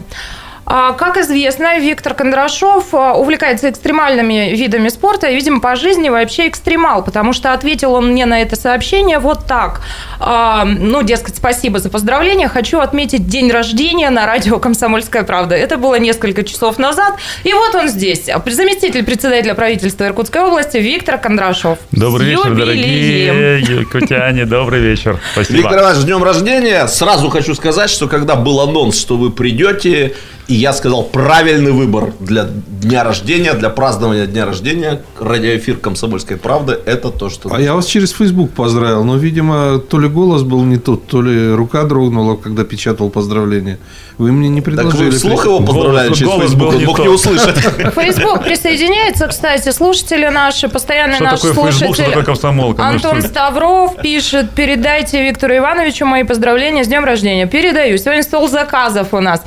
А, 0.69 0.91
как 0.91 1.15
известно, 1.15 1.79
Виктор 1.79 2.13
Кондрашов 2.13 2.93
а, 2.93 3.13
увлекается 3.13 3.69
экстремальными 3.69 4.53
видами 4.53 4.89
спорта 4.89 5.27
и, 5.27 5.35
видимо, 5.35 5.61
по 5.61 5.77
жизни 5.77 6.09
вообще 6.09 6.49
экстремал, 6.49 7.05
потому 7.05 7.31
что 7.31 7.53
ответил 7.53 7.93
он 7.93 8.11
мне 8.11 8.25
на 8.25 8.41
это 8.41 8.57
сообщение 8.57 9.19
вот 9.19 9.45
так. 9.47 9.79
А, 10.19 10.65
ну, 10.65 11.03
дескать, 11.03 11.37
спасибо 11.37 11.79
за 11.79 11.89
поздравления. 11.89 12.49
Хочу 12.49 12.79
отметить 12.79 13.27
день 13.27 13.49
рождения 13.49 14.09
на 14.09 14.25
радио 14.25 14.59
«Комсомольская 14.59 15.23
правда». 15.23 15.55
Это 15.55 15.77
было 15.77 15.95
несколько 15.99 16.43
часов 16.43 16.77
назад. 16.79 17.13
И 17.45 17.53
вот 17.53 17.73
он 17.73 17.87
здесь. 17.87 18.25
Заместитель 18.25 19.05
председателя 19.05 19.53
правительства 19.53 20.03
Иркутской 20.03 20.41
области 20.41 20.77
Виктор 20.77 21.17
Кондрашов. 21.17 21.79
Добрый 21.91 22.31
вечер, 22.31 22.53
дорогие 22.53 23.61
якутяне. 23.61 24.43
Добрый 24.43 24.81
вечер. 24.81 25.17
Спасибо. 25.31 25.59
Виктор 25.59 25.79
Иванович, 25.79 26.01
с 26.01 26.03
днем 26.03 26.23
рождения. 26.23 26.87
Сразу 26.87 27.29
хочу 27.29 27.55
сказать, 27.55 27.89
что 27.89 28.09
когда 28.09 28.35
был 28.35 28.59
анонс, 28.59 28.99
что 28.99 29.15
вы 29.15 29.31
придете, 29.31 30.13
и 30.47 30.55
я 30.55 30.71
сказал, 30.71 31.03
правильный 31.03 31.73
выбор 31.73 32.13
для 32.21 32.45
дня 32.45 33.03
рождения, 33.03 33.53
для 33.53 33.69
празднования 33.69 34.27
дня 34.27 34.45
рождения. 34.45 35.01
Радиоэфир 35.19 35.77
«Комсомольской 35.77 36.37
правды»– 36.37 36.77
это 36.85 37.09
то, 37.09 37.29
что... 37.29 37.53
А 37.53 37.59
я 37.59 37.73
вас 37.73 37.85
через 37.85 38.11
Facebook 38.11 38.51
поздравил, 38.51 39.03
но, 39.03 39.17
видимо, 39.17 39.79
то 39.79 39.99
ли 39.99 40.07
голос 40.07 40.43
был 40.43 40.63
не 40.63 40.77
тот, 40.77 41.05
то 41.07 41.21
ли 41.21 41.51
рука 41.51 41.83
дрогнула, 41.83 42.37
когда 42.37 42.63
печатал 42.63 43.09
поздравление. 43.09 43.77
Вы 44.17 44.31
мне 44.31 44.47
не 44.47 44.61
предложили... 44.61 44.91
Так 44.93 45.11
вы 45.11 45.17
вслух 45.17 45.45
его 45.45 45.59
поздравляли 45.59 46.13
через 46.13 46.27
голос 46.27 46.43
Facebook, 46.43 46.75
он 46.75 46.83
мог 46.85 46.99
не 46.99 47.09
услышать. 47.09 47.55
Facebook 47.93 48.43
присоединяется, 48.43 49.27
кстати, 49.27 49.69
слушатели 49.71 50.27
наши, 50.27 50.69
постоянный 50.69 51.15
что 51.15 51.23
наш 51.25 51.41
такое 51.41 51.53
слушатель. 51.53 51.93
что 51.93 52.03
такое 52.05 52.23
комсомолка? 52.23 52.87
Антон 52.87 53.21
Ставров 53.21 53.97
пишет, 54.01 54.51
передайте 54.51 55.27
Виктору 55.27 55.57
Ивановичу 55.57 56.05
мои 56.05 56.23
поздравления 56.23 56.85
с 56.85 56.87
днем 56.87 57.03
рождения. 57.03 57.47
Передаю. 57.47 57.97
Сегодня 57.97 58.23
стол 58.23 58.47
заказов 58.47 59.13
у 59.13 59.19
нас. 59.19 59.41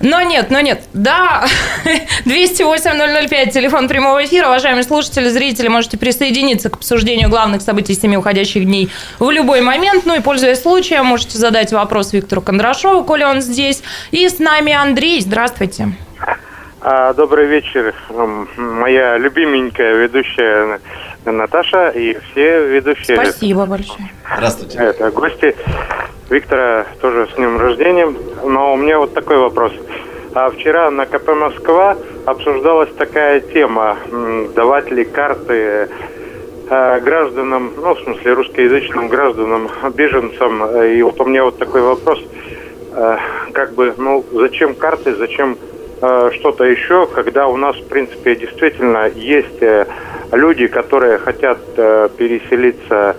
Но 0.00 0.20
нет, 0.20 0.50
но 0.50 0.60
нет. 0.60 0.82
Да, 0.92 1.46
208-005, 2.24 3.50
телефон 3.50 3.88
прямого 3.88 4.24
эфира. 4.24 4.48
Уважаемые 4.48 4.84
слушатели, 4.84 5.28
зрители, 5.28 5.68
можете 5.68 5.96
присоединиться 5.96 6.68
к 6.68 6.76
обсуждению 6.76 7.30
главных 7.30 7.62
событий 7.62 7.94
семи 7.94 8.16
уходящих 8.16 8.64
дней 8.64 8.90
в 9.18 9.30
любой 9.30 9.62
момент. 9.62 10.04
Ну 10.04 10.14
и, 10.14 10.20
пользуясь 10.20 10.60
случаем, 10.60 11.06
можете 11.06 11.38
задать 11.38 11.72
вопрос 11.72 12.12
Виктору 12.12 12.42
Кондрашову, 12.42 13.04
коли 13.04 13.24
он 13.24 13.40
здесь. 13.40 13.82
И 14.10 14.28
с 14.28 14.38
нами 14.38 14.72
Андрей. 14.72 15.20
Здравствуйте. 15.20 15.92
А, 16.82 17.14
добрый 17.14 17.46
вечер, 17.46 17.94
моя 18.56 19.16
любименькая 19.16 19.94
ведущая 19.94 20.78
Наташа 21.24 21.88
и 21.88 22.18
все 22.18 22.66
ведущие. 22.68 23.16
Спасибо 23.16 23.64
большое. 23.64 24.10
Здравствуйте. 24.36 24.78
Это 24.78 25.10
гости. 25.10 25.56
Виктора 26.28 26.84
тоже 27.00 27.28
с 27.32 27.36
днем 27.36 27.58
рождения. 27.58 28.12
Но 28.44 28.74
у 28.74 28.76
меня 28.76 28.98
вот 28.98 29.14
такой 29.14 29.38
вопрос. 29.38 29.72
А 30.34 30.50
вчера 30.50 30.90
на 30.90 31.06
КП 31.06 31.28
Москва 31.30 31.96
обсуждалась 32.26 32.92
такая 32.98 33.40
тема, 33.40 33.96
давать 34.54 34.90
ли 34.90 35.04
карты 35.04 35.88
э, 36.68 37.00
гражданам, 37.00 37.72
ну, 37.74 37.94
в 37.94 38.00
смысле, 38.00 38.34
русскоязычным 38.34 39.08
гражданам, 39.08 39.70
беженцам. 39.94 40.82
И 40.84 41.00
вот 41.00 41.18
у 41.20 41.24
меня 41.24 41.44
вот 41.44 41.58
такой 41.58 41.80
вопрос. 41.80 42.20
Э, 42.92 43.16
как 43.52 43.72
бы, 43.74 43.94
ну, 43.96 44.22
зачем 44.30 44.74
карты, 44.74 45.14
зачем 45.14 45.56
что-то 45.98 46.64
еще, 46.64 47.06
когда 47.06 47.46
у 47.46 47.56
нас, 47.56 47.76
в 47.76 47.88
принципе, 47.88 48.36
действительно 48.36 49.06
есть 49.06 49.62
люди, 50.32 50.66
которые 50.66 51.18
хотят 51.18 51.58
переселиться 51.74 53.16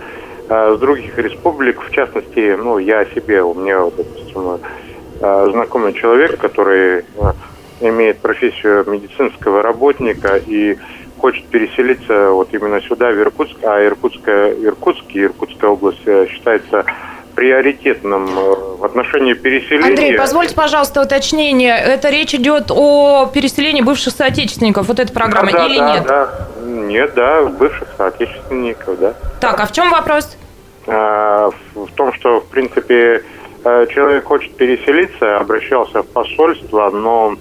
а, 0.48 0.74
с 0.76 0.78
других 0.78 1.18
республик, 1.18 1.80
в 1.82 1.90
частности, 1.90 2.56
ну, 2.56 2.78
я 2.78 3.04
себе, 3.06 3.42
у 3.42 3.54
меня, 3.54 3.80
допустим, 3.84 4.60
знакомый 5.18 5.92
человек, 5.94 6.38
который 6.38 7.04
имеет 7.80 8.18
профессию 8.18 8.84
медицинского 8.88 9.62
работника 9.62 10.36
и 10.36 10.76
хочет 11.18 11.46
переселиться 11.46 12.30
вот 12.30 12.48
именно 12.52 12.80
сюда, 12.82 13.10
в 13.10 13.18
Иркутск, 13.18 13.56
а 13.62 13.84
Иркутская, 13.84 14.54
Иркутск 14.54 15.04
и 15.14 15.24
Иркутская 15.24 15.70
область 15.70 16.02
э, 16.06 16.26
считается 16.28 16.84
приоритетным 17.38 18.26
э, 18.36 18.54
в 18.78 18.84
отношении 18.84 19.32
переселения. 19.32 19.90
Андрей, 19.90 20.18
позвольте, 20.18 20.56
пожалуйста, 20.56 21.02
уточнение. 21.02 21.78
Это 21.78 22.10
речь 22.10 22.34
идет 22.34 22.72
о 22.72 23.30
переселении 23.32 23.80
бывших 23.80 24.12
соотечественников, 24.12 24.88
вот 24.88 24.98
эта 24.98 25.12
программа, 25.12 25.52
да, 25.52 25.66
или 25.66 25.78
да, 25.78 25.94
нет? 25.94 26.04
Да. 26.04 26.48
Нет, 26.64 27.12
да, 27.14 27.44
бывших 27.44 27.86
соотечественников, 27.96 28.98
да. 28.98 29.14
Так, 29.40 29.60
а 29.60 29.66
в 29.66 29.72
чем 29.72 29.88
вопрос? 29.90 30.36
А, 30.88 31.50
в 31.76 31.92
том, 31.94 32.12
что, 32.14 32.40
в 32.40 32.46
принципе, 32.46 33.22
э, 33.62 33.86
человек 33.94 34.24
хочет 34.24 34.56
переселиться, 34.56 35.36
обращался 35.36 36.02
в 36.02 36.08
посольство, 36.08 36.90
но 36.90 37.36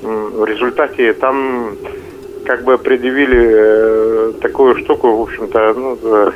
в 0.00 0.46
результате 0.46 1.12
там 1.12 1.76
как 2.46 2.64
бы 2.64 2.78
предъявили 2.78 3.50
э, 3.50 4.32
такую 4.40 4.78
штуку, 4.78 5.14
в 5.14 5.20
общем-то, 5.20 5.74
ну, 5.74 6.32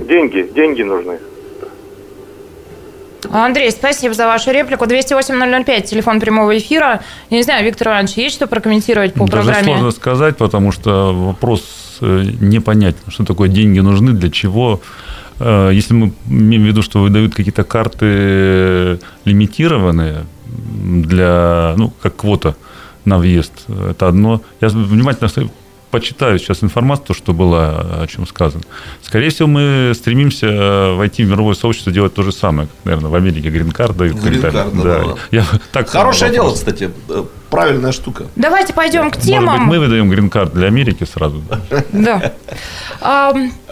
деньги, 0.00 0.42
деньги 0.54 0.82
нужны. 0.82 1.18
Андрей, 3.30 3.70
спасибо 3.70 4.14
за 4.14 4.26
вашу 4.26 4.50
реплику. 4.50 4.84
208-005, 4.84 5.82
телефон 5.82 6.20
прямого 6.20 6.56
эфира. 6.56 7.00
Я 7.30 7.36
не 7.36 7.42
знаю, 7.42 7.64
Виктор 7.64 7.88
Иванович, 7.88 8.12
есть 8.12 8.36
что 8.36 8.46
прокомментировать 8.46 9.14
по 9.14 9.26
Даже 9.26 9.44
программе? 9.44 9.64
сложно 9.64 9.90
сказать, 9.90 10.36
потому 10.36 10.72
что 10.72 11.12
вопрос 11.12 11.98
непонятен. 12.00 13.00
Что 13.08 13.24
такое 13.24 13.48
деньги 13.48 13.80
нужны, 13.80 14.12
для 14.12 14.30
чего? 14.30 14.80
Э, 15.38 15.70
если 15.72 15.94
мы 15.94 16.12
имеем 16.28 16.62
в 16.62 16.66
виду, 16.66 16.82
что 16.82 17.00
выдают 17.00 17.34
какие-то 17.34 17.64
карты 17.64 19.00
лимитированные 19.24 20.24
для, 20.46 21.74
ну, 21.76 21.92
как 22.02 22.16
квота 22.16 22.56
на 23.04 23.18
въезд, 23.18 23.52
это 23.68 24.08
одно. 24.08 24.42
Я 24.60 24.68
внимательно 24.68 25.28
почитаю 25.90 26.38
сейчас 26.38 26.62
информацию, 26.62 27.06
то, 27.08 27.14
что 27.14 27.32
было, 27.32 28.02
о 28.02 28.06
чем 28.06 28.26
сказано. 28.26 28.62
Скорее 29.02 29.30
всего, 29.30 29.48
мы 29.48 29.92
стремимся 29.94 30.94
войти 30.94 31.24
в 31.24 31.28
мировое 31.28 31.54
сообщество, 31.54 31.92
делать 31.92 32.14
то 32.14 32.22
же 32.22 32.32
самое, 32.32 32.68
как, 32.68 32.84
наверное, 32.84 33.10
в 33.10 33.14
Америке 33.14 33.50
грин-карта. 33.50 34.08
Грин-карта, 34.08 34.68
да. 34.72 34.82
да. 34.82 35.14
Я, 35.30 35.44
так 35.72 35.88
Хорошее 35.88 36.32
дело, 36.32 36.54
кстати 36.54 36.90
правильная 37.50 37.92
штука. 37.92 38.24
Давайте 38.36 38.72
пойдем 38.72 39.10
к 39.10 39.16
темам. 39.18 39.44
Может 39.44 39.60
быть, 39.60 39.68
мы 39.68 39.78
выдаем 39.80 40.08
грин-карт 40.08 40.54
для 40.54 40.68
Америки 40.68 41.04
сразу. 41.04 41.42
Да. 41.92 42.32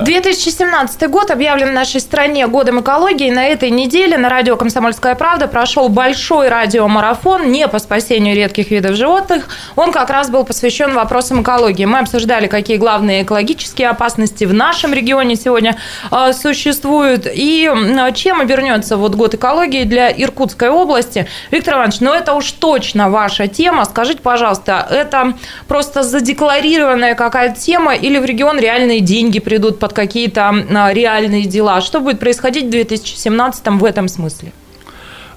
2017 0.00 1.10
год 1.10 1.30
объявлен 1.30 1.70
в 1.70 1.72
нашей 1.72 2.00
стране 2.00 2.46
годом 2.48 2.80
экологии. 2.80 3.30
На 3.30 3.46
этой 3.46 3.70
неделе 3.70 4.18
на 4.18 4.28
радио 4.28 4.56
«Комсомольская 4.56 5.14
правда» 5.14 5.46
прошел 5.46 5.88
большой 5.88 6.48
радиомарафон 6.48 7.50
не 7.50 7.68
по 7.68 7.78
спасению 7.78 8.34
редких 8.34 8.70
видов 8.70 8.96
животных. 8.96 9.48
Он 9.76 9.92
как 9.92 10.10
раз 10.10 10.28
был 10.28 10.44
посвящен 10.44 10.94
вопросам 10.94 11.42
экологии. 11.42 11.84
Мы 11.84 11.98
обсуждали, 12.08 12.46
какие 12.46 12.78
главные 12.78 13.22
экологические 13.22 13.90
опасности 13.90 14.44
в 14.44 14.54
нашем 14.54 14.94
регионе 14.94 15.36
сегодня 15.36 15.76
а, 16.10 16.32
существуют 16.32 17.26
и 17.30 17.70
чем 18.14 18.40
обернется 18.40 18.96
вот 18.96 19.14
год 19.14 19.34
экологии 19.34 19.84
для 19.84 20.10
Иркутской 20.10 20.70
области. 20.70 21.26
Виктор 21.50 21.74
Иванович, 21.74 22.00
ну 22.00 22.14
это 22.14 22.32
уж 22.32 22.50
точно 22.52 23.10
ваша 23.10 23.46
тема. 23.46 23.84
Скажите, 23.84 24.20
пожалуйста, 24.22 24.86
это 24.90 25.34
просто 25.66 26.02
задекларированная 26.02 27.14
какая-то 27.14 27.60
тема 27.60 27.94
или 27.94 28.16
в 28.16 28.24
регион 28.24 28.58
реальные 28.58 29.00
деньги 29.00 29.38
придут 29.38 29.78
под 29.78 29.92
какие-то 29.92 30.48
а, 30.48 30.92
реальные 30.94 31.44
дела? 31.44 31.82
Что 31.82 32.00
будет 32.00 32.20
происходить 32.20 32.64
в 32.64 32.70
2017 32.70 33.66
в 33.66 33.84
этом 33.84 34.08
смысле? 34.08 34.52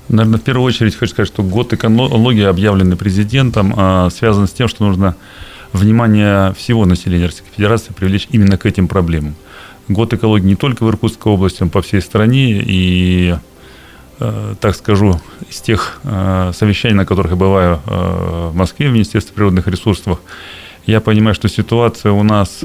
Наверное, 0.07 0.39
в 0.39 0.43
первую 0.43 0.67
очередь 0.67 0.95
хочу 0.95 1.11
сказать, 1.11 1.27
что 1.27 1.43
год 1.43 1.73
экологии, 1.73 2.45
объявленный 2.45 2.95
президентом, 2.95 3.73
а, 3.75 4.09
связан 4.09 4.47
с 4.47 4.51
тем, 4.51 4.69
что 4.69 4.85
нужно 4.85 5.15
внимание 5.73 6.53
всего 6.53 6.85
населения 6.85 7.25
Российской 7.25 7.55
Федерации 7.55 7.93
привлечь 7.93 8.27
именно 8.31 8.57
к 8.57 8.65
этим 8.65 8.87
проблемам. 8.87 9.35
Год 9.87 10.13
экологии 10.13 10.45
не 10.45 10.55
только 10.55 10.83
в 10.83 10.89
Иркутской 10.89 11.31
области, 11.31 11.63
он 11.63 11.69
по 11.69 11.81
всей 11.81 12.01
стране, 12.01 12.61
и 12.63 13.35
Э, 14.23 14.53
так 14.59 14.75
скажу, 14.75 15.19
из 15.49 15.61
тех 15.61 15.99
э, 16.03 16.51
совещаний, 16.53 16.95
на 16.95 17.05
которых 17.05 17.31
я 17.31 17.37
бываю 17.37 17.81
э, 17.87 18.49
в 18.51 18.55
Москве, 18.55 18.87
в 18.87 18.93
Министерстве 18.93 19.33
природных 19.33 19.67
ресурсов, 19.67 20.19
я 20.85 21.01
понимаю, 21.01 21.33
что 21.33 21.49
ситуация 21.49 22.11
у 22.11 22.23
нас, 22.23 22.63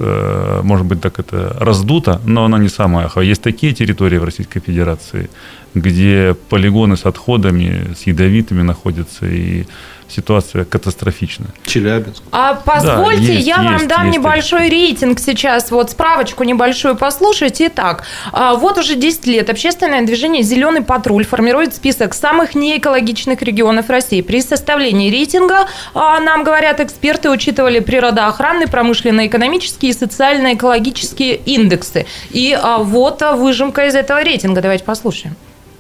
может 0.63 0.87
быть, 0.87 1.03
так 1.03 1.19
это 1.19 1.55
раздута, 1.61 2.19
но 2.25 2.47
она 2.47 2.59
не 2.59 2.71
самая. 2.71 3.11
Есть 3.17 3.43
такие 3.43 3.75
территории 3.75 4.17
в 4.17 4.25
Российской 4.25 4.61
Федерации, 4.61 5.29
где 5.77 6.35
полигоны 6.49 6.97
с 6.97 7.05
отходами, 7.05 7.95
с 7.95 8.07
ядовитыми 8.07 8.63
находятся, 8.63 9.27
и 9.27 9.67
ситуация 10.09 10.65
катастрофичная. 10.65 11.49
Челябинск. 11.65 12.23
А 12.33 12.55
позвольте, 12.55 13.27
да, 13.27 13.33
есть, 13.33 13.47
я 13.47 13.63
вам 13.63 13.89
дам 13.89 14.07
есть, 14.07 14.19
небольшой 14.19 14.63
есть. 14.63 14.73
рейтинг 14.73 15.19
сейчас, 15.19 15.71
вот 15.71 15.91
справочку 15.91 16.45
небольшую 16.45 16.97
послушайте. 16.97 17.67
Итак, 17.67 18.05
а, 18.33 18.55
вот 18.55 18.79
уже 18.79 18.95
10 18.95 19.27
лет 19.27 19.51
общественное 19.51 20.07
движение 20.07 20.43
«Зеленый 20.43 20.83
патруль» 20.83 21.27
формирует 21.27 21.75
список 21.75 22.15
самых 22.15 22.55
неэкологичных 22.55 23.43
регионов 23.43 23.91
России. 23.91 24.21
При 24.21 24.41
составлении 24.41 25.11
рейтинга, 25.11 25.67
а, 25.93 26.21
нам 26.21 26.45
говорят 26.45 26.81
эксперты, 26.81 27.29
учитывали 27.29 27.81
природоохранные, 27.81 28.69
промышленно-экономические 28.69 29.91
и 29.91 29.95
социально-экологические 29.95 31.37
индексы. 31.37 32.07
И 32.31 32.57
а, 32.59 32.79
вот 32.79 33.23
выжимка 33.35 33.87
из 33.87 33.95
этого 33.95 34.23
рейтинга. 34.23 34.63
Давайте 34.63 34.85
послушаем. 34.85 35.37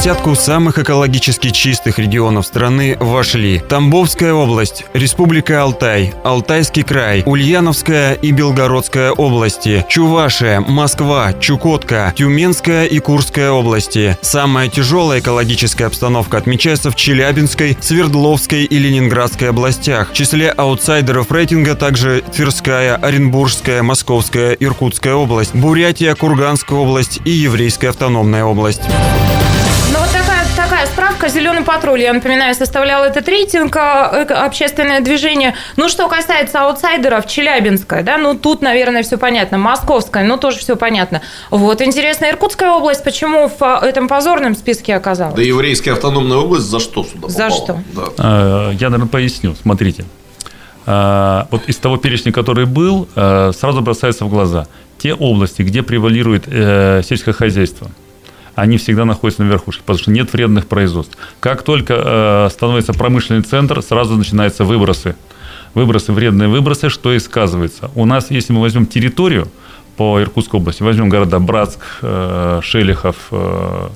десятку 0.00 0.34
самых 0.34 0.78
экологически 0.78 1.50
чистых 1.50 1.98
регионов 1.98 2.46
страны 2.46 2.96
вошли 2.98 3.58
Тамбовская 3.58 4.32
область, 4.32 4.86
Республика 4.94 5.60
Алтай, 5.60 6.14
Алтайский 6.24 6.84
край, 6.84 7.22
Ульяновская 7.26 8.14
и 8.14 8.30
Белгородская 8.30 9.12
области, 9.12 9.84
Чувашия, 9.90 10.60
Москва, 10.60 11.34
Чукотка, 11.34 12.14
Тюменская 12.16 12.86
и 12.86 12.98
Курская 12.98 13.50
области. 13.50 14.16
Самая 14.22 14.70
тяжелая 14.70 15.20
экологическая 15.20 15.84
обстановка 15.84 16.38
отмечается 16.38 16.90
в 16.90 16.96
Челябинской, 16.96 17.76
Свердловской 17.78 18.64
и 18.64 18.78
Ленинградской 18.78 19.50
областях. 19.50 20.12
В 20.12 20.14
числе 20.14 20.48
аутсайдеров 20.48 21.30
рейтинга 21.30 21.74
также 21.74 22.24
Тверская, 22.34 22.96
Оренбургская, 22.96 23.82
Московская, 23.82 24.54
Иркутская 24.54 25.12
область, 25.12 25.54
Бурятия, 25.54 26.14
Курганская 26.14 26.78
область 26.78 27.20
и 27.26 27.32
Еврейская 27.32 27.90
автономная 27.90 28.46
область. 28.46 28.80
Справка. 31.10 31.28
Зеленый 31.28 31.62
патруль, 31.62 32.02
я 32.02 32.12
напоминаю, 32.12 32.54
составлял 32.54 33.02
этот 33.02 33.28
рейтинг 33.28 33.74
а, 33.76 34.06
общественное 34.46 35.00
движение. 35.00 35.54
Ну, 35.76 35.88
что 35.88 36.06
касается 36.08 36.62
аутсайдеров, 36.62 37.26
Челябинская, 37.26 38.04
да, 38.04 38.16
ну, 38.16 38.34
тут, 38.36 38.62
наверное, 38.62 39.02
все 39.02 39.18
понятно. 39.18 39.58
Московская, 39.58 40.22
ну, 40.22 40.36
тоже 40.36 40.58
все 40.58 40.76
понятно. 40.76 41.20
Вот, 41.50 41.82
интересно, 41.82 42.26
Иркутская 42.30 42.70
область, 42.70 43.02
почему 43.02 43.48
в 43.48 43.60
а, 43.60 43.84
этом 43.84 44.06
позорном 44.06 44.54
списке 44.54 44.94
оказалась? 44.94 45.34
Да 45.34 45.42
еврейская 45.42 45.92
автономная 45.92 46.38
область 46.38 46.66
за 46.66 46.78
что 46.78 47.02
сюда 47.02 47.26
попала? 47.26 47.32
За 47.32 47.50
что? 47.50 47.82
Да. 47.92 48.02
А, 48.18 48.70
я, 48.70 48.90
наверное, 48.90 49.10
поясню. 49.10 49.56
Смотрите. 49.60 50.04
Вот 50.86 51.68
из 51.68 51.76
того 51.76 51.98
перечня, 51.98 52.32
который 52.32 52.64
был, 52.64 53.06
сразу 53.14 53.80
бросается 53.80 54.24
в 54.24 54.28
глаза. 54.28 54.66
Те 54.98 55.14
области, 55.14 55.62
где 55.62 55.82
превалирует 55.82 56.44
э, 56.46 57.02
сельское 57.04 57.32
хозяйство– 57.32 57.90
они 58.54 58.78
всегда 58.78 59.04
находятся 59.04 59.42
на 59.42 59.48
верхушке, 59.48 59.82
потому 59.82 59.98
что 59.98 60.10
нет 60.10 60.32
вредных 60.32 60.66
производств. 60.66 61.16
Как 61.40 61.62
только 61.62 61.94
э, 61.96 62.48
становится 62.50 62.92
промышленный 62.92 63.42
центр, 63.42 63.82
сразу 63.82 64.16
начинаются 64.16 64.64
выбросы. 64.64 65.16
Выбросы, 65.74 66.12
вредные 66.12 66.48
выбросы, 66.48 66.88
что 66.88 67.12
и 67.12 67.18
сказывается. 67.18 67.90
У 67.94 68.04
нас, 68.04 68.30
если 68.30 68.52
мы 68.52 68.60
возьмем 68.60 68.86
территорию 68.86 69.48
по 69.96 70.20
Иркутской 70.20 70.58
области, 70.58 70.82
возьмем 70.82 71.08
города 71.08 71.38
Братск, 71.38 71.80
э, 72.02 72.60
Шелихов, 72.62 73.16
э, 73.30 73.88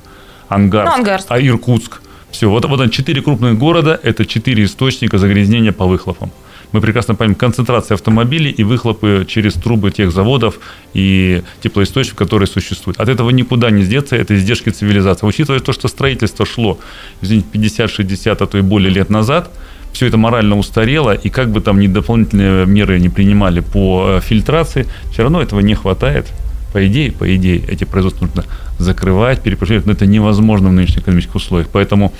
Ангарск, 0.47 0.91
ну, 0.91 0.97
Ангарск, 0.99 1.27
а 1.29 1.39
Иркутск, 1.39 2.01
все, 2.31 2.49
вот, 2.49 2.65
вот 2.65 2.91
четыре 2.91 3.21
крупных 3.21 3.57
города, 3.57 3.99
это 4.01 4.25
четыре 4.25 4.65
источника 4.65 5.17
загрязнения 5.17 5.71
по 5.71 5.85
выхлопам 5.85 6.31
мы 6.75 6.81
прекрасно 6.81 7.15
понимаем, 7.15 7.35
концентрация 7.35 7.95
автомобилей 7.95 8.51
и 8.51 8.63
выхлопы 8.65 9.25
через 9.29 9.53
трубы 9.53 9.91
тех 9.91 10.11
заводов 10.11 10.59
и 10.93 11.41
теплоисточников, 11.61 12.17
которые 12.17 12.47
существуют. 12.47 12.99
От 12.99 13.07
этого 13.07 13.29
никуда 13.29 13.71
не 13.71 13.85
деться, 13.85 14.17
это 14.17 14.35
издержки 14.35 14.71
цивилизации. 14.71 15.25
Учитывая 15.25 15.61
то, 15.61 15.71
что 15.71 15.87
строительство 15.87 16.45
шло, 16.45 16.77
извините, 17.21 17.47
50-60, 17.53 18.37
а 18.41 18.45
то 18.45 18.57
и 18.57 18.61
более 18.61 18.91
лет 18.91 19.09
назад, 19.09 19.51
все 19.93 20.07
это 20.07 20.17
морально 20.17 20.57
устарело, 20.57 21.13
и 21.13 21.29
как 21.29 21.49
бы 21.49 21.61
там 21.61 21.79
ни 21.79 21.87
дополнительные 21.87 22.65
меры 22.65 22.99
не 22.99 23.07
принимали 23.07 23.61
по 23.61 24.17
э, 24.17 24.19
фильтрации, 24.19 24.85
все 25.13 25.23
равно 25.23 25.41
этого 25.41 25.61
не 25.61 25.75
хватает. 25.75 26.27
По 26.73 26.85
идее, 26.85 27.13
по 27.13 27.33
идее, 27.33 27.63
эти 27.69 27.85
производства 27.85 28.25
нужно 28.25 28.43
закрывать, 28.79 29.41
перепроживать, 29.41 29.85
но 29.85 29.93
это 29.93 30.05
невозможно 30.05 30.67
в 30.67 30.73
нынешних 30.73 31.03
экономических 31.03 31.35
условиях. 31.35 31.69
Поэтому 31.71 32.11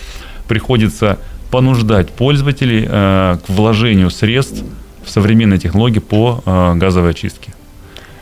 приходится 0.47 1.19
понуждать 1.51 2.09
пользователей 2.09 2.85
э, 2.87 3.37
к 3.45 3.49
вложению 3.49 4.09
средств 4.09 4.63
в 5.03 5.09
современные 5.09 5.59
технологии 5.59 5.99
по 5.99 6.41
э, 6.45 6.73
газовой 6.75 7.11
очистке. 7.11 7.53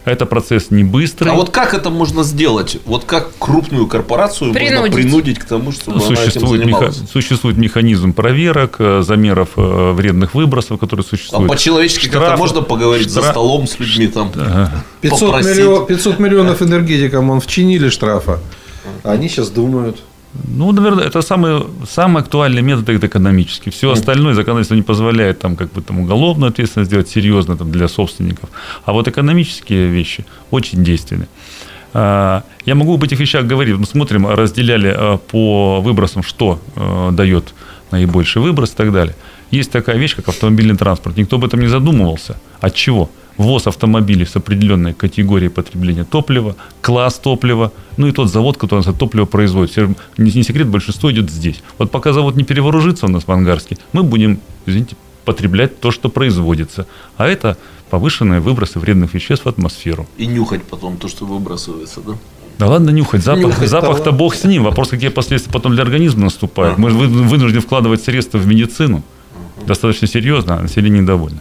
Это 0.06 0.26
процесс 0.26 0.70
не 0.70 0.84
быстрый. 0.84 1.30
А 1.30 1.34
вот 1.34 1.50
как 1.50 1.74
это 1.74 1.90
можно 1.90 2.24
сделать? 2.24 2.78
Вот 2.86 3.06
как 3.06 3.30
крупную 3.40 3.88
корпорацию 3.88 4.52
принудить. 4.52 4.80
можно 4.80 4.96
принудить 4.96 5.40
к 5.40 5.46
тому, 5.46 5.72
чтобы 5.72 6.02
существует 6.02 6.36
она 6.36 6.46
этим 6.46 6.48
занималась? 6.66 6.98
Меха... 6.98 7.12
Существует 7.12 7.58
механизм 7.58 8.12
проверок, 8.12 8.76
э, 8.80 9.02
замеров 9.02 9.52
вредных 9.56 10.36
выбросов, 10.36 10.78
которые 10.80 11.06
существуют. 11.06 11.50
А 11.50 11.54
по-человечески 11.54 12.10
как-то 12.10 12.36
можно 12.36 12.62
поговорить 12.62 13.10
штраф... 13.10 13.26
за 13.26 13.32
столом 13.32 13.66
с 13.66 13.80
людьми 13.80 14.08
там? 14.08 14.32
500, 15.00 15.42
миллион, 15.46 15.86
500 15.86 16.20
миллионов 16.20 16.62
энергетикам 16.62 17.30
он 17.30 17.40
вчинили 17.40 17.88
штрафа. 17.88 18.40
А 19.04 19.12
они 19.12 19.30
сейчас 19.30 19.50
думают, 19.50 20.02
ну, 20.48 20.72
наверное, 20.72 21.06
это 21.06 21.22
самый, 21.22 21.64
самый 21.88 22.24
актуальный 22.24 22.62
метод 22.62 22.90
это 22.90 23.08
экономический. 23.08 23.70
Все 23.70 23.92
остальное 23.92 24.34
законодательство 24.34 24.76
не 24.76 24.82
позволяет 24.82 25.40
там, 25.40 25.56
как 25.56 25.72
бы, 25.72 25.82
там, 25.82 26.00
уголовную 26.00 26.50
ответственность 26.50 26.90
сделать 26.90 27.10
серьезно 27.10 27.56
там, 27.56 27.72
для 27.72 27.88
собственников. 27.88 28.50
А 28.86 28.94
вот 28.94 29.08
экономические 29.08 29.88
вещи 29.88 30.26
очень 30.52 30.84
действенны. 30.84 31.28
А, 31.94 32.44
я 32.66 32.76
могу 32.76 32.96
об 32.96 33.04
этих 33.04 33.20
вещах 33.20 33.46
говорить. 33.46 33.78
Мы 33.78 33.86
смотрим, 33.86 34.28
разделяли 34.28 34.94
а, 34.96 35.18
по 35.18 35.82
выбросам, 35.82 36.24
что 36.24 36.60
а, 36.76 37.12
дает 37.12 37.54
наибольший 37.92 38.42
выброс 38.42 38.72
и 38.72 38.76
так 38.76 38.92
далее. 38.92 39.16
Есть 39.52 39.72
такая 39.72 39.98
вещь, 39.98 40.16
как 40.16 40.30
автомобильный 40.30 40.76
транспорт. 40.76 41.18
Никто 41.18 41.36
об 41.36 41.46
этом 41.46 41.60
не 41.60 41.68
задумывался. 41.68 42.38
От 42.60 42.74
чего? 42.74 43.12
Ввоз 43.38 43.68
автомобилей 43.68 44.26
с 44.26 44.36
определенной 44.36 44.94
категорией 44.94 45.50
потребления 45.50 46.04
топлива, 46.04 46.56
класс 46.82 47.20
топлива, 47.20 47.72
ну 47.98 48.08
и 48.08 48.12
тот 48.12 48.32
завод, 48.32 48.58
который 48.58 48.82
это 48.82 48.94
топливо 48.94 49.26
производит. 49.26 49.76
Не, 50.18 50.32
не 50.32 50.44
секрет, 50.44 50.68
большинство 50.68 51.12
идет 51.12 51.30
здесь. 51.30 51.64
Вот 51.78 51.92
пока 51.92 52.14
завод 52.14 52.36
не 52.36 52.44
перевооружится 52.44 53.06
у 53.06 53.10
нас 53.10 53.24
в 53.26 53.32
Ангарске, 53.32 53.78
мы 53.92 54.04
будем, 54.04 54.40
извините, 54.66 54.96
потреблять 55.26 55.80
то, 55.80 55.92
что 55.92 56.10
производится. 56.10 56.86
А 57.18 57.28
это 57.28 57.58
повышенные 57.90 58.40
выбросы 58.40 58.80
вредных 58.80 59.14
веществ 59.14 59.46
в 59.46 59.50
атмосферу. 59.50 60.08
И 60.18 60.26
нюхать 60.26 60.64
потом 60.64 60.98
то, 60.98 61.08
что 61.08 61.26
выбрасывается, 61.26 62.02
да? 62.02 62.14
Да 62.60 62.68
ладно 62.68 62.92
нюхать, 62.92 63.24
запах, 63.24 63.46
нюхать 63.46 63.70
запах-то 63.70 64.12
бог 64.12 64.36
с 64.36 64.44
ним. 64.44 64.64
Вопрос, 64.64 64.90
какие 64.90 65.10
последствия 65.10 65.52
потом 65.52 65.74
для 65.74 65.84
организма 65.84 66.26
наступают. 66.26 66.78
Мы 66.78 66.90
вынуждены 66.92 67.62
вкладывать 67.62 68.04
средства 68.04 68.38
в 68.38 68.46
медицину. 68.46 69.04
Достаточно 69.66 70.08
серьезно, 70.08 70.58
а 70.58 70.62
население 70.62 71.02
недовольно. 71.02 71.40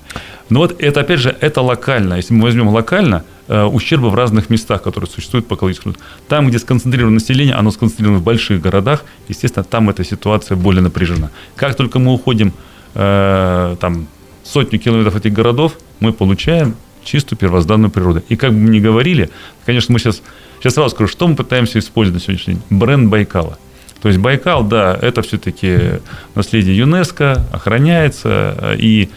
Но 0.53 0.59
вот 0.59 0.76
это, 0.78 1.00
опять 1.00 1.18
же, 1.18 1.34
это 1.40 1.62
локально. 1.62 2.14
Если 2.14 2.34
мы 2.34 2.42
возьмем 2.42 2.68
локально, 2.68 3.24
э, 3.48 3.64
ущербы 3.64 4.11
в 4.11 4.14
разных 4.14 4.50
местах, 4.50 4.82
которые 4.82 5.09
существуют 5.09 5.46
по 5.48 5.55
экологическому. 5.55 5.94
Там, 6.28 6.48
где 6.48 6.59
сконцентрировано 6.59 7.14
население, 7.14 7.55
оно 7.55 7.70
сконцентрировано 7.70 8.18
в 8.18 8.22
больших 8.22 8.61
городах, 8.61 9.03
естественно, 9.28 9.64
там 9.64 9.88
эта 9.88 10.05
ситуация 10.05 10.59
более 10.59 10.82
напряжена. 10.82 11.30
Как 11.57 11.74
только 11.74 11.98
мы 11.98 12.12
уходим 12.12 12.53
э, 12.94 13.76
там, 13.80 14.09
сотню 14.44 14.78
километров 14.78 15.16
этих 15.16 15.32
городов, 15.32 15.78
мы 16.00 16.12
получаем 16.12 16.74
чистую 17.03 17.38
первозданную 17.38 17.90
природу. 17.90 18.22
И 18.28 18.36
как 18.36 18.53
бы 18.53 18.59
мы 18.59 18.68
ни 18.68 18.78
говорили, 18.78 19.30
конечно, 19.64 19.94
мы 19.94 20.00
сейчас, 20.00 20.20
сейчас 20.61 20.74
сразу 20.74 20.94
скажу, 20.94 21.11
что 21.11 21.28
мы 21.28 21.34
пытаемся 21.34 21.78
использовать 21.78 22.20
на 22.20 22.24
сегодняшний 22.26 22.55
день? 22.57 22.62
Бренд 22.68 23.09
Байкала. 23.09 23.57
То 24.03 24.09
есть 24.09 24.20
Байкал, 24.20 24.64
да, 24.64 24.98
это 25.00 25.22
все-таки 25.22 26.00
наследие 26.34 26.76
ЮНЕСКО, 26.76 27.46
охраняется, 27.53 28.55
э, 28.59 28.76
и 28.78 29.09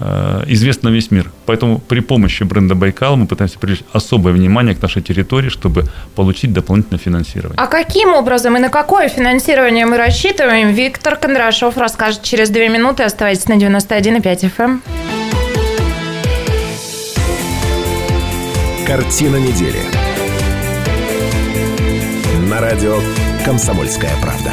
Э, 0.00 0.44
известна 0.46 0.88
на 0.90 0.94
весь 0.94 1.10
мир. 1.10 1.30
Поэтому 1.46 1.78
при 1.78 2.00
помощи 2.00 2.42
бренда 2.44 2.74
Байкал 2.74 3.16
мы 3.16 3.26
пытаемся 3.26 3.58
привлечь 3.58 3.82
особое 3.92 4.32
внимание 4.32 4.74
к 4.74 4.82
нашей 4.82 5.02
территории, 5.02 5.50
чтобы 5.50 5.84
получить 6.14 6.52
дополнительное 6.52 6.98
финансирование. 6.98 7.56
А 7.58 7.66
каким 7.66 8.14
образом 8.14 8.56
и 8.56 8.60
на 8.60 8.70
какое 8.70 9.08
финансирование 9.08 9.84
мы 9.84 9.98
рассчитываем, 9.98 10.72
Виктор 10.72 11.16
Кондрашов 11.16 11.76
расскажет 11.76 12.22
через 12.22 12.48
две 12.48 12.68
минуты. 12.68 13.02
Оставайтесь 13.02 13.46
на 13.48 13.54
91,5 13.54 14.50
FM. 14.56 14.58
Эм. 14.58 14.82
Картина 18.86 19.36
недели. 19.36 19.80
На 22.48 22.60
радио 22.60 22.98
«Комсомольская 23.44 24.12
правда». 24.20 24.52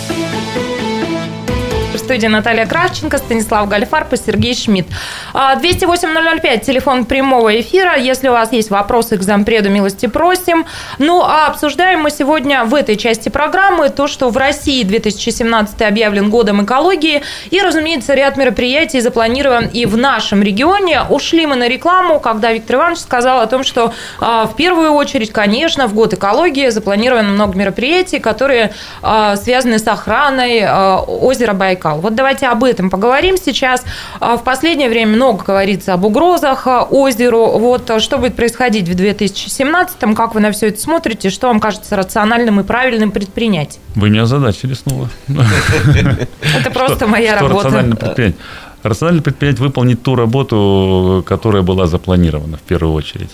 студии 2.11 2.27
Наталья 2.27 2.65
Кравченко, 2.65 3.17
Станислав 3.19 3.69
Гальфарб 3.69 4.11
и 4.11 4.17
Сергей 4.17 4.53
Шмидт. 4.53 4.89
208-005, 5.33 6.39
а, 6.43 6.57
телефон 6.57 7.05
прямого 7.05 7.57
эфира. 7.57 7.95
Если 7.95 8.27
у 8.27 8.33
вас 8.33 8.51
есть 8.51 8.69
вопросы 8.69 9.17
к 9.17 9.21
зампреду, 9.21 9.69
милости 9.69 10.07
просим. 10.07 10.65
Ну, 10.99 11.21
а 11.21 11.47
обсуждаем 11.47 12.01
мы 12.01 12.11
сегодня 12.11 12.65
в 12.65 12.75
этой 12.75 12.97
части 12.97 13.29
программы 13.29 13.87
то, 13.87 14.07
что 14.07 14.29
в 14.29 14.35
России 14.35 14.83
2017 14.83 15.81
объявлен 15.83 16.29
годом 16.29 16.65
экологии. 16.65 17.21
И, 17.49 17.61
разумеется, 17.61 18.13
ряд 18.13 18.35
мероприятий 18.35 18.99
запланирован 18.99 19.67
и 19.67 19.85
в 19.85 19.95
нашем 19.95 20.43
регионе. 20.43 21.03
Ушли 21.07 21.45
мы 21.45 21.55
на 21.55 21.69
рекламу, 21.69 22.19
когда 22.19 22.51
Виктор 22.51 22.75
Иванович 22.75 22.99
сказал 22.99 23.39
о 23.39 23.47
том, 23.47 23.63
что 23.63 23.93
а, 24.19 24.47
в 24.47 24.57
первую 24.57 24.91
очередь, 24.91 25.31
конечно, 25.31 25.87
в 25.87 25.93
год 25.93 26.13
экологии 26.13 26.67
запланировано 26.67 27.29
много 27.29 27.57
мероприятий, 27.57 28.19
которые 28.19 28.73
а, 29.01 29.37
связаны 29.37 29.79
с 29.79 29.87
охраной 29.87 30.69
озера 31.07 31.53
Байкал. 31.53 32.00
Вот 32.01 32.15
давайте 32.15 32.47
об 32.47 32.63
этом 32.63 32.89
поговорим 32.89 33.37
сейчас. 33.37 33.85
А, 34.19 34.37
в 34.37 34.43
последнее 34.43 34.89
время 34.89 35.15
много 35.15 35.43
говорится 35.43 35.93
об 35.93 36.03
угрозах 36.05 36.67
а, 36.67 36.83
озеру. 36.83 37.57
Вот 37.57 37.89
а, 37.89 37.99
что 37.99 38.17
будет 38.17 38.35
происходить 38.35 38.89
в 38.89 38.91
2017-м, 38.91 40.15
как 40.15 40.35
вы 40.35 40.41
на 40.41 40.51
все 40.51 40.67
это 40.67 40.81
смотрите, 40.81 41.29
что 41.29 41.47
вам 41.47 41.59
кажется 41.59 41.95
рациональным 41.95 42.59
и 42.59 42.63
правильным 42.63 43.11
предпринять? 43.11 43.79
Вы 43.95 44.09
меня 44.09 44.23
озадачили 44.23 44.73
снова. 44.73 45.09
Это 45.27 46.71
просто 46.71 47.07
моя 47.07 47.39
работа. 47.39 47.65
рационально 47.65 47.95
предпринять? 47.95 48.35
Рационально 48.83 49.21
предпринять 49.21 49.59
выполнить 49.59 50.01
ту 50.01 50.15
работу, 50.15 51.23
которая 51.27 51.61
была 51.61 51.85
запланирована 51.85 52.57
в 52.57 52.61
первую 52.61 52.95
очередь. 52.95 53.29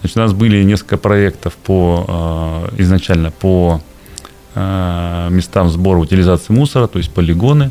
Значит, 0.00 0.16
у 0.16 0.20
нас 0.20 0.32
были 0.32 0.64
несколько 0.64 0.96
проектов 0.96 1.54
по, 1.56 2.68
изначально 2.76 3.30
по 3.30 3.80
местам 4.56 5.68
сбора 5.70 5.98
утилизации 5.98 6.52
мусора, 6.52 6.88
то 6.88 6.98
есть 6.98 7.12
полигоны. 7.12 7.70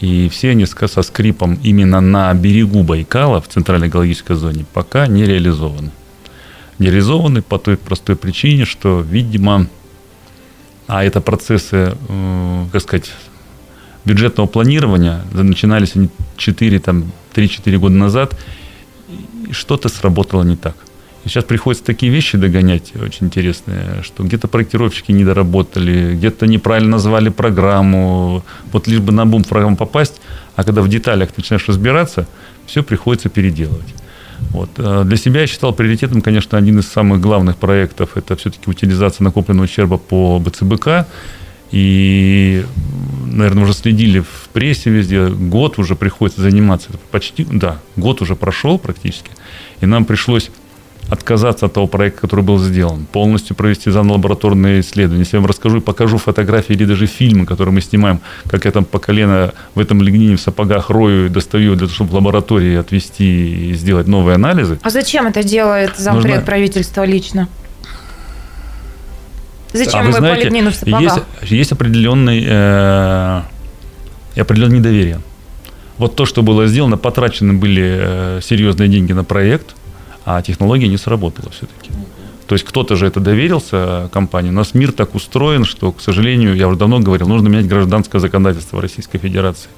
И 0.00 0.28
все 0.28 0.50
они 0.50 0.66
со 0.66 1.02
скрипом 1.02 1.58
именно 1.62 2.00
на 2.00 2.32
берегу 2.34 2.82
Байкала, 2.82 3.40
в 3.40 3.48
центральной 3.48 3.88
экологической 3.88 4.36
зоне, 4.36 4.66
пока 4.72 5.06
не 5.06 5.24
реализованы. 5.24 5.90
Не 6.78 6.88
реализованы 6.88 7.42
по 7.42 7.58
той 7.58 7.76
простой 7.76 8.16
причине, 8.16 8.64
что, 8.64 9.00
видимо, 9.00 9.68
а 10.86 11.04
это 11.04 11.20
процессы, 11.20 11.96
э, 12.08 12.66
как 12.72 12.82
сказать, 12.82 13.10
бюджетного 14.04 14.46
планирования, 14.46 15.22
начинались 15.32 15.96
они 15.96 16.08
4, 16.36 16.78
там, 16.80 17.12
3-4 17.34 17.78
года 17.78 17.94
назад, 17.94 18.38
что-то 19.50 19.88
сработало 19.88 20.42
не 20.42 20.56
так. 20.56 20.76
Сейчас 21.24 21.44
приходится 21.44 21.84
такие 21.84 22.12
вещи 22.12 22.36
догонять, 22.36 22.92
очень 22.96 23.26
интересные, 23.26 24.02
что 24.02 24.22
где-то 24.24 24.46
проектировщики 24.46 25.10
не 25.10 25.24
доработали, 25.24 26.14
где-то 26.16 26.46
неправильно 26.46 26.92
назвали 26.92 27.30
программу, 27.30 28.44
вот 28.72 28.86
лишь 28.86 29.00
бы 29.00 29.10
на 29.10 29.24
бум 29.24 29.42
программу 29.42 29.76
попасть, 29.76 30.20
а 30.54 30.64
когда 30.64 30.82
в 30.82 30.88
деталях 30.88 31.30
начинаешь 31.36 31.66
разбираться, 31.66 32.26
все 32.66 32.82
приходится 32.82 33.30
переделывать. 33.30 33.94
Вот. 34.50 34.70
Э, 34.76 35.04
для 35.04 35.16
себя 35.16 35.40
я 35.42 35.46
считал 35.46 35.72
приоритетом, 35.72 36.20
конечно, 36.20 36.58
один 36.58 36.78
из 36.78 36.88
самых 36.88 37.20
главных 37.20 37.56
проектов– 37.56 38.10
это 38.16 38.36
все-таки 38.36 38.70
утилизация 38.70 39.24
накопленного 39.24 39.64
ущерба 39.64 39.96
по 39.96 40.38
БЦБК. 40.38 41.06
И, 41.70 42.64
наверное, 43.26 43.64
уже 43.64 43.72
следили 43.72 44.20
в 44.20 44.48
прессе 44.52 44.90
везде. 44.90 45.26
Год 45.26 45.78
уже 45.78 45.96
приходится 45.96 46.40
заниматься. 46.40 46.90
Почти, 47.10 47.44
да, 47.50 47.80
год 47.96 48.22
уже 48.22 48.36
прошел 48.36 48.78
практически. 48.78 49.30
И 49.80 49.86
нам 49.86 50.04
пришлось 50.04 50.50
отказаться 51.10 51.66
от 51.66 51.72
того 51.72 51.86
проекта, 51.86 52.22
который 52.22 52.44
был 52.44 52.58
сделан, 52.58 53.06
полностью 53.06 53.54
провести 53.54 53.90
заново 53.90 54.14
лабораторные 54.14 54.80
исследования. 54.80 55.20
Если 55.20 55.36
я 55.36 55.40
вам 55.40 55.48
расскажу 55.48 55.78
и 55.78 55.80
покажу 55.80 56.18
фотографии 56.18 56.72
или 56.72 56.84
даже 56.84 57.06
фильмы, 57.06 57.46
которые 57.46 57.74
мы 57.74 57.80
снимаем, 57.80 58.20
как 58.46 58.64
я 58.64 58.70
там 58.70 58.84
по 58.84 58.98
колено 58.98 59.52
в 59.74 59.80
этом 59.80 60.00
лигнине 60.00 60.36
в 60.36 60.40
сапогах 60.40 60.90
рою 60.90 61.26
и 61.26 61.28
достаю 61.28 61.74
для 61.74 61.86
того, 61.86 61.94
чтобы 61.94 62.10
в 62.10 62.14
лаборатории 62.14 62.76
отвести 62.76 63.70
и 63.70 63.74
сделать 63.74 64.06
новые 64.06 64.36
анализы. 64.36 64.78
А 64.82 64.90
зачем 64.90 65.26
это 65.26 65.42
делает 65.42 65.96
зампред 65.96 66.36
Нужно... 66.36 66.46
правительства 66.46 67.04
лично? 67.04 67.48
Зачем 69.72 70.00
а 70.00 70.02
вы, 70.04 70.12
вы 70.12 70.18
знаете, 70.18 70.40
по 70.40 70.44
лигнину 70.44 70.70
в 70.70 70.74
сапогах? 70.74 71.02
Есть, 71.42 71.50
есть 71.50 71.72
определенный, 71.72 72.44
э, 72.46 73.42
определенное 74.36 74.78
недоверие. 74.78 75.20
Вот 75.98 76.16
то, 76.16 76.26
что 76.26 76.42
было 76.42 76.66
сделано, 76.66 76.96
потрачены 76.96 77.52
были 77.52 77.82
э, 77.82 78.40
серьезные 78.42 78.88
деньги 78.88 79.12
на 79.12 79.24
проект– 79.24 79.74
а 80.24 80.42
технология 80.42 80.88
не 80.88 80.96
сработала 80.96 81.50
все-таки. 81.50 81.90
То 82.46 82.54
есть 82.54 82.64
кто-то 82.64 82.96
же 82.96 83.06
это 83.06 83.20
доверился 83.20 84.10
компании. 84.12 84.50
У 84.50 84.54
нас 84.54 84.74
мир 84.74 84.92
так 84.92 85.14
устроен, 85.14 85.64
что, 85.64 85.92
к 85.92 86.00
сожалению, 86.00 86.54
я 86.54 86.68
уже 86.68 86.78
давно 86.78 87.00
говорил, 87.00 87.26
нужно 87.26 87.48
менять 87.48 87.66
гражданское 87.66 88.18
законодательство 88.18 88.82
Российской 88.82 89.18
Федерации. 89.18 89.70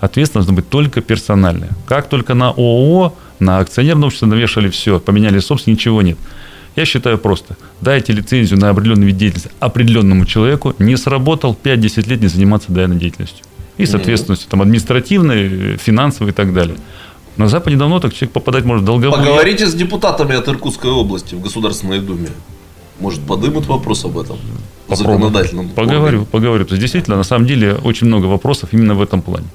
Ответственность 0.00 0.48
должна 0.48 0.62
быть 0.62 0.68
только 0.68 1.00
персональная. 1.00 1.70
Как 1.86 2.08
только 2.08 2.34
на 2.34 2.50
ООО, 2.50 3.14
на 3.38 3.58
акционерное 3.58 4.06
общество 4.06 4.26
навешали 4.26 4.68
все, 4.68 5.00
поменяли 5.00 5.38
собственность, 5.38 5.80
ничего 5.80 6.02
нет. 6.02 6.18
Я 6.74 6.84
считаю 6.86 7.18
просто, 7.18 7.56
дайте 7.80 8.12
лицензию 8.12 8.58
на 8.58 8.70
определенный 8.70 9.06
вид 9.06 9.16
деятельности 9.16 9.50
определенному 9.60 10.24
человеку, 10.24 10.74
не 10.78 10.96
сработал, 10.96 11.56
5-10 11.62 12.08
лет 12.08 12.20
не 12.20 12.28
заниматься 12.28 12.72
данной 12.72 12.96
деятельностью. 12.96 13.44
И 13.76 13.86
с 13.86 13.94
ответственностью 13.94 14.50
там, 14.50 14.62
административной, 14.62 15.76
финансовой 15.76 16.32
и 16.32 16.34
так 16.34 16.52
далее. 16.52 16.76
На 17.36 17.48
Западе 17.48 17.76
давно 17.76 18.00
так 18.00 18.12
человек 18.12 18.32
попадать 18.32 18.64
может 18.64 18.84
долго. 18.84 19.10
Поговорите 19.10 19.66
с 19.66 19.74
депутатами 19.74 20.34
от 20.34 20.48
Иркутской 20.48 20.90
области 20.90 21.34
в 21.34 21.40
Государственной 21.40 22.00
Думе. 22.00 22.28
Может, 23.00 23.20
подымут 23.22 23.66
вопрос 23.66 24.04
об 24.04 24.18
этом? 24.18 24.36
В 24.86 24.94
законодательном 24.94 25.70
Поговорю, 25.70 26.04
органе. 26.04 26.26
поговорю. 26.26 26.64
То 26.64 26.72
есть, 26.74 26.82
действительно, 26.82 27.16
на 27.16 27.24
самом 27.24 27.46
деле, 27.46 27.74
очень 27.82 28.06
много 28.06 28.26
вопросов 28.26 28.68
именно 28.72 28.94
в 28.94 29.02
этом 29.02 29.22
плане. 29.22 29.46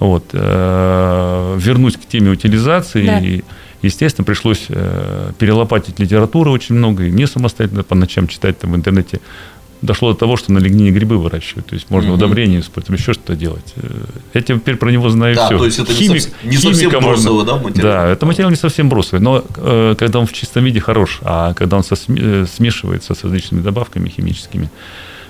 Вот. 0.00 0.24
Э, 0.32 1.56
вернусь 1.58 1.96
к 1.96 2.06
теме 2.06 2.30
утилизации. 2.30 3.06
Да. 3.06 3.20
И, 3.20 3.42
естественно, 3.82 4.24
пришлось 4.24 4.66
э, 4.68 5.32
перелопатить 5.38 6.00
литературу 6.00 6.50
очень 6.50 6.74
много. 6.74 7.04
И 7.04 7.10
мне 7.10 7.26
самостоятельно 7.26 7.84
по 7.84 7.94
ночам 7.94 8.26
читать 8.26 8.58
там 8.58 8.72
в 8.72 8.76
интернете 8.76 9.20
дошло 9.82 10.12
до 10.12 10.18
того, 10.18 10.36
что 10.36 10.52
на 10.52 10.58
лигнине 10.58 10.90
грибы 10.90 11.18
выращивают. 11.18 11.66
То 11.66 11.74
есть 11.74 11.90
можно 11.90 12.10
угу. 12.10 12.18
удобрения 12.18 12.60
использовать, 12.60 13.00
еще 13.00 13.12
что-то 13.12 13.36
делать. 13.36 13.74
Я 14.34 14.42
теперь 14.42 14.76
про 14.76 14.90
него 14.90 15.08
знаю 15.10 15.36
да, 15.36 15.46
все. 15.46 15.58
то 15.58 15.64
есть 15.64 15.78
это 15.78 15.92
Химик, 15.92 16.14
не, 16.14 16.20
совсем, 16.20 16.50
не 16.50 16.56
совсем 16.56 16.90
бросовый, 16.90 17.46
да, 17.46 17.56
материал? 17.56 17.82
Да, 17.82 18.08
это 18.08 18.26
материал 18.26 18.50
не 18.50 18.56
совсем 18.56 18.88
бросовый, 18.88 19.20
но 19.20 19.44
э, 19.56 19.94
когда 19.98 20.18
он 20.18 20.26
в 20.26 20.32
чистом 20.32 20.64
виде 20.64 20.80
хорош, 20.80 21.20
а 21.22 21.54
когда 21.54 21.76
он 21.76 21.84
со, 21.84 21.94
э, 22.08 22.46
смешивается 22.52 23.14
с 23.14 23.24
различными 23.24 23.62
добавками 23.62 24.08
химическими, 24.08 24.70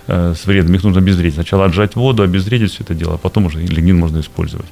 э, 0.07 0.35
с 0.35 0.47
вредом, 0.47 0.75
их 0.75 0.83
нужно 0.83 1.01
обезвредить. 1.01 1.35
Сначала 1.35 1.67
отжать 1.67 1.95
воду, 1.97 2.23
обезвредить 2.23 2.73
все 2.73 2.85
это 2.85 2.95
дело, 2.95 3.15
а 3.15 3.19
потом 3.19 3.47
уже 3.47 3.61
лигнин 3.61 3.99
можно 3.99 4.21
использовать. 4.21 4.69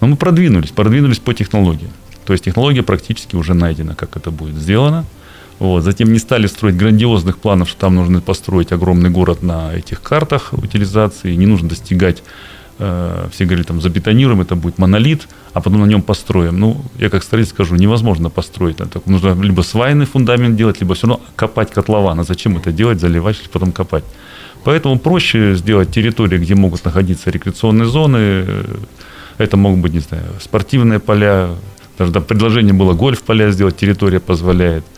Но 0.00 0.08
мы 0.08 0.16
продвинулись, 0.16 0.70
продвинулись 0.70 1.18
по 1.18 1.34
технологии. 1.34 1.88
То 2.26 2.32
есть 2.32 2.44
технология 2.44 2.82
практически 2.82 3.36
уже 3.36 3.54
найдена, 3.54 3.94
как 3.94 4.16
это 4.16 4.30
будет 4.30 4.56
сделано– 4.56 5.04
вот. 5.60 5.84
Затем 5.84 6.10
не 6.10 6.18
стали 6.18 6.46
строить 6.46 6.76
грандиозных 6.76 7.36
планов, 7.38 7.68
что 7.68 7.80
там 7.80 7.94
нужно 7.94 8.22
построить 8.22 8.72
огромный 8.72 9.10
город 9.10 9.42
на 9.42 9.74
этих 9.74 10.00
картах 10.00 10.54
утилизации, 10.54 11.34
не 11.34 11.46
нужно 11.46 11.68
достигать 11.68 12.22
э, 12.78 13.28
все 13.30 13.44
говорили, 13.44 13.66
там, 13.66 13.78
забетонируем, 13.78 14.40
это 14.40 14.56
будет 14.56 14.78
монолит, 14.78 15.28
а 15.52 15.60
потом 15.60 15.80
на 15.80 15.84
нем 15.84 16.00
построим. 16.00 16.58
Ну, 16.58 16.82
я 16.98 17.10
как 17.10 17.22
строитель 17.22 17.50
скажу, 17.50 17.76
невозможно 17.76 18.30
построить. 18.30 18.80
Это 18.80 19.02
нужно 19.04 19.38
либо 19.38 19.60
свайный 19.60 20.06
фундамент 20.06 20.56
делать, 20.56 20.80
либо 20.80 20.94
все 20.94 21.06
равно 21.06 21.22
копать 21.36 21.70
котлован. 21.70 22.18
А 22.18 22.24
зачем 22.24 22.56
это 22.56 22.72
делать, 22.72 22.98
заливать, 22.98 23.36
потом 23.52 23.72
копать? 23.72 24.04
Поэтому 24.64 24.98
проще 24.98 25.56
сделать 25.56 25.90
территории, 25.90 26.38
где 26.38 26.54
могут 26.54 26.86
находиться 26.86 27.30
рекреационные 27.30 27.86
зоны. 27.86 28.46
Это 29.36 29.58
могут 29.58 29.80
быть, 29.80 29.92
не 29.92 30.00
знаю, 30.00 30.24
спортивные 30.40 31.00
поля. 31.00 31.50
Даже 31.98 32.12
да, 32.12 32.22
предложение 32.22 32.72
было 32.72 32.94
гольф-поля 32.94 33.50
сделать, 33.50 33.76
территория 33.76 34.20
позволяет– 34.20 34.84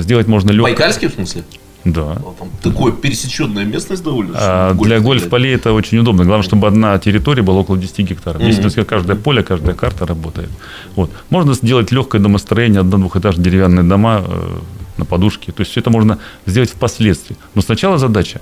сделать 0.00 0.26
можно 0.26 0.50
легко. 0.50 0.64
Байкальский 0.64 1.08
в 1.08 1.14
смысле? 1.14 1.44
Да. 1.84 2.16
Там 2.38 2.48
такое 2.62 2.92
пересеченная 2.92 3.64
местность 3.64 4.02
довольно. 4.02 4.32
А, 4.36 4.74
для 4.74 5.00
гольф-полей 5.00 5.54
это 5.54 5.72
очень 5.72 5.98
удобно. 5.98 6.24
Главное, 6.24 6.42
чтобы 6.42 6.66
одна 6.66 6.98
территория 6.98 7.42
была 7.42 7.60
около 7.60 7.76
10 7.76 7.98
гектаров. 7.98 8.40
Mm-hmm. 8.40 8.64
Если 8.64 8.82
каждое 8.84 9.16
поле, 9.16 9.42
каждая 9.42 9.74
карта 9.74 10.06
работает. 10.06 10.48
Вот. 10.96 11.10
Можно 11.28 11.52
сделать 11.52 11.92
легкое 11.92 12.22
домостроение, 12.22 12.80
одно-двухэтажные 12.80 13.44
деревянные 13.44 13.84
дома 13.84 14.24
э, 14.26 14.58
на 14.96 15.04
подушке. 15.04 15.52
То 15.52 15.60
есть 15.60 15.72
все 15.72 15.80
это 15.80 15.90
можно 15.90 16.18
сделать 16.46 16.70
впоследствии. 16.70 17.36
Но 17.54 17.60
сначала 17.60 17.98
задача. 17.98 18.40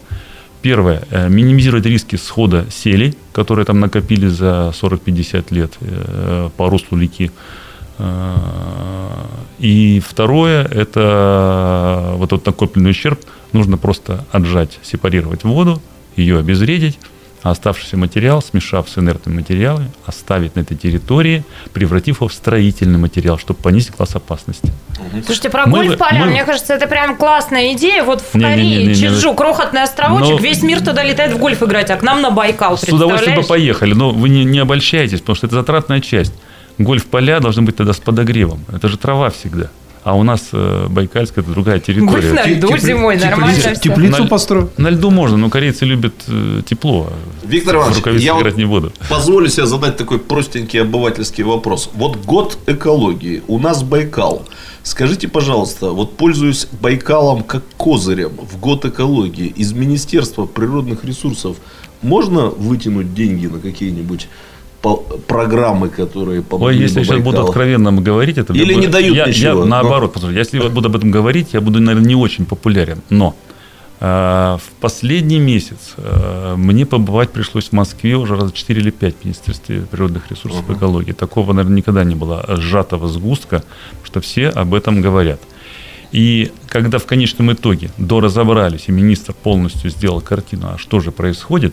Первое. 0.60 1.02
Э, 1.10 1.28
минимизировать 1.28 1.84
риски 1.86 2.14
схода 2.14 2.66
селей, 2.70 3.16
которые 3.32 3.64
там 3.64 3.80
накопили 3.80 4.28
за 4.28 4.72
40-50 4.80 5.46
лет 5.50 5.72
э, 5.80 6.48
по 6.56 6.70
руслу 6.70 6.96
реки. 6.96 7.26
Э, 7.26 7.61
и 9.58 10.02
второе, 10.06 10.64
это 10.64 12.14
вот 12.16 12.32
этот 12.32 12.46
накопленный 12.46 12.90
ущерб. 12.90 13.20
Нужно 13.52 13.76
просто 13.76 14.24
отжать, 14.32 14.78
сепарировать 14.82 15.44
воду, 15.44 15.80
ее 16.16 16.38
обезвредить, 16.38 16.98
а 17.42 17.50
оставшийся 17.50 17.96
материал, 17.96 18.40
смешав 18.40 18.88
с 18.88 18.98
инертными 18.98 19.36
материалами, 19.36 19.90
оставить 20.06 20.54
на 20.54 20.60
этой 20.60 20.76
территории, 20.76 21.44
превратив 21.72 22.18
его 22.18 22.28
в 22.28 22.32
строительный 22.32 22.98
материал, 22.98 23.36
чтобы 23.36 23.60
понизить 23.60 23.90
класс 23.90 24.14
опасности. 24.14 24.72
Слушайте, 25.24 25.50
про 25.50 25.66
гольф-поля, 25.66 26.20
мы... 26.20 26.26
мне 26.26 26.44
кажется, 26.44 26.74
это 26.74 26.86
прям 26.86 27.16
классная 27.16 27.72
идея. 27.72 28.04
Вот 28.04 28.20
в 28.20 28.34
не, 28.34 28.44
Корее, 28.44 28.64
не, 28.64 28.76
не, 28.76 28.86
не, 28.88 28.94
Чеджу, 28.94 29.34
крохотный 29.34 29.82
островочек, 29.82 30.30
но... 30.30 30.38
весь 30.38 30.62
мир 30.62 30.80
туда 30.80 31.02
летает 31.02 31.32
в 31.32 31.38
гольф 31.38 31.62
играть, 31.62 31.90
а 31.90 31.96
к 31.96 32.02
нам 32.02 32.22
на 32.22 32.30
Байкал, 32.30 32.78
С 32.78 32.84
удовольствием 32.84 33.40
бы 33.40 33.46
поехали, 33.46 33.92
но 33.92 34.10
вы 34.10 34.28
не, 34.28 34.44
не 34.44 34.60
обольщайтесь, 34.60 35.20
потому 35.20 35.34
что 35.36 35.46
это 35.46 35.56
затратная 35.56 36.00
часть 36.00 36.32
гольф-поля 36.78 37.40
должны 37.40 37.62
быть 37.62 37.76
тогда 37.76 37.92
с 37.92 37.98
подогревом. 37.98 38.64
Это 38.72 38.88
же 38.88 38.96
трава 38.96 39.30
всегда. 39.30 39.70
А 40.04 40.16
у 40.16 40.24
нас 40.24 40.48
э, 40.52 40.86
Байкальская 40.88 41.44
это 41.44 41.52
другая 41.52 41.78
территория. 41.78 42.30
Гольф 42.30 42.32
на 42.32 42.46
льду 42.48 42.76
зимой, 42.76 43.16
нормально 43.16 43.74
Теплицу 43.76 44.26
построю. 44.26 44.70
На 44.76 44.90
льду 44.90 45.10
можно, 45.10 45.36
но 45.36 45.48
корейцы 45.48 45.84
любят 45.84 46.14
э, 46.26 46.62
тепло. 46.66 47.12
Виктор 47.44 47.76
Иванович, 47.76 48.20
я 48.20 48.36
играть 48.36 48.56
не 48.56 48.64
буду. 48.64 48.92
позволю 49.08 49.48
себе 49.48 49.66
задать 49.66 49.96
такой 49.96 50.18
простенький 50.18 50.82
обывательский 50.82 51.44
вопрос. 51.44 51.88
Вот 51.94 52.16
год 52.16 52.58
экологии, 52.66 53.42
у 53.46 53.60
нас 53.60 53.84
Байкал. 53.84 54.44
Скажите, 54.82 55.28
пожалуйста, 55.28 55.90
вот 55.90 56.16
пользуясь 56.16 56.66
Байкалом 56.80 57.44
как 57.44 57.62
козырем 57.76 58.32
в 58.38 58.58
год 58.58 58.84
экологии, 58.84 59.46
из 59.46 59.72
Министерства 59.72 60.46
природных 60.46 61.04
ресурсов 61.04 61.58
можно 62.02 62.46
вытянуть 62.46 63.14
деньги 63.14 63.46
на 63.46 63.60
какие-нибудь 63.60 64.28
программы, 65.26 65.88
которые 65.88 66.42
помогли 66.42 66.76
Ой, 66.76 66.82
если 66.82 67.00
я 67.00 67.04
сейчас 67.04 67.20
буду 67.20 67.42
откровенно 67.42 67.92
говорить, 67.92 68.38
это 68.38 68.52
или 68.52 68.74
не 68.74 68.88
дают 68.88 69.16
я, 69.16 69.26
ничего. 69.26 69.60
Я, 69.60 69.66
наоборот, 69.66 70.16
но... 70.20 70.30
если 70.30 70.60
я 70.60 70.68
буду 70.68 70.88
об 70.88 70.96
этом 70.96 71.10
говорить, 71.10 71.48
я 71.52 71.60
буду, 71.60 71.80
наверное, 71.80 72.08
не 72.08 72.16
очень 72.16 72.46
популярен. 72.46 73.00
Но 73.10 73.34
А, 74.04 74.58
в 74.58 74.80
последний 74.80 75.38
месяц 75.38 75.94
а, 75.96 76.56
мне 76.56 76.84
побывать 76.84 77.30
пришлось 77.30 77.68
в 77.68 77.72
Москве 77.72 78.16
уже 78.16 78.34
раза 78.34 78.52
4 78.52 78.80
или 78.80 78.90
5 78.90 79.14
в 79.14 79.24
Министерстве 79.24 79.82
природных 79.82 80.28
ресурсов 80.28 80.68
и 80.68 80.72
экологии. 80.72 81.12
Такого, 81.12 81.52
наверное, 81.52 81.76
никогда 81.76 82.02
не 82.02 82.16
было 82.16 82.44
сжатого 82.48 83.06
сгустка, 83.06 83.62
что 84.02 84.20
все 84.20 84.48
об 84.48 84.74
этом 84.74 85.02
говорят. 85.02 85.40
И 86.10 86.50
когда 86.66 86.98
в 86.98 87.06
конечном 87.06 87.52
итоге 87.52 87.90
доразобрались, 87.96 88.84
и 88.88 88.92
министр 88.92 89.34
полностью 89.34 89.88
сделал 89.88 90.20
картину, 90.20 90.70
а 90.74 90.78
что 90.78 90.98
же 90.98 91.12
происходит, 91.12 91.72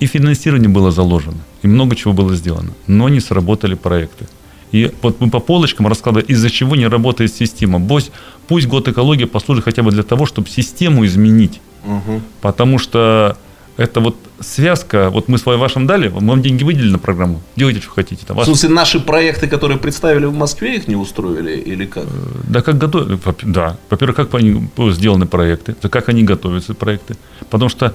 и 0.00 0.06
финансирование 0.06 0.68
было 0.68 0.90
заложено, 0.90 1.38
и 1.62 1.68
много 1.68 1.96
чего 1.96 2.12
было 2.12 2.34
сделано, 2.34 2.70
но 2.86 3.08
не 3.08 3.20
сработали 3.20 3.74
проекты. 3.74 4.26
И 4.72 4.90
вот 5.02 5.20
мы 5.20 5.30
по 5.30 5.40
полочкам 5.40 5.86
раскладываем, 5.86 6.28
из-за 6.28 6.50
чего 6.50 6.76
не 6.76 6.86
работает 6.86 7.34
система. 7.34 7.80
Пусть, 7.80 8.12
пусть 8.48 8.66
год 8.66 8.86
экологии 8.88 9.24
послужит 9.24 9.64
хотя 9.64 9.82
бы 9.82 9.90
для 9.90 10.02
того, 10.02 10.26
чтобы 10.26 10.48
систему 10.48 11.06
изменить. 11.06 11.60
Угу. 11.84 12.20
Потому 12.42 12.78
что 12.78 13.38
это 13.78 14.00
вот 14.00 14.16
связка, 14.40 15.08
вот 15.10 15.28
мы 15.28 15.38
с 15.38 15.46
вашим 15.46 15.86
дали, 15.86 16.08
мы 16.08 16.28
вам 16.28 16.42
деньги 16.42 16.64
выделили 16.64 16.90
на 16.90 16.98
программу, 16.98 17.40
делайте, 17.56 17.80
что 17.80 17.90
хотите. 17.90 18.26
Там, 18.26 18.36
в 18.36 18.44
смысле, 18.44 18.68
наши 18.70 19.00
проекты, 19.00 19.46
которые 19.46 19.78
представили 19.78 20.26
в 20.26 20.34
Москве, 20.34 20.76
их 20.76 20.88
не 20.88 20.96
устроили 20.96 21.56
или 21.56 21.86
как? 21.86 22.04
Э, 22.04 22.08
да, 22.48 22.60
как 22.60 22.76
готовы, 22.76 23.18
да. 23.42 23.78
Во-первых, 23.88 24.16
как 24.16 24.34
они 24.34 24.68
сделаны 24.90 25.26
проекты, 25.26 25.74
как 25.74 26.08
они 26.08 26.24
готовятся, 26.24 26.74
проекты. 26.74 27.16
Потому 27.50 27.68
что 27.68 27.94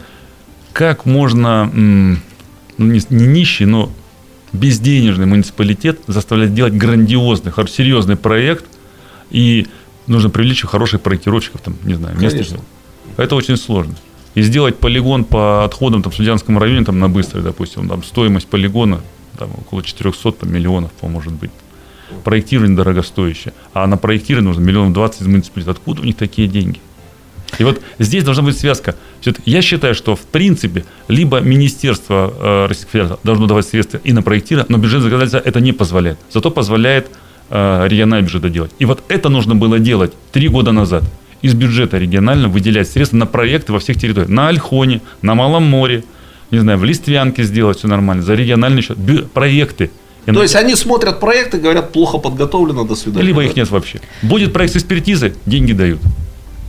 как 0.73 1.05
можно, 1.05 1.69
ну, 1.71 2.17
не, 2.77 3.01
не 3.09 3.27
нищий, 3.27 3.65
но 3.65 3.91
безденежный 4.51 5.25
муниципалитет 5.25 5.99
заставлять 6.07 6.53
делать 6.53 6.73
грандиозный, 6.73 7.51
серьезный 7.69 8.15
проект, 8.15 8.65
и 9.29 9.67
нужно 10.07 10.29
привлечь 10.29 10.63
хороших 10.63 11.01
проектировщиков, 11.01 11.61
там, 11.61 11.75
не 11.83 11.93
знаю, 11.93 12.19
место. 12.19 12.59
Это 13.17 13.35
очень 13.35 13.57
сложно. 13.57 13.95
И 14.35 14.41
сделать 14.41 14.79
полигон 14.79 15.25
по 15.25 15.63
отходам 15.63 16.01
там, 16.01 16.11
в 16.11 16.15
Судянском 16.15 16.57
районе, 16.57 16.83
там, 16.85 16.99
на 16.99 17.07
Быстрой, 17.07 17.43
допустим, 17.43 17.87
там, 17.87 18.03
стоимость 18.03 18.47
полигона 18.47 19.01
там, 19.37 19.51
около 19.51 19.83
400 19.83 20.31
там, 20.31 20.51
миллионов, 20.51 20.91
по 20.93 21.07
может 21.07 21.33
быть. 21.33 21.51
Проектирование 22.23 22.75
дорогостоящее. 22.75 23.53
А 23.73 23.87
на 23.87 23.97
проектирование 23.97 24.49
нужно 24.49 24.61
миллион 24.61 24.93
двадцать 24.93 25.21
из 25.21 25.27
муниципалитета. 25.27 25.71
Откуда 25.71 26.01
у 26.01 26.05
них 26.05 26.15
такие 26.15 26.47
деньги? 26.47 26.79
И 27.59 27.63
вот 27.63 27.81
здесь 27.99 28.23
должна 28.23 28.43
быть 28.43 28.57
связка. 28.57 28.95
Я 29.45 29.61
считаю, 29.61 29.95
что 29.95 30.15
в 30.15 30.21
принципе 30.21 30.85
либо 31.07 31.39
Министерство 31.39 32.33
э, 32.39 32.65
Российской 32.67 32.91
Федерации 32.91 33.17
должно 33.23 33.47
давать 33.47 33.67
средства 33.67 33.99
и 34.03 34.11
на 34.13 34.21
проектирование, 34.21 34.65
но 34.69 34.77
бюджет 34.77 35.01
законодательства 35.01 35.41
это 35.47 35.59
не 35.59 35.71
позволяет. 35.73 36.17
Зато 36.31 36.49
позволяет 36.51 37.07
э, 37.49 37.87
региональный 37.87 38.25
бюджет 38.25 38.51
делать. 38.51 38.71
И 38.79 38.85
вот 38.85 39.03
это 39.07 39.29
нужно 39.29 39.55
было 39.55 39.79
делать 39.79 40.13
три 40.31 40.47
года 40.47 40.71
назад. 40.71 41.03
Из 41.41 41.53
бюджета 41.53 41.97
регионального 41.97 42.51
выделять 42.51 42.89
средства 42.89 43.17
на 43.17 43.25
проекты 43.25 43.73
во 43.73 43.79
всех 43.79 43.97
территориях. 43.99 44.29
На 44.29 44.47
Альхоне, 44.47 45.01
на 45.21 45.35
Малом 45.35 45.63
море, 45.63 46.03
не 46.51 46.59
знаю, 46.59 46.77
в 46.79 46.83
Листвянке 46.85 47.43
сделать 47.43 47.77
все 47.79 47.87
нормально, 47.87 48.23
за 48.23 48.33
региональный 48.35 48.81
счет. 48.81 48.97
Бю- 48.97 49.27
проекты. 49.27 49.91
То 50.25 50.41
есть 50.41 50.55
они 50.55 50.75
смотрят 50.75 51.19
проекты, 51.19 51.57
говорят, 51.57 51.91
плохо 51.91 52.17
подготовлено, 52.17 52.85
до 52.85 52.95
свидания. 52.95 53.25
Либо 53.27 53.43
их 53.43 53.57
нет 53.57 53.69
вообще. 53.69 53.99
Будет 54.21 54.53
проект 54.53 54.73
с 54.73 54.77
экспертизы, 54.77 55.33
деньги 55.45 55.73
дают. 55.73 55.99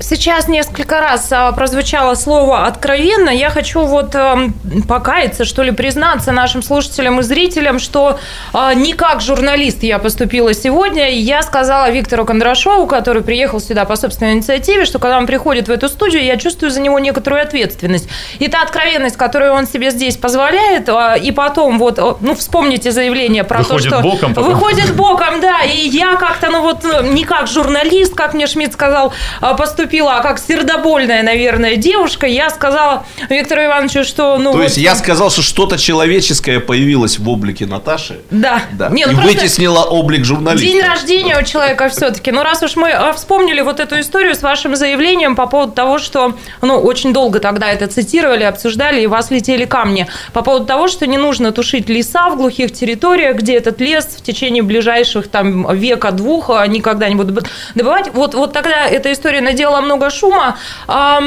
Сейчас 0.01 0.49
несколько 0.49 1.01
раз 1.01 1.29
а, 1.31 1.53
прозвучало 1.53 2.15
слово 2.17 2.67
«откровенно». 2.67 3.31
Я 3.31 3.51
хочу 3.51 3.85
вот 3.85 4.15
а, 4.17 4.51
покаяться, 4.89 5.45
что 5.45 5.63
ли, 5.63 5.71
признаться 5.71 6.33
нашим 6.33 6.65
слушателям 6.65 7.21
и 7.21 7.23
зрителям, 7.23 7.79
что 7.79 8.19
а, 8.53 8.75
не 8.75 8.93
как 8.93 9.21
журналист 9.21 9.85
я 9.85 10.01
поступила 10.01 10.53
сегодня. 10.53 11.11
Я 11.11 11.43
сказала 11.43 11.91
Виктору 11.91 12.25
Кондрашову, 12.25 12.89
который 12.89 13.23
приехал 13.23 13.61
сюда 13.61 13.85
по 13.85 13.95
собственной 13.95 14.33
инициативе, 14.33 14.85
что 14.85 14.99
когда 14.99 15.17
он 15.17 15.27
приходит 15.27 15.69
в 15.69 15.71
эту 15.71 15.89
студию, 15.89 16.25
я 16.25 16.37
чувствую 16.39 16.73
за 16.73 16.81
него 16.81 16.99
некоторую 16.99 17.43
ответственность. 17.43 18.09
И 18.41 18.49
та 18.49 18.63
откровенность, 18.63 19.17
которую 19.17 19.53
он 19.53 19.69
себе 19.69 19.93
здесь 19.93 20.17
позволяет, 20.17 20.89
а, 20.89 21.15
и 21.15 21.31
потом 21.31 21.79
вот, 21.79 22.21
ну, 22.21 22.35
вспомните 22.35 22.91
заявление 22.91 23.45
про 23.45 23.59
выходит 23.59 23.91
то, 23.91 24.01
что... 24.01 24.03
Боком 24.03 24.35
потом. 24.35 24.53
Выходит 24.53 24.97
боком, 24.97 25.41
да. 25.41 25.61
И 25.63 25.89
я 25.89 26.17
как-то, 26.17 26.51
ну 26.51 26.63
вот, 26.63 26.85
не 27.05 27.25
как 27.25 27.47
журналист, 27.47 28.15
как 28.17 28.35
мне 28.35 28.49
Шмидт 28.49 28.73
сказал, 28.73 29.13
а, 29.41 29.55
поступила 29.85 30.05
поступила 30.05 30.20
как 30.22 30.39
сердобольная, 30.39 31.22
наверное, 31.22 31.76
девушка. 31.76 32.26
Я 32.26 32.51
сказала 32.51 33.05
Виктору 33.28 33.64
Ивановичу, 33.64 34.05
что... 34.05 34.39
Ну, 34.39 34.53
То 34.53 34.59
вот, 34.59 34.64
есть 34.64 34.76
я 34.78 34.95
сказал, 34.95 35.30
что 35.30 35.43
что-то 35.43 35.78
человеческое 35.78 36.61
появилось 36.61 37.18
в 37.18 37.28
облике 37.28 37.66
Наташи. 37.66 38.20
Да. 38.30 38.62
да. 38.72 38.89
Не, 38.89 39.07
ну 39.07 39.12
и 39.12 39.14
вытеснило 39.14 39.85
облик 39.85 40.24
журналиста. 40.24 40.66
День 40.66 40.82
рождения 40.82 41.39
у 41.39 41.45
человека 41.45 41.89
все-таки. 41.89 42.32
Но 42.32 42.43
раз 42.43 42.62
уж 42.62 42.76
мы 42.76 42.91
а, 42.91 43.12
вспомнили 43.12 43.61
вот 43.61 43.80
эту 43.80 44.01
историю 44.01 44.35
с 44.35 44.43
вашим 44.43 44.76
заявлением 44.76 45.37
по 45.37 45.47
поводу 45.47 45.72
того, 45.72 45.99
что... 45.99 46.35
Ну, 46.62 46.80
очень 46.80 47.12
долго 47.12 47.41
тогда 47.41 47.70
это 47.70 47.87
цитировали, 47.87 48.45
обсуждали, 48.45 49.03
и 49.03 49.07
вас 49.07 49.30
летели 49.30 49.64
камни. 49.64 50.07
По 50.32 50.43
поводу 50.43 50.66
того, 50.66 50.89
что 50.89 51.07
не 51.07 51.18
нужно 51.18 51.53
тушить 51.53 51.89
леса 51.89 52.30
в 52.30 52.37
глухих 52.37 52.72
территориях, 52.72 53.37
где 53.37 53.57
этот 53.57 53.80
лес 53.80 54.07
в 54.18 54.22
течение 54.22 54.62
ближайших 54.62 55.28
там 55.28 55.74
века-двух 55.74 56.51
а, 56.51 56.66
никогда 56.66 57.09
не 57.09 57.14
будут 57.14 57.47
добывать. 57.74 58.11
Вот, 58.14 58.35
вот 58.35 58.53
тогда 58.53 58.87
эта 58.87 59.12
история 59.12 59.41
надела 59.41 59.74
было 59.75 59.81
много 59.81 60.11
шума. 60.11 60.57
А, 60.87 61.20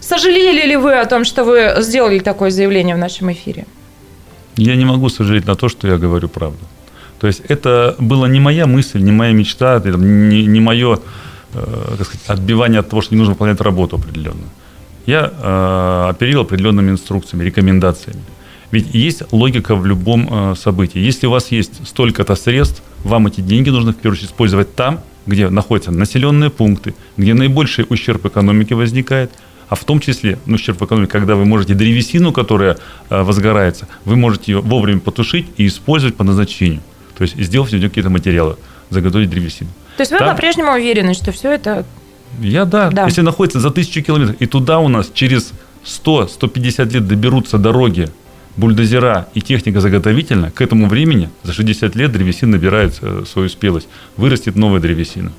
сожалели 0.00 0.66
ли 0.66 0.76
вы 0.76 1.00
о 1.00 1.04
том, 1.04 1.24
что 1.24 1.44
вы 1.44 1.82
сделали 1.82 2.18
такое 2.18 2.50
заявление 2.50 2.94
в 2.94 2.98
нашем 2.98 3.30
эфире? 3.30 3.64
Я 4.56 4.76
не 4.76 4.84
могу 4.84 5.08
сожалеть 5.08 5.46
на 5.46 5.54
то, 5.54 5.68
что 5.68 5.88
я 5.88 5.96
говорю 5.96 6.28
правду. 6.28 6.58
То 7.20 7.26
есть 7.28 7.42
это 7.48 7.94
была 7.98 8.28
не 8.28 8.40
моя 8.40 8.66
мысль, 8.66 9.02
не 9.02 9.12
моя 9.12 9.32
мечта, 9.32 9.80
не, 9.84 10.46
не 10.46 10.60
мое 10.60 10.98
э, 11.54 11.94
как 11.98 12.06
сказать, 12.06 12.26
отбивание 12.28 12.80
от 12.80 12.88
того, 12.88 13.02
что 13.02 13.14
не 13.14 13.18
нужно 13.18 13.34
выполнять 13.34 13.60
работу 13.60 13.96
определенную. 13.96 14.48
Я 15.06 15.30
э, 15.42 16.10
оперировал 16.10 16.44
определенными 16.44 16.90
инструкциями, 16.90 17.44
рекомендациями. 17.44 18.22
Ведь 18.72 18.94
есть 18.94 19.22
логика 19.32 19.74
в 19.74 19.86
любом 19.86 20.28
э, 20.30 20.54
событии. 20.56 21.08
Если 21.08 21.28
у 21.28 21.30
вас 21.30 21.52
есть 21.52 21.86
столько-то 21.86 22.36
средств, 22.36 22.82
вам 23.04 23.26
эти 23.26 23.40
деньги 23.40 23.70
нужно 23.70 23.92
в 23.92 23.96
первую 23.96 24.16
очередь 24.16 24.30
использовать 24.30 24.74
там, 24.74 24.98
где 25.26 25.48
находятся 25.48 25.90
населенные 25.90 26.50
пункты, 26.50 26.94
где 27.16 27.34
наибольший 27.34 27.86
ущерб 27.88 28.26
экономике 28.26 28.74
возникает, 28.74 29.30
а 29.68 29.74
в 29.74 29.84
том 29.84 30.00
числе 30.00 30.38
ну, 30.46 30.56
ущерб 30.56 30.82
экономике, 30.82 31.10
когда 31.10 31.34
вы 31.34 31.44
можете 31.44 31.74
древесину, 31.74 32.32
которая 32.32 32.76
э, 33.08 33.22
возгорается, 33.22 33.88
вы 34.04 34.16
можете 34.16 34.52
ее 34.52 34.60
вовремя 34.60 35.00
потушить 35.00 35.46
и 35.56 35.66
использовать 35.66 36.16
по 36.16 36.24
назначению. 36.24 36.80
То 37.16 37.22
есть 37.22 37.36
сделав 37.38 37.72
из 37.72 37.80
какие-то 37.80 38.10
материалы, 38.10 38.56
заготовить 38.90 39.30
древесину. 39.30 39.70
То 39.96 40.02
есть 40.02 40.12
вы 40.12 40.18
Там, 40.18 40.34
по-прежнему 40.34 40.72
уверены, 40.72 41.14
что 41.14 41.32
все 41.32 41.52
это... 41.52 41.84
Я 42.40 42.64
да. 42.64 42.90
да. 42.90 43.04
Если 43.06 43.20
находится 43.20 43.60
за 43.60 43.70
тысячу 43.70 44.02
километров, 44.02 44.36
и 44.40 44.46
туда 44.46 44.78
у 44.78 44.88
нас 44.88 45.10
через 45.12 45.52
100-150 45.84 46.92
лет 46.92 47.06
доберутся 47.06 47.58
дороги 47.58 48.08
бульдозера 48.56 49.28
и 49.34 49.40
техника 49.40 49.80
заготовительная, 49.80 50.50
к 50.50 50.60
этому 50.60 50.88
времени, 50.88 51.30
за 51.42 51.52
60 51.52 51.96
лет, 51.96 52.12
древесина 52.12 52.52
набирает 52.52 52.98
э, 53.00 53.24
свою 53.30 53.48
спелость. 53.48 53.88
Вырастет 54.16 54.56
новая 54.56 54.80
древесина. 54.80 55.32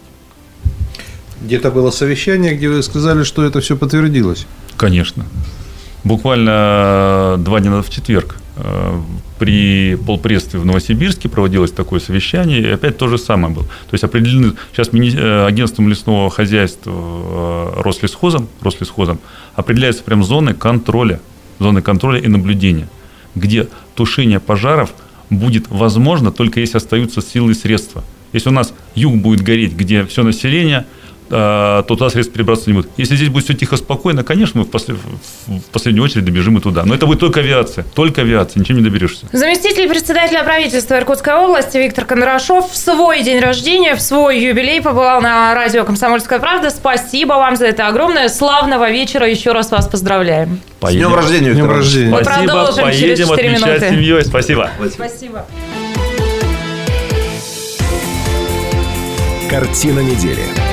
Где-то 1.42 1.72
было 1.72 1.92
совещание, 1.92 2.56
где 2.56 2.70
вы 2.70 2.82
сказали, 2.82 3.24
что 3.24 3.44
это 3.44 3.60
все 3.60 3.76
подтвердилось. 3.76 4.48
Конечно. 4.78 5.26
Буквально 6.04 7.36
э, 7.36 7.38
два 7.40 7.60
дня 7.60 7.70
назад 7.72 7.88
в 7.88 7.90
четверг 7.92 8.38
э, 8.56 9.00
при 9.38 9.96
полпредстве 9.96 10.60
в 10.60 10.66
Новосибирске 10.66 11.30
проводилось 11.30 11.72
такое 11.72 12.00
совещание, 12.00 12.62
и 12.62 12.68
опять 12.68 12.98
то 12.98 13.08
же 13.08 13.18
самое 13.18 13.54
было. 13.54 13.66
То 13.66 13.94
есть 13.94 14.04
определены 14.04 14.54
сейчас 14.72 14.90
агентством 14.90 15.88
лесного 15.88 16.30
хозяйства 16.32 17.74
Рослесхозом, 17.78 18.48
Рослесхозом 18.62 19.20
определяются 19.54 20.04
прям 20.04 20.24
зоны 20.24 20.54
контроля, 20.56 21.20
зоны 21.60 21.84
контроля 21.84 22.20
и 22.20 22.28
наблюдения– 22.28 22.90
где 23.36 23.68
тушение 23.96 24.40
пожаров 24.40 24.92
будет 25.30 25.66
возможно 25.70 26.32
только 26.32 26.60
если 26.60 26.78
остаются 26.78 27.22
силы 27.22 27.52
и 27.52 27.56
средства. 27.56 28.04
Если 28.32 28.50
у 28.50 28.54
нас 28.54 28.74
юг 28.96 29.16
будет 29.16 29.42
гореть, 29.42 29.74
где 29.74 30.06
все 30.06 30.24
население– 30.24 30.86
то 31.34 31.84
туда 31.88 32.12
средств 32.12 32.32
перебраться 32.32 32.70
не 32.70 32.76
будет. 32.76 32.92
Если 32.96 33.16
здесь 33.16 33.30
будет 33.30 33.46
все 33.46 33.56
тихо, 33.56 33.76
спокойно, 33.76 34.24
конечно, 34.24 34.60
мы 34.60 34.68
в, 34.68 34.70
послед... 34.70 34.98
в 35.48 35.62
последнюю 35.72 36.04
очередь 36.04 36.26
добежим 36.26 36.60
и 36.60 36.62
туда. 36.62 36.84
Но 36.86 36.94
это 36.94 37.08
будет 37.08 37.22
только 37.22 37.40
авиация. 37.40 37.84
Только 37.96 38.22
авиация, 38.22 38.60
ничем 38.60 38.78
не 38.78 38.84
доберешься. 38.84 39.26
Заместитель 39.32 39.90
председателя 39.90 40.44
правительства 40.44 40.96
Иркутской 40.96 41.34
области 41.34 41.78
Виктор 41.78 42.06
Кондрашов 42.06 42.72
в 42.72 42.78
свой 42.78 43.24
день 43.24 43.40
рождения, 43.40 43.96
в 43.96 44.02
свой 44.02 44.40
юбилей 44.40 44.80
побывал 44.80 45.22
на 45.22 45.56
радио 45.56 45.84
«Комсомольская 45.86 46.38
правда». 46.38 46.70
Спасибо 46.70 47.34
вам 47.34 47.56
за 47.56 47.66
это 47.66 47.88
огромное. 47.88 48.30
Славного 48.30 48.92
вечера. 48.92 49.28
Еще 49.28 49.54
раз 49.54 49.72
вас 49.72 49.88
поздравляем. 49.88 50.60
Поедем. 50.80 51.06
С 51.06 51.08
днем 51.08 51.16
рождения, 51.16 51.50
Виктор. 51.50 51.66
Днем 51.66 51.76
рождения. 51.76 52.12
Мы 52.12 52.24
Спасибо. 52.24 52.46
Продолжим 52.46 52.84
Поедем 52.84 53.16
через 53.16 53.30
4 53.30 53.48
отмечать 53.48 53.68
минуты. 53.68 53.90
семьей. 53.90 54.24
Спасибо. 54.24 54.70
Спасибо. 54.92 55.46
Картина 59.50 60.00
недели 60.00 60.73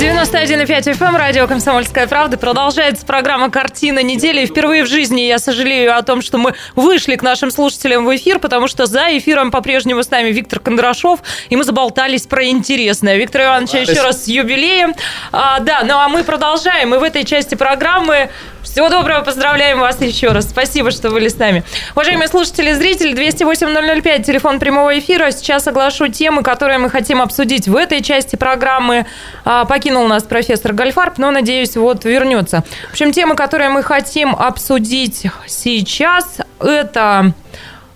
91,5 0.00 0.94
FM, 0.94 1.08
эм, 1.08 1.16
радио 1.16 1.46
«Комсомольская 1.46 2.06
правда». 2.06 2.38
Продолжается 2.38 3.04
программа 3.04 3.50
«Картина 3.50 4.02
недели». 4.02 4.40
И 4.40 4.46
впервые 4.46 4.84
в 4.84 4.86
жизни 4.86 5.20
я 5.20 5.38
сожалею 5.38 5.94
о 5.94 6.00
том, 6.00 6.22
что 6.22 6.38
мы 6.38 6.54
вышли 6.74 7.16
к 7.16 7.22
нашим 7.22 7.50
слушателям 7.50 8.06
в 8.06 8.16
эфир, 8.16 8.38
потому 8.38 8.66
что 8.66 8.86
за 8.86 9.18
эфиром 9.18 9.50
по-прежнему 9.50 10.02
с 10.02 10.10
нами 10.10 10.30
Виктор 10.30 10.58
Кондрашов, 10.58 11.20
и 11.50 11.56
мы 11.56 11.64
заболтались 11.64 12.26
про 12.26 12.46
интересное. 12.46 13.16
Виктор 13.18 13.42
Иванович, 13.42 13.88
еще 13.90 14.00
раз 14.00 14.24
с 14.24 14.28
юбилеем. 14.28 14.94
А, 15.32 15.60
да, 15.60 15.82
ну 15.84 15.98
а 15.98 16.08
мы 16.08 16.24
продолжаем. 16.24 16.94
И 16.94 16.98
в 16.98 17.02
этой 17.02 17.24
части 17.24 17.54
программы 17.54 18.30
всего 18.62 18.88
доброго, 18.88 19.22
поздравляем 19.22 19.80
вас 19.80 20.00
еще 20.00 20.28
раз. 20.28 20.48
Спасибо, 20.48 20.90
что 20.90 21.10
были 21.10 21.28
с 21.28 21.36
нами. 21.38 21.64
Уважаемые 21.94 22.28
слушатели 22.28 22.70
и 22.70 22.74
зрители, 22.74 23.12
208-005, 23.14 24.22
телефон 24.22 24.60
прямого 24.60 24.98
эфира. 24.98 25.30
Сейчас 25.30 25.66
оглашу 25.66 26.08
темы, 26.08 26.42
которые 26.42 26.78
мы 26.78 26.90
хотим 26.90 27.20
обсудить 27.22 27.68
в 27.68 27.74
этой 27.74 28.02
части 28.02 28.36
программы. 28.36 29.06
А, 29.44 29.64
покинул 29.90 30.06
нас 30.06 30.22
профессор 30.22 30.72
Гальфарб, 30.72 31.18
но, 31.18 31.32
надеюсь, 31.32 31.76
вот 31.76 32.04
вернется. 32.04 32.62
В 32.88 32.92
общем, 32.92 33.10
темы, 33.10 33.34
которые 33.34 33.70
мы 33.70 33.82
хотим 33.82 34.36
обсудить 34.36 35.26
сейчас, 35.48 36.38
это 36.60 37.32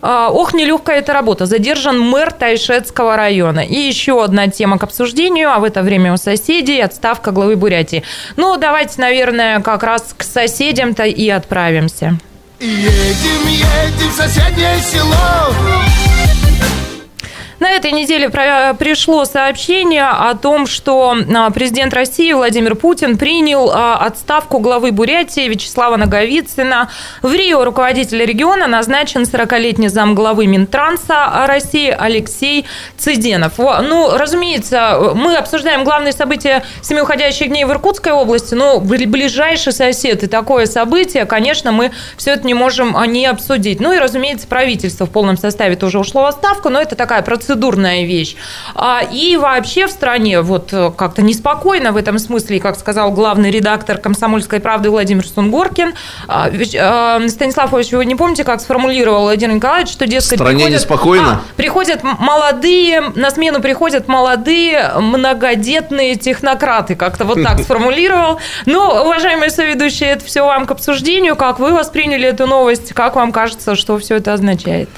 а, 0.02 0.28
Ох, 0.30 0.54
нелегкая 0.54 0.98
эта 0.98 1.12
работа. 1.12 1.46
Задержан 1.46 2.00
мэр 2.00 2.32
Тайшетского 2.32 3.16
района. 3.16 3.60
И 3.60 3.76
еще 3.76 4.24
одна 4.24 4.48
тема 4.48 4.76
к 4.76 4.82
обсуждению, 4.82 5.52
а 5.52 5.60
в 5.60 5.64
это 5.64 5.82
время 5.82 6.12
у 6.12 6.16
соседей 6.16 6.80
отставка 6.80 7.30
главы 7.30 7.54
Бурятии. 7.54 8.02
Ну, 8.36 8.56
давайте, 8.56 9.00
наверное, 9.00 9.60
как 9.60 9.84
раз 9.84 10.14
к 10.16 10.24
соседям-то 10.24 11.04
и 11.04 11.28
отправимся. 11.28 12.18
Едем, 12.58 13.46
едем 13.46 14.08
в 14.10 14.14
соседнее 14.14 14.78
село 14.80 16.23
на 17.64 17.70
этой 17.70 17.92
неделе 17.92 18.28
пришло 18.28 19.24
сообщение 19.24 20.06
о 20.06 20.34
том, 20.34 20.66
что 20.66 21.16
а, 21.34 21.50
президент 21.50 21.94
России 21.94 22.30
Владимир 22.34 22.74
Путин 22.74 23.16
принял 23.16 23.70
а, 23.70 23.96
отставку 23.96 24.58
главы 24.58 24.92
Бурятии 24.92 25.48
Вячеслава 25.48 25.96
Наговицына. 25.96 26.90
В 27.22 27.32
Рио 27.32 27.64
руководитель 27.64 28.22
региона 28.22 28.66
назначен 28.66 29.22
40-летний 29.22 29.88
замглавы 29.88 30.46
Минтранса 30.46 31.46
России 31.46 31.88
Алексей 31.88 32.66
Цыденов. 32.98 33.56
Ну, 33.56 34.14
разумеется, 34.14 35.12
мы 35.14 35.34
обсуждаем 35.34 35.84
главные 35.84 36.12
события 36.12 36.64
семи 36.82 37.00
уходящих 37.00 37.48
дней 37.48 37.64
в 37.64 37.70
Иркутской 37.70 38.12
области, 38.12 38.52
но 38.52 38.78
ближайший 38.78 39.72
сосед 39.72 40.22
и 40.22 40.26
такое 40.26 40.66
событие, 40.66 41.24
конечно, 41.24 41.72
мы 41.72 41.92
все 42.18 42.32
это 42.32 42.46
не 42.46 42.52
можем 42.52 42.94
а, 42.94 43.06
не 43.06 43.24
обсудить. 43.24 43.80
Ну 43.80 43.94
и, 43.94 43.98
разумеется, 43.98 44.46
правительство 44.46 45.06
в 45.06 45.10
полном 45.10 45.38
составе 45.38 45.76
тоже 45.76 45.98
ушло 45.98 46.24
в 46.24 46.26
отставку, 46.26 46.68
но 46.68 46.82
это 46.82 46.94
такая 46.94 47.22
процедура 47.22 47.53
процедурная 47.54 48.04
вещь. 48.04 48.36
А, 48.74 49.02
и 49.10 49.36
вообще 49.36 49.86
в 49.86 49.90
стране 49.90 50.40
вот 50.40 50.72
э, 50.72 50.90
как-то 50.96 51.22
неспокойно 51.22 51.92
в 51.92 51.96
этом 51.96 52.18
смысле, 52.18 52.58
как 52.60 52.76
сказал 52.76 53.12
главный 53.12 53.50
редактор 53.50 53.98
«Комсомольской 53.98 54.60
правды» 54.60 54.90
Владимир 54.90 55.26
Сунгоркин. 55.26 55.94
А, 56.26 56.50
э, 56.50 57.28
Станислав 57.28 57.72
Ильич, 57.72 57.92
вы 57.92 58.04
не 58.06 58.16
помните, 58.16 58.44
как 58.44 58.60
сформулировал 58.60 59.22
Владимир 59.22 59.54
Николаевич, 59.54 59.92
что, 59.92 60.06
дескать, 60.06 60.32
в 60.32 60.42
стране 60.42 60.64
приходят, 60.64 60.80
неспокойно? 60.80 61.30
А, 61.30 61.40
приходят 61.56 62.02
молодые, 62.02 63.00
на 63.14 63.30
смену 63.30 63.60
приходят 63.60 64.08
молодые 64.08 64.92
многодетные 64.98 66.16
технократы, 66.16 66.96
как-то 66.96 67.24
вот 67.24 67.42
так 67.42 67.60
сформулировал. 67.62 68.40
Ну, 68.66 68.80
уважаемые 68.80 69.50
соведущие, 69.50 70.10
это 70.10 70.24
все 70.24 70.44
вам 70.44 70.66
к 70.66 70.72
обсуждению. 70.72 71.36
Как 71.36 71.60
вы 71.60 71.72
восприняли 71.72 72.28
эту 72.28 72.46
новость? 72.46 72.92
Как 72.92 73.14
вам 73.14 73.30
кажется, 73.30 73.76
что 73.76 73.96
все 73.98 74.16
это 74.16 74.32
означает? 74.32 74.88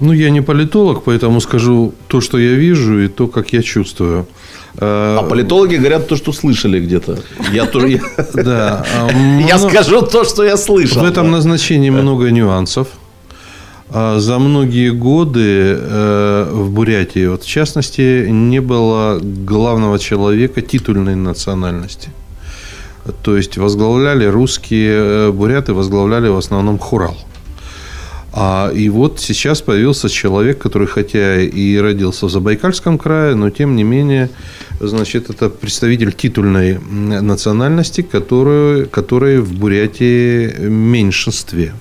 Ну, 0.00 0.12
я 0.12 0.30
не 0.30 0.42
политолог, 0.42 1.04
поэтому 1.04 1.40
скажу 1.40 1.92
то, 2.08 2.20
что 2.20 2.38
я 2.38 2.54
вижу, 2.54 3.00
и 3.00 3.08
то, 3.08 3.26
как 3.28 3.52
я 3.52 3.62
чувствую. 3.62 4.26
А 4.80 5.22
политологи 5.22 5.76
говорят 5.76 6.08
то, 6.08 6.16
что 6.16 6.32
слышали 6.32 6.80
где-то. 6.80 7.18
Я 7.52 7.66
тоже. 7.66 8.00
Да. 8.34 8.84
Я 9.48 9.58
скажу 9.58 10.02
то, 10.02 10.24
что 10.24 10.44
я 10.44 10.56
слышал. 10.56 11.02
В 11.02 11.04
этом 11.04 11.30
назначении 11.30 11.90
много 11.90 12.30
нюансов. 12.30 12.88
А 13.90 14.18
за 14.18 14.38
многие 14.38 14.90
годы 14.90 15.76
э, 15.78 16.48
в 16.50 16.70
Бурятии, 16.70 17.26
вот 17.28 17.44
в 17.44 17.46
частности, 17.46 18.26
не 18.28 18.60
было 18.60 19.20
главного 19.22 19.98
человека 19.98 20.62
титульной 20.62 21.14
национальности. 21.14 22.08
То 23.22 23.36
есть 23.36 23.56
возглавляли 23.56 24.24
русские 24.24 24.94
э, 24.96 25.30
буряты, 25.30 25.74
возглавляли 25.74 26.28
в 26.28 26.36
основном 26.36 26.78
Хурал. 26.78 27.16
А, 28.36 28.68
и 28.74 28.88
вот 28.88 29.20
сейчас 29.20 29.62
появился 29.62 30.08
человек, 30.08 30.58
который 30.58 30.88
хотя 30.88 31.40
и 31.40 31.76
родился 31.76 32.26
в 32.26 32.30
Забайкальском 32.30 32.98
крае, 32.98 33.36
но 33.36 33.48
тем 33.50 33.76
не 33.76 33.84
менее, 33.84 34.28
значит, 34.80 35.30
это 35.30 35.48
представитель 35.48 36.12
титульной 36.12 36.80
национальности, 36.80 38.02
который, 38.02 38.86
который 38.86 39.38
в 39.38 39.56
Бурятии 39.56 40.52
меньшинстве. 40.66 41.74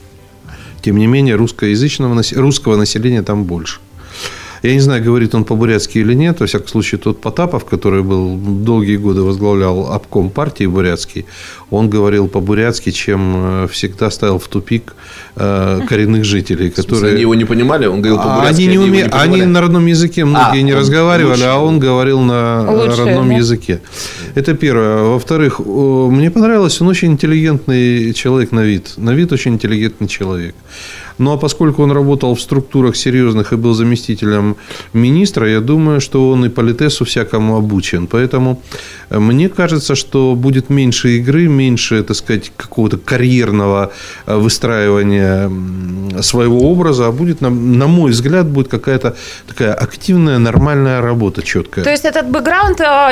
Тем 0.83 0.97
не 0.97 1.07
менее, 1.07 1.37
русскоязычного, 1.37 2.21
русского 2.35 2.75
населения 2.75 3.23
там 3.23 3.45
больше. 3.45 3.79
Я 4.63 4.73
не 4.73 4.79
знаю, 4.79 5.03
говорит 5.03 5.35
он 5.35 5.43
по-бурятски 5.43 5.97
или 5.97 6.13
нет. 6.13 6.39
Во 6.39 6.45
всяком 6.45 6.69
случае, 6.69 6.97
тот 6.97 7.19
Потапов, 7.19 7.65
который 7.65 8.01
был 8.01 8.37
долгие 8.37 8.95
годы 8.95 9.21
возглавлял 9.21 9.91
обком 9.91 10.29
партии 10.29 10.65
бурятский, 10.65 11.25
он 11.69 11.89
говорил 11.89 12.29
по-бурятски, 12.29 12.91
чем 12.91 13.33
э, 13.35 13.67
всегда 13.69 14.09
ставил 14.09 14.39
в 14.39 14.47
тупик 14.47 14.95
э, 15.35 15.81
коренных 15.85 16.23
жителей, 16.23 16.69
которые... 16.69 17.11
Они 17.11 17.21
его 17.21 17.35
не 17.35 17.43
понимали? 17.43 17.87
Он 17.87 18.01
говорил 18.01 18.17
по-бурятски, 18.23 18.61
они, 18.61 18.67
не 18.67 18.77
уме... 18.77 19.03
они, 19.03 19.41
они 19.41 19.45
на 19.45 19.59
родном 19.59 19.85
языке 19.85 20.23
многие 20.23 20.59
а, 20.59 20.61
не 20.61 20.73
разговаривали, 20.73 21.31
лучше. 21.31 21.45
а 21.45 21.57
он 21.59 21.79
говорил 21.79 22.21
на 22.21 22.71
лучше, 22.71 23.03
родном 23.03 23.27
да? 23.27 23.35
языке. 23.35 23.81
Это 24.33 24.53
первое. 24.53 25.03
Во-вторых, 25.03 25.59
мне 25.59 26.31
понравилось, 26.31 26.79
он 26.79 26.87
очень 26.87 27.11
интеллигентный 27.11 28.13
человек 28.13 28.53
на 28.53 28.61
вид. 28.61 28.93
На 28.95 29.13
вид 29.13 29.33
очень 29.33 29.55
интеллигентный 29.55 30.07
человек. 30.07 30.55
Ну, 31.17 31.31
а 31.31 31.37
поскольку 31.37 31.83
он 31.83 31.91
работал 31.91 32.33
в 32.35 32.41
структурах 32.41 32.95
серьезных 32.95 33.53
и 33.53 33.55
был 33.55 33.73
заместителем 33.73 34.55
министра, 34.93 35.49
я 35.49 35.59
думаю, 35.59 36.01
что 36.01 36.29
он 36.29 36.45
и 36.45 36.49
политесу 36.49 37.05
всякому 37.05 37.57
обучен. 37.57 38.07
Поэтому 38.07 38.61
э, 39.09 39.19
мне 39.19 39.49
кажется, 39.49 39.95
что 39.95 40.35
будет 40.35 40.69
меньше 40.69 41.17
игры, 41.17 41.47
меньше, 41.47 42.03
так 42.03 42.15
сказать, 42.15 42.51
какого-то 42.57 42.97
карьерного 42.97 43.91
э, 44.25 44.35
выстраивания 44.37 45.51
своего 46.21 46.71
образа, 46.71 47.07
а 47.07 47.11
будет, 47.11 47.41
на, 47.41 47.49
на 47.49 47.87
мой 47.87 48.11
взгляд, 48.11 48.47
будет 48.47 48.67
какая-то 48.67 49.15
такая 49.47 49.73
активная, 49.73 50.39
нормальная 50.39 51.01
работа 51.01 51.41
четкая. 51.41 51.83
То 51.83 51.91
есть 51.91 52.05
этот 52.05 52.29
бэкграунд 52.29 52.81
э, 52.81 53.11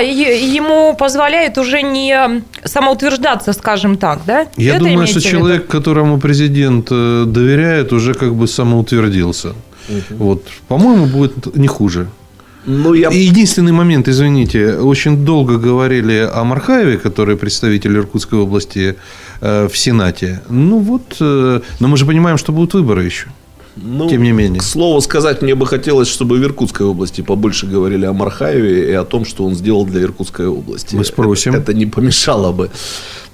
ему 0.56 0.96
позволяет 0.96 1.58
уже 1.58 1.82
не 1.82 2.44
самоутверждаться, 2.66 3.54
скажем 3.54 3.98
так, 3.98 4.22
да? 4.26 4.48
Я 4.58 4.76
Это 4.76 4.86
думаю, 4.86 5.08
что 5.08 5.22
человек, 5.22 5.68
которому 5.68 6.20
президент 6.20 6.90
доверяет, 6.90 7.94
уже 7.94 8.14
как 8.14 8.36
бы 8.36 8.48
самоутвердился. 8.48 9.50
Угу. 9.90 10.18
Вот, 10.18 10.44
по-моему, 10.68 11.06
будет 11.08 11.56
не 11.56 11.68
хуже. 11.68 12.08
Ну, 12.66 12.94
я... 12.94 13.10
Единственный 13.10 13.72
момент, 13.72 14.08
извините, 14.08 14.76
очень 14.76 15.26
долго 15.26 15.58
говорили 15.58 16.30
о 16.32 16.44
Мархаеве, 16.44 16.98
который 16.98 17.36
представитель 17.36 17.98
Иркутской 17.98 18.40
области 18.40 18.96
э, 19.42 19.68
в 19.68 19.78
Сенате. 19.78 20.42
Ну 20.50 20.78
вот, 20.78 21.18
э, 21.20 21.62
но 21.80 21.88
мы 21.88 21.98
же 21.98 22.06
понимаем, 22.06 22.38
что 22.38 22.52
будут 22.52 22.74
выборы 22.74 23.04
еще. 23.04 23.28
Ну, 23.76 24.10
Тем 24.10 24.24
не 24.24 24.32
менее. 24.32 24.60
К 24.60 24.64
слову 24.64 25.00
сказать, 25.02 25.42
мне 25.42 25.56
бы 25.56 25.66
хотелось, 25.66 26.08
чтобы 26.08 26.38
в 26.38 26.44
Иркутской 26.44 26.86
области 26.86 27.22
побольше 27.22 27.68
говорили 27.68 28.06
о 28.06 28.14
Мархаеве 28.14 28.90
и 28.90 28.94
о 28.94 29.04
том, 29.04 29.26
что 29.26 29.46
он 29.46 29.56
сделал 29.56 29.86
для 29.86 30.02
Иркутской 30.02 30.48
области. 30.48 30.96
Мы 30.96 31.06
спросим. 31.06 31.54
Это, 31.54 31.64
это 31.64 31.74
не 31.74 31.86
помешало 31.86 32.52
бы. 32.52 32.70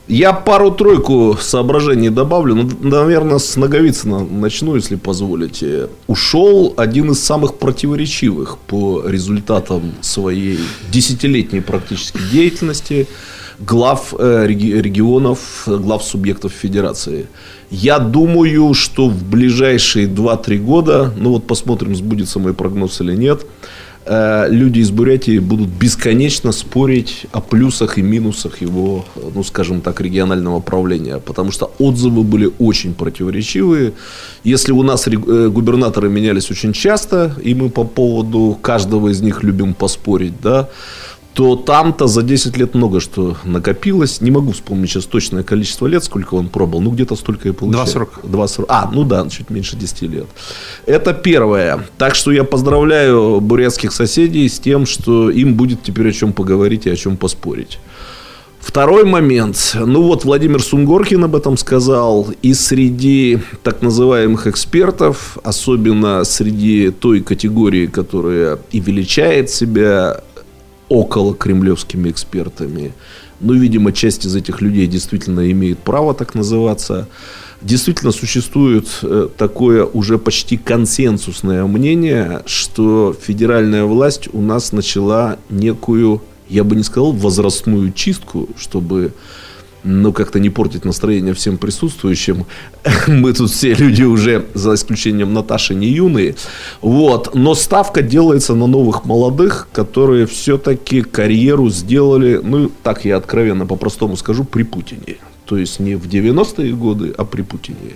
Я 0.08 0.32
пару-тройку 0.32 1.38
соображений 1.40 2.10
добавлю. 2.10 2.56
Ну, 2.56 2.70
наверное, 2.82 3.40
с 3.40 3.58
Наговицына 3.58 4.20
начну, 4.20 4.76
если 4.76 4.96
позволите. 4.96 5.90
Ушел 6.08 6.74
один 6.78 7.12
из 7.12 7.22
самых 7.22 7.56
противоречивых 7.58 8.58
по 8.58 9.04
результатам 9.06 9.96
своей 10.00 10.60
десятилетней 10.92 11.62
практически 11.62 12.20
деятельности 12.32 13.08
глав 13.60 14.14
э, 14.18 14.46
регионов, 14.48 15.64
глав 15.66 16.04
субъектов 16.04 16.52
федерации. 16.52 17.28
Я 17.70 18.00
думаю, 18.00 18.74
что 18.74 19.10
в 19.10 19.24
ближайшие 19.24 20.08
2-3 20.08 20.58
года, 20.58 21.14
ну 21.18 21.32
вот 21.32 21.48
посмотрим, 21.48 21.96
сбудется 21.96 22.40
мой 22.40 22.54
прогноз 22.54 23.02
или 23.02 23.16
нет, 23.16 23.46
Э, 24.10 24.48
люди 24.50 24.80
из 24.80 24.92
Бурятии 24.92 25.40
будут 25.40 25.68
бесконечно 25.68 26.52
спорить 26.52 27.26
о 27.34 27.42
плюсах 27.42 27.98
и 27.98 28.02
минусах 28.02 28.62
его, 28.62 29.06
ну, 29.36 29.44
скажем 29.44 29.82
так, 29.82 30.02
регионального 30.02 30.62
правления. 30.62 31.18
Потому 31.18 31.52
что 31.52 31.72
отзывы 31.80 32.24
были 32.24 32.50
очень 32.60 32.94
противоречивые. 32.94 33.92
Если 34.46 34.72
у 34.72 34.84
нас 34.84 35.08
э, 35.08 35.12
губернаторы 35.50 36.10
менялись 36.10 36.50
очень 36.52 36.74
часто, 36.74 37.34
и 37.44 37.54
мы 37.54 37.70
по 37.70 37.84
поводу 37.84 38.58
каждого 38.62 39.10
из 39.10 39.22
них 39.22 39.44
любим 39.44 39.74
поспорить, 39.74 40.40
да, 40.42 40.70
то 41.38 41.56
там-то 41.56 42.08
за 42.08 42.24
10 42.24 42.58
лет 42.58 42.74
много 42.74 43.00
что 43.00 43.38
накопилось. 43.44 44.22
Не 44.22 44.32
могу 44.32 44.54
вспомнить 44.54 44.90
сейчас 44.90 45.06
точное 45.06 45.44
количество 45.44 45.86
лет, 45.86 46.04
сколько 46.04 46.34
он 46.34 46.50
пробовал. 46.50 46.82
Ну, 46.82 46.90
где-то 46.90 47.16
столько 47.16 47.48
и 47.48 47.52
получил. 47.52 47.84
2,40. 47.84 48.08
2,40. 48.24 48.66
А, 48.68 48.90
ну 48.92 49.04
да, 49.04 49.30
чуть 49.30 49.52
меньше 49.52 49.76
10 49.76 50.02
лет. 50.02 50.26
Это 50.88 51.14
первое. 51.14 51.86
Так 52.00 52.16
что 52.16 52.32
я 52.32 52.44
поздравляю 52.44 53.40
бурятских 53.40 53.92
соседей 53.92 54.50
с 54.50 54.58
тем, 54.60 54.88
что 54.88 55.30
им 55.30 55.54
будет 55.54 55.84
теперь 55.84 56.10
о 56.10 56.12
чем 56.12 56.34
поговорить 56.34 56.88
и 56.88 56.90
о 56.90 56.96
чем 56.96 57.18
поспорить. 57.18 57.78
Второй 58.60 59.06
момент. 59.06 59.76
Ну 59.76 60.02
вот 60.02 60.26
Владимир 60.26 60.60
Сунгоркин 60.64 61.24
об 61.24 61.36
этом 61.36 61.56
сказал. 61.58 62.30
И 62.42 62.56
среди 62.56 63.38
так 63.62 63.84
называемых 63.84 64.48
экспертов, 64.48 65.38
особенно 65.44 66.24
среди 66.24 66.90
той 66.90 67.22
категории, 67.22 67.86
которая 67.86 68.58
и 68.72 68.80
величает 68.80 69.52
себя 69.52 70.24
около 70.90 71.34
кремлевскими 71.36 72.10
экспертами, 72.10 72.94
ну, 73.40 73.54
видимо, 73.54 73.92
часть 73.92 74.26
из 74.26 74.36
этих 74.36 74.62
людей 74.62 74.88
действительно 74.88 75.52
имеет 75.52 75.80
право 75.80 76.14
так 76.14 76.34
называться, 76.34 77.08
действительно 77.62 78.12
существует 78.12 78.88
э, 79.04 79.30
такое 79.38 79.86
уже 79.86 80.18
почти 80.18 80.58
консенсусное 80.58 81.66
мнение, 81.66 82.42
что 82.46 83.16
федеральная 83.20 83.86
власть 83.86 84.30
у 84.34 84.42
нас 84.42 84.72
начала 84.72 85.38
некую 85.50 86.22
я 86.50 86.64
бы 86.64 86.76
не 86.76 86.84
сказал 86.84 87.12
возрастную 87.12 87.92
чистку, 87.92 88.50
чтобы 88.58 89.14
ну, 89.88 90.14
как-то 90.14 90.40
не 90.40 90.50
портить 90.50 90.86
настроение 90.86 91.34
всем 91.34 91.58
присутствующим. 91.58 92.46
Мы 93.08 93.34
тут 93.34 93.50
все 93.50 93.74
люди 93.74 94.04
уже, 94.04 94.46
за 94.54 94.74
исключением 94.74 95.34
Наташи, 95.34 95.76
не 95.76 95.88
юные. 95.88 96.36
Вот. 96.82 97.36
Но 97.36 97.56
ставка 97.56 98.02
делается 98.02 98.54
на 98.54 98.68
новых 98.68 99.06
молодых, 99.06 99.68
которые 99.72 100.26
все-таки 100.26 101.02
карьеру 101.02 101.70
сделали, 101.70 102.40
ну, 102.44 102.72
так 102.84 103.06
я 103.06 103.18
откровенно 103.18 103.66
по-простому 103.66 104.18
скажу, 104.18 104.44
при 104.44 104.64
Путине. 104.64 105.18
То 105.46 105.58
есть 105.58 105.80
не 105.80 105.96
в 105.96 106.08
90-е 106.08 106.74
годы, 106.74 107.14
а 107.18 107.24
при 107.24 107.42
Путине. 107.42 107.94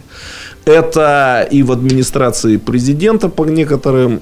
Это 0.65 1.47
и 1.51 1.63
в 1.63 1.71
администрации 1.71 2.57
президента 2.57 3.27
по 3.27 3.45
некоторым 3.45 4.21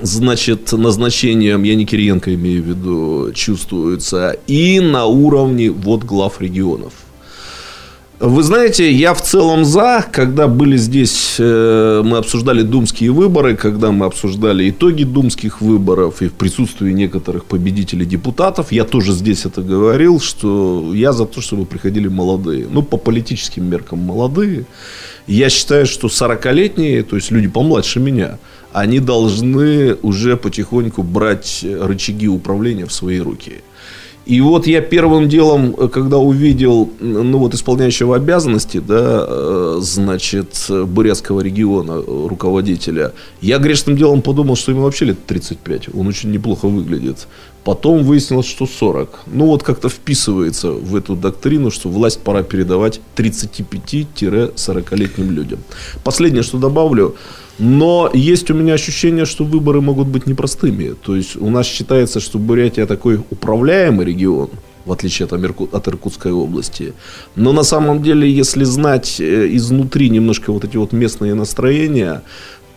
значит, 0.00 0.72
назначением, 0.72 1.62
я 1.62 1.74
не 1.74 1.86
Кириенко 1.86 2.34
имею 2.34 2.62
в 2.62 2.66
виду, 2.66 3.32
чувствуется, 3.34 4.36
и 4.46 4.80
на 4.80 5.06
уровне 5.06 5.70
вот 5.70 6.04
глав 6.04 6.40
регионов. 6.40 6.92
Вы 8.20 8.42
знаете, 8.42 8.90
я 8.90 9.14
в 9.14 9.22
целом 9.22 9.64
за, 9.64 10.04
когда 10.10 10.48
были 10.48 10.76
здесь, 10.76 11.36
э, 11.38 12.02
мы 12.04 12.16
обсуждали 12.16 12.62
думские 12.62 13.12
выборы, 13.12 13.54
когда 13.54 13.92
мы 13.92 14.06
обсуждали 14.06 14.70
итоги 14.70 15.04
думских 15.04 15.60
выборов 15.60 16.20
и 16.20 16.26
в 16.26 16.32
присутствии 16.32 16.90
некоторых 16.90 17.44
победителей 17.44 18.04
депутатов, 18.04 18.72
я 18.72 18.84
тоже 18.84 19.12
здесь 19.12 19.46
это 19.46 19.62
говорил, 19.62 20.18
что 20.18 20.92
я 20.92 21.12
за 21.12 21.26
то, 21.26 21.40
чтобы 21.40 21.64
приходили 21.64 22.08
молодые. 22.08 22.66
Ну, 22.68 22.82
по 22.82 22.96
политическим 22.96 23.70
меркам 23.70 24.00
молодые. 24.00 24.64
Я 25.28 25.48
считаю, 25.48 25.86
что 25.86 26.08
40-летние, 26.08 27.04
то 27.04 27.14
есть 27.14 27.30
люди 27.30 27.46
помладше 27.46 28.00
меня, 28.00 28.38
они 28.72 29.00
должны 29.00 29.96
уже 30.02 30.36
потихоньку 30.36 31.02
брать 31.02 31.64
рычаги 31.64 32.28
управления 32.28 32.86
в 32.86 32.92
свои 32.92 33.18
руки. 33.18 33.62
И 34.28 34.40
вот 34.42 34.66
я 34.66 34.82
первым 34.82 35.30
делом, 35.30 35.72
когда 35.88 36.18
увидел, 36.18 36.90
ну 37.00 37.38
вот 37.38 37.54
исполняющего 37.54 38.16
обязанности, 38.16 38.78
да, 38.78 39.24
э, 39.26 39.78
значит, 39.80 40.66
Бурятского 40.68 41.40
региона, 41.40 42.02
руководителя, 42.06 43.14
я 43.40 43.56
грешным 43.56 43.96
делом 43.96 44.20
подумал, 44.20 44.56
что 44.56 44.72
ему 44.72 44.82
вообще 44.82 45.06
лет 45.06 45.24
35, 45.26 45.94
он 45.94 46.08
очень 46.08 46.30
неплохо 46.30 46.68
выглядит. 46.68 47.26
Потом 47.64 48.04
выяснилось, 48.04 48.46
что 48.46 48.66
40. 48.66 49.20
Ну 49.28 49.46
вот 49.46 49.62
как-то 49.62 49.88
вписывается 49.88 50.72
в 50.72 50.94
эту 50.94 51.16
доктрину, 51.16 51.70
что 51.70 51.88
власть 51.88 52.20
пора 52.20 52.42
передавать 52.42 53.00
35-40-летним 53.16 55.30
людям. 55.30 55.60
Последнее, 56.04 56.42
что 56.42 56.58
добавлю, 56.58 57.16
но 57.58 58.10
есть 58.14 58.50
у 58.50 58.54
меня 58.54 58.74
ощущение, 58.74 59.24
что 59.24 59.44
выборы 59.44 59.80
могут 59.80 60.08
быть 60.08 60.26
непростыми. 60.26 60.94
То 61.02 61.16
есть 61.16 61.36
у 61.36 61.50
нас 61.50 61.66
считается, 61.66 62.20
что 62.20 62.38
Бурятия 62.38 62.86
такой 62.86 63.20
управляемый 63.30 64.06
регион, 64.06 64.50
в 64.84 64.92
отличие 64.92 65.26
от, 65.26 65.32
Ирку, 65.32 65.68
от 65.72 65.88
Иркутской 65.88 66.32
области. 66.32 66.92
Но 67.36 67.52
на 67.52 67.64
самом 67.64 68.02
деле, 68.02 68.30
если 68.30 68.64
знать 68.64 69.20
э, 69.20 69.48
изнутри 69.56 70.08
немножко 70.08 70.52
вот 70.52 70.64
эти 70.64 70.76
вот 70.76 70.92
местные 70.92 71.34
настроения, 71.34 72.22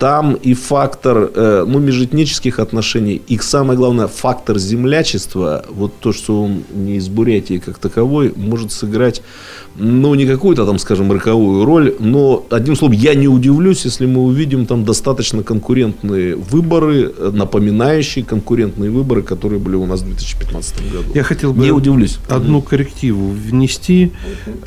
там 0.01 0.33
и 0.33 0.55
фактор 0.55 1.29
э, 1.35 1.63
ну, 1.67 1.77
межэтнических 1.77 2.57
отношений, 2.57 3.21
и 3.27 3.37
самое 3.37 3.77
главное, 3.77 4.07
фактор 4.07 4.57
землячества, 4.57 5.63
вот 5.69 5.93
то, 5.99 6.11
что 6.11 6.41
он 6.41 6.63
не 6.73 6.95
из 6.95 7.07
Бурятии 7.07 7.61
как 7.63 7.77
таковой, 7.77 8.33
может 8.35 8.71
сыграть 8.71 9.21
ну, 9.77 10.15
не 10.15 10.25
какую-то 10.25 10.65
там, 10.65 10.79
скажем, 10.79 11.11
роковую 11.11 11.65
роль, 11.65 11.95
но, 11.99 12.45
одним 12.49 12.75
словом, 12.75 12.95
я 12.95 13.15
не 13.15 13.27
удивлюсь, 13.27 13.85
если 13.85 14.05
мы 14.05 14.21
увидим 14.21 14.65
там 14.65 14.83
достаточно 14.85 15.43
конкурентные 15.43 16.35
выборы, 16.35 17.13
напоминающие 17.31 18.25
конкурентные 18.25 18.91
выборы, 18.91 19.21
которые 19.21 19.59
были 19.59 19.75
у 19.75 19.85
нас 19.85 20.01
в 20.01 20.07
2015 20.07 20.91
году. 20.91 21.03
Я 21.13 21.23
хотел 21.23 21.53
бы 21.53 21.63
не 21.63 21.71
удивлюсь. 21.71 22.17
одну 22.27 22.61
коррективу 22.61 23.29
внести. 23.29 24.11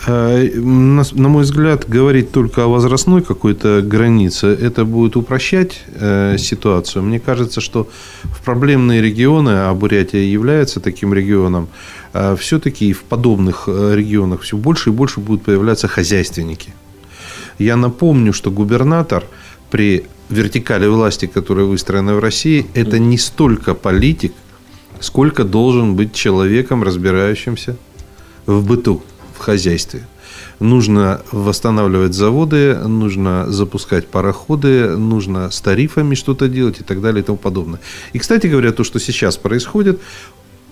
Э, 0.06 0.48
на 0.60 1.28
мой 1.28 1.42
взгляд, 1.42 1.86
говорить 1.88 2.32
только 2.32 2.64
о 2.64 2.68
возрастной 2.68 3.22
какой-то 3.22 3.82
границе, 3.82 4.46
это 4.46 4.84
будет 4.84 5.16
упрощать 5.24 5.80
э, 5.86 6.36
ситуацию. 6.38 7.02
Мне 7.02 7.18
кажется, 7.18 7.60
что 7.60 7.88
в 8.22 8.42
проблемные 8.44 9.00
регионы, 9.00 9.50
а 9.50 9.74
Бурятия 9.74 10.20
является 10.20 10.80
таким 10.80 11.14
регионом, 11.14 11.68
а 12.12 12.36
все-таки 12.36 12.92
в 12.92 13.02
подобных 13.02 13.64
э, 13.66 13.94
регионах 13.96 14.42
все 14.42 14.56
больше 14.56 14.90
и 14.90 14.92
больше 14.92 15.20
будут 15.20 15.42
появляться 15.42 15.88
хозяйственники. 15.88 16.74
Я 17.58 17.76
напомню, 17.76 18.32
что 18.32 18.50
губернатор 18.50 19.24
при 19.70 20.04
вертикали 20.28 20.86
власти, 20.86 21.26
которая 21.26 21.66
выстроена 21.66 22.14
в 22.14 22.18
России, 22.18 22.66
это 22.74 22.98
не 22.98 23.18
столько 23.18 23.74
политик, 23.74 24.32
сколько 25.00 25.44
должен 25.44 25.96
быть 25.96 26.12
человеком, 26.12 26.82
разбирающимся 26.82 27.76
в 28.46 28.66
быту, 28.66 29.02
в 29.34 29.38
хозяйстве. 29.38 30.00
Нужно 30.64 31.20
восстанавливать 31.30 32.14
заводы, 32.14 32.74
нужно 32.74 33.52
запускать 33.52 34.06
пароходы, 34.08 34.96
нужно 34.96 35.50
с 35.50 35.60
тарифами 35.60 36.14
что-то 36.14 36.48
делать 36.48 36.80
и 36.80 36.84
так 36.84 37.02
далее 37.02 37.22
и 37.22 37.26
тому 37.26 37.36
подобное. 37.36 37.80
И, 38.14 38.18
кстати 38.18 38.46
говоря, 38.46 38.72
то, 38.72 38.82
что 38.82 38.98
сейчас 38.98 39.36
происходит, 39.36 40.00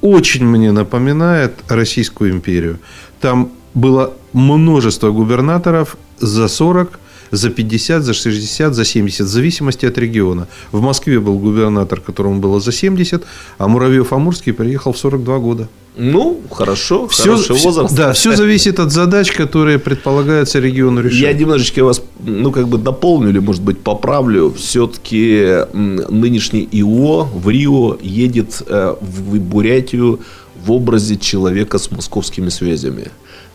очень 0.01 0.47
мне 0.47 0.72
напоминает 0.72 1.53
Российскую 1.68 2.30
империю. 2.30 2.78
Там 3.20 3.53
было 3.74 4.14
множество 4.32 5.11
губернаторов 5.11 5.99
за 6.18 6.49
40, 6.49 6.99
за 7.33 7.51
50, 7.51 8.03
за 8.03 8.12
60, 8.12 8.74
за 8.74 8.85
70, 8.85 9.26
в 9.26 9.28
зависимости 9.28 9.87
от 9.87 9.99
региона. 9.99 10.47
В 10.72 10.80
Москве 10.80 11.18
был 11.18 11.39
губернатор, 11.39 12.01
которому 12.01 12.41
было 12.41 12.61
за 12.61 12.72
70, 12.72 13.24
а 13.59 13.68
Муравьев-Амурский 13.68 14.53
приехал 14.53 14.93
в 14.93 14.99
42 14.99 15.39
года. 15.39 15.68
Ну, 15.97 16.41
хорошо, 16.51 17.07
все, 17.09 17.22
хороший 17.22 17.57
возраст. 17.57 17.95
Да, 17.95 18.12
все 18.12 18.37
зависит 18.37 18.78
от 18.78 18.93
задач, 18.93 19.30
которые 19.30 19.78
предполагается 19.78 20.59
региону 20.59 21.03
решать. 21.03 21.20
Я 21.20 21.33
немножечко 21.33 21.85
вас, 21.85 22.03
ну, 22.20 22.51
как 22.51 22.68
бы 22.68 22.78
дополню 22.78 23.28
или, 23.28 23.41
может 23.41 23.62
быть, 23.62 23.78
поправлю. 23.78 24.55
Все-таки 24.57 25.66
нынешний 25.74 26.66
ИО 26.72 27.24
в 27.24 27.49
Рио 27.49 27.99
едет 28.01 28.62
э, 28.66 28.95
в 29.01 29.39
Бурятию 29.41 30.20
в 30.64 30.72
образе 30.72 31.16
человека 31.16 31.78
с 31.78 31.91
московскими 31.91 32.49
связями. 32.49 33.09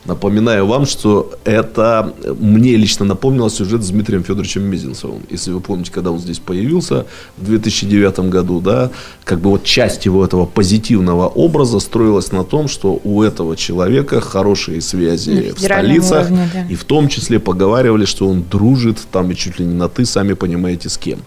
Напоминаю 0.08 0.66
вам, 0.66 0.86
что 0.86 1.34
это 1.44 2.14
мне 2.40 2.78
лично 2.78 3.06
напомнило 3.06 3.50
сюжет 3.50 3.84
с 3.84 3.90
Дмитрием 3.90 4.24
Федоровичем 4.24 4.64
Мизинцевым. 4.64 5.22
Если 5.30 5.52
вы 5.52 5.60
помните, 5.60 5.92
когда 5.92 6.12
он 6.12 6.20
здесь 6.20 6.40
появился 6.40 7.06
в 7.36 7.46
2009 7.46 8.20
году, 8.30 8.62
да, 8.62 8.90
как 9.26 9.42
бы 9.42 9.50
вот 9.50 9.66
часть 9.66 10.06
его 10.06 10.24
этого 10.24 10.46
позитивного 10.46 11.28
образа 11.28 11.80
строилась 11.80 12.32
на 12.32 12.46
том, 12.46 12.70
что 12.70 13.02
у 13.04 13.22
этого 13.22 13.58
человека 13.58 14.22
хорошие 14.22 14.80
связи 14.80 15.54
в 15.56 15.60
столицах, 15.60 16.28
уровне, 16.28 16.50
да. 16.54 16.66
и 16.70 16.76
в 16.76 16.86
том 16.86 17.10
числе 17.10 17.40
поговаривали, 17.40 18.06
что 18.06 18.30
он 18.30 18.46
дружит 18.50 18.98
там 19.12 19.32
и 19.32 19.36
чуть 19.36 19.60
ли 19.60 19.66
не 19.66 19.76
на 19.76 19.90
«ты», 19.90 20.06
сами 20.06 20.34
понимаете, 20.34 20.88
с 20.88 20.98
кем. 20.98 21.20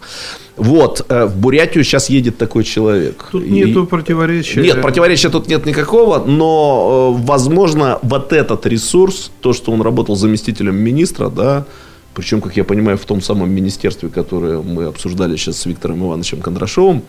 Вот, 0.61 1.03
э, 1.09 1.25
в 1.25 1.37
Бурятию 1.37 1.83
сейчас 1.83 2.07
едет 2.11 2.37
такой 2.37 2.63
человек. 2.63 3.29
Тут 3.31 3.43
и... 3.43 3.49
нету 3.49 3.87
противоречия. 3.87 4.61
Нет, 4.61 4.79
противоречия 4.79 5.29
тут 5.29 5.47
нет 5.47 5.65
никакого, 5.65 6.23
но, 6.23 7.17
э, 7.17 7.25
возможно, 7.25 7.97
вот 8.03 8.31
этот 8.31 8.67
ресурс, 8.67 9.31
то, 9.41 9.53
что 9.53 9.71
он 9.71 9.81
работал 9.81 10.15
заместителем 10.15 10.75
министра, 10.75 11.29
да, 11.29 11.65
причем, 12.13 12.41
как 12.41 12.55
я 12.57 12.63
понимаю, 12.63 12.99
в 12.99 13.05
том 13.05 13.21
самом 13.21 13.49
министерстве, 13.49 14.09
которое 14.09 14.61
мы 14.61 14.83
обсуждали 14.83 15.35
сейчас 15.35 15.57
с 15.57 15.65
Виктором 15.65 16.05
Ивановичем 16.05 16.41
Кондрашовым, 16.41 17.01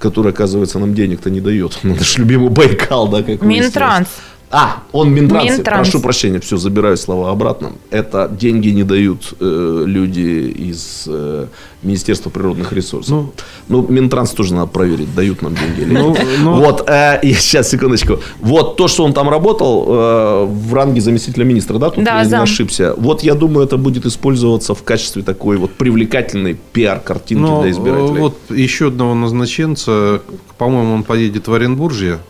который, 0.00 0.32
оказывается, 0.32 0.80
нам 0.80 0.92
денег-то 0.92 1.30
не 1.30 1.40
дает. 1.40 1.78
Наш 1.84 2.18
любимый 2.18 2.50
Байкал, 2.50 3.06
да, 3.06 3.22
как 3.22 3.42
Минтранс. 3.42 4.08
А, 4.50 4.82
он 4.92 5.12
Минтранс. 5.12 5.50
Минтранс. 5.50 5.88
Прошу 5.88 6.00
прощения, 6.00 6.38
все, 6.38 6.56
забираю 6.56 6.96
слова 6.96 7.30
обратно. 7.30 7.72
Это 7.90 8.28
деньги 8.28 8.68
не 8.68 8.84
дают 8.84 9.34
э, 9.40 9.82
люди 9.86 10.54
из 10.70 11.04
э, 11.08 11.46
Министерства 11.82 12.30
природных 12.30 12.72
ресурсов. 12.72 13.10
Ну, 13.10 13.32
ну, 13.68 13.86
Минтранс 13.88 14.30
тоже 14.30 14.54
надо 14.54 14.68
проверить, 14.68 15.12
дают 15.14 15.42
нам 15.42 15.54
деньги 15.56 15.80
или 15.80 15.92
ну, 15.92 16.10
нет. 16.10 16.26
Ну, 16.42 16.54
вот, 16.54 16.88
э, 16.88 17.20
сейчас, 17.38 17.68
секундочку. 17.70 18.20
Вот 18.40 18.76
то, 18.76 18.86
что 18.86 19.04
он 19.04 19.14
там 19.14 19.28
работал 19.28 19.84
э, 19.88 20.44
в 20.44 20.74
ранге 20.74 21.00
заместителя 21.00 21.44
министра, 21.44 21.78
да, 21.78 21.90
тут 21.90 22.04
да, 22.04 22.20
я 22.20 22.24
зам. 22.24 22.40
не 22.40 22.44
ошибся. 22.44 22.94
Вот 22.96 23.24
я 23.24 23.34
думаю, 23.34 23.66
это 23.66 23.76
будет 23.76 24.06
использоваться 24.06 24.74
в 24.74 24.82
качестве 24.84 25.22
такой 25.22 25.56
вот 25.56 25.72
привлекательной 25.72 26.56
пиар-картинки 26.72 27.42
Но, 27.42 27.62
для 27.62 27.72
избирателей. 27.72 28.20
Вот 28.20 28.38
еще 28.50 28.88
одного 28.88 29.14
назначенца, 29.14 30.22
по-моему, 30.56 30.94
он 30.94 31.02
поедет 31.02 31.48
в 31.48 31.52
Оренбуржье 31.52 32.20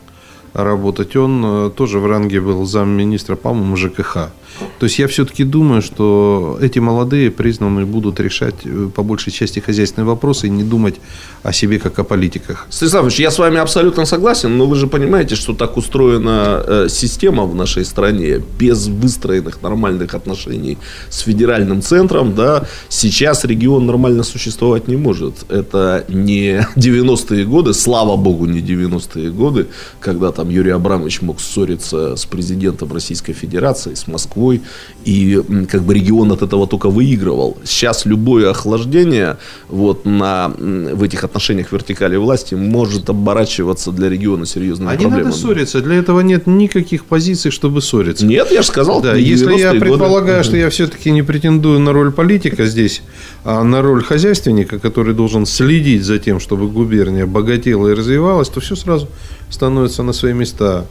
работать. 0.57 1.17
Он 1.17 1.45
э, 1.45 1.71
тоже 1.71 1.99
в 1.99 2.07
ранге 2.07 2.41
был 2.41 2.65
замминистра, 2.65 3.37
по-моему, 3.37 3.77
ЖКХ. 3.77 4.31
То 4.79 4.87
есть 4.87 4.99
я 4.99 5.07
все-таки 5.07 5.45
думаю, 5.45 5.83
что 5.83 6.59
эти 6.61 6.79
молодые 6.79 7.31
признанные 7.31 7.87
будут 7.87 8.21
решать 8.21 8.55
э, 8.65 8.89
по 8.95 9.03
большей 9.03 9.33
части 9.33 9.61
хозяйственные 9.61 10.07
вопросы 10.07 10.47
и 10.47 10.51
не 10.51 10.65
думать 10.65 10.97
о 11.43 11.53
себе 11.53 11.79
как 11.79 11.99
о 11.99 12.05
политиках. 12.05 12.67
Станиславович, 12.71 13.21
я 13.21 13.31
с 13.31 13.39
вами 13.39 13.59
абсолютно 13.59 14.07
согласен, 14.07 14.57
но 14.57 14.67
вы 14.67 14.77
же 14.77 14.87
понимаете, 14.87 15.37
что 15.37 15.55
так 15.55 15.77
устроена 15.77 16.63
э, 16.67 16.89
система 16.89 17.45
в 17.45 17.55
нашей 17.55 17.85
стране 17.85 18.43
без 18.59 18.89
выстроенных 18.89 19.63
нормальных 19.63 20.15
отношений 20.15 20.79
с 21.11 21.21
федеральным 21.21 21.83
центром, 21.83 22.35
да, 22.35 22.67
сейчас 22.89 23.45
регион 23.45 23.87
нормально 23.87 24.25
существовать 24.25 24.89
не 24.89 24.97
может. 24.97 25.51
Это 25.51 26.05
не 26.09 26.67
90-е 26.77 27.45
годы, 27.45 27.75
слава 27.75 28.17
богу, 28.17 28.47
не 28.47 28.61
90-е 28.61 29.31
годы, 29.31 29.67
когда 30.01 30.33
там 30.33 30.51
Юрий 30.51 30.73
Абрамович 30.73 31.23
мог 31.23 31.41
ссориться 31.41 32.17
с 32.17 32.25
президентом 32.27 32.93
Российской 32.93 33.33
Федерации, 33.33 33.95
с 33.95 34.07
Москвой, 34.07 34.46
Москвой, 34.47 34.63
и 35.05 35.41
как 35.71 35.83
бы 35.83 35.95
регион 35.95 36.33
от 36.33 36.43
этого 36.43 36.67
только 36.67 36.89
выигрывал. 36.91 37.57
Сейчас 37.65 38.07
любое 38.07 38.51
охлаждение 38.51 39.37
вот 39.69 40.05
на, 40.05 40.49
в 40.49 41.03
этих 41.03 41.25
отношениях 41.25 41.73
вертикали 41.73 42.17
власти 42.17 42.55
может 42.55 43.09
оборачиваться 43.09 43.93
для 43.93 44.09
региона 44.09 44.47
серьезными 44.47 44.91
а 44.91 44.95
проблемами. 44.95 45.19
не 45.19 45.25
надо 45.27 45.37
ссориться, 45.37 45.81
для 45.81 45.97
этого 45.97 46.21
нет 46.21 46.47
никаких 46.47 47.05
позиций, 47.05 47.51
чтобы 47.51 47.83
ссориться. 47.83 48.27
Нет, 48.27 48.51
я 48.51 48.63
же 48.63 48.69
сказал, 48.69 49.01
да, 49.01 49.15
если 49.15 49.55
я 49.55 49.73
предполагаю, 49.73 50.39
годы. 50.39 50.49
что 50.49 50.57
я 50.57 50.71
все-таки 50.71 51.11
не 51.11 51.23
претендую 51.23 51.79
на 51.79 51.93
роль 51.93 52.11
политика 52.11 52.67
здесь, 52.67 53.03
а 53.45 53.63
на 53.63 53.83
роль 53.83 54.03
хозяйственника, 54.03 54.79
который 54.79 55.15
должен 55.15 55.47
следить 55.47 56.05
за 56.05 56.19
тем, 56.19 56.41
чтобы 56.41 56.69
губерния 56.69 57.27
богатела 57.27 57.89
и 57.89 57.95
развивалась, 57.95 58.49
то 58.49 58.61
все 58.61 58.75
сразу 58.75 59.09
становится 59.51 60.03
на 60.03 60.13
свои 60.13 60.33
места. 60.33 60.87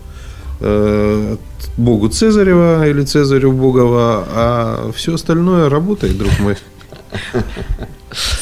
Э, 0.59 1.37
Богу 1.77 2.07
Цезарева 2.07 2.87
или 2.87 3.03
Цезарю 3.03 3.51
Богова, 3.51 4.25
а 4.29 4.91
все 4.95 5.15
остальное 5.15 5.69
работает, 5.69 6.17
друг 6.17 6.31
мой. 6.39 6.55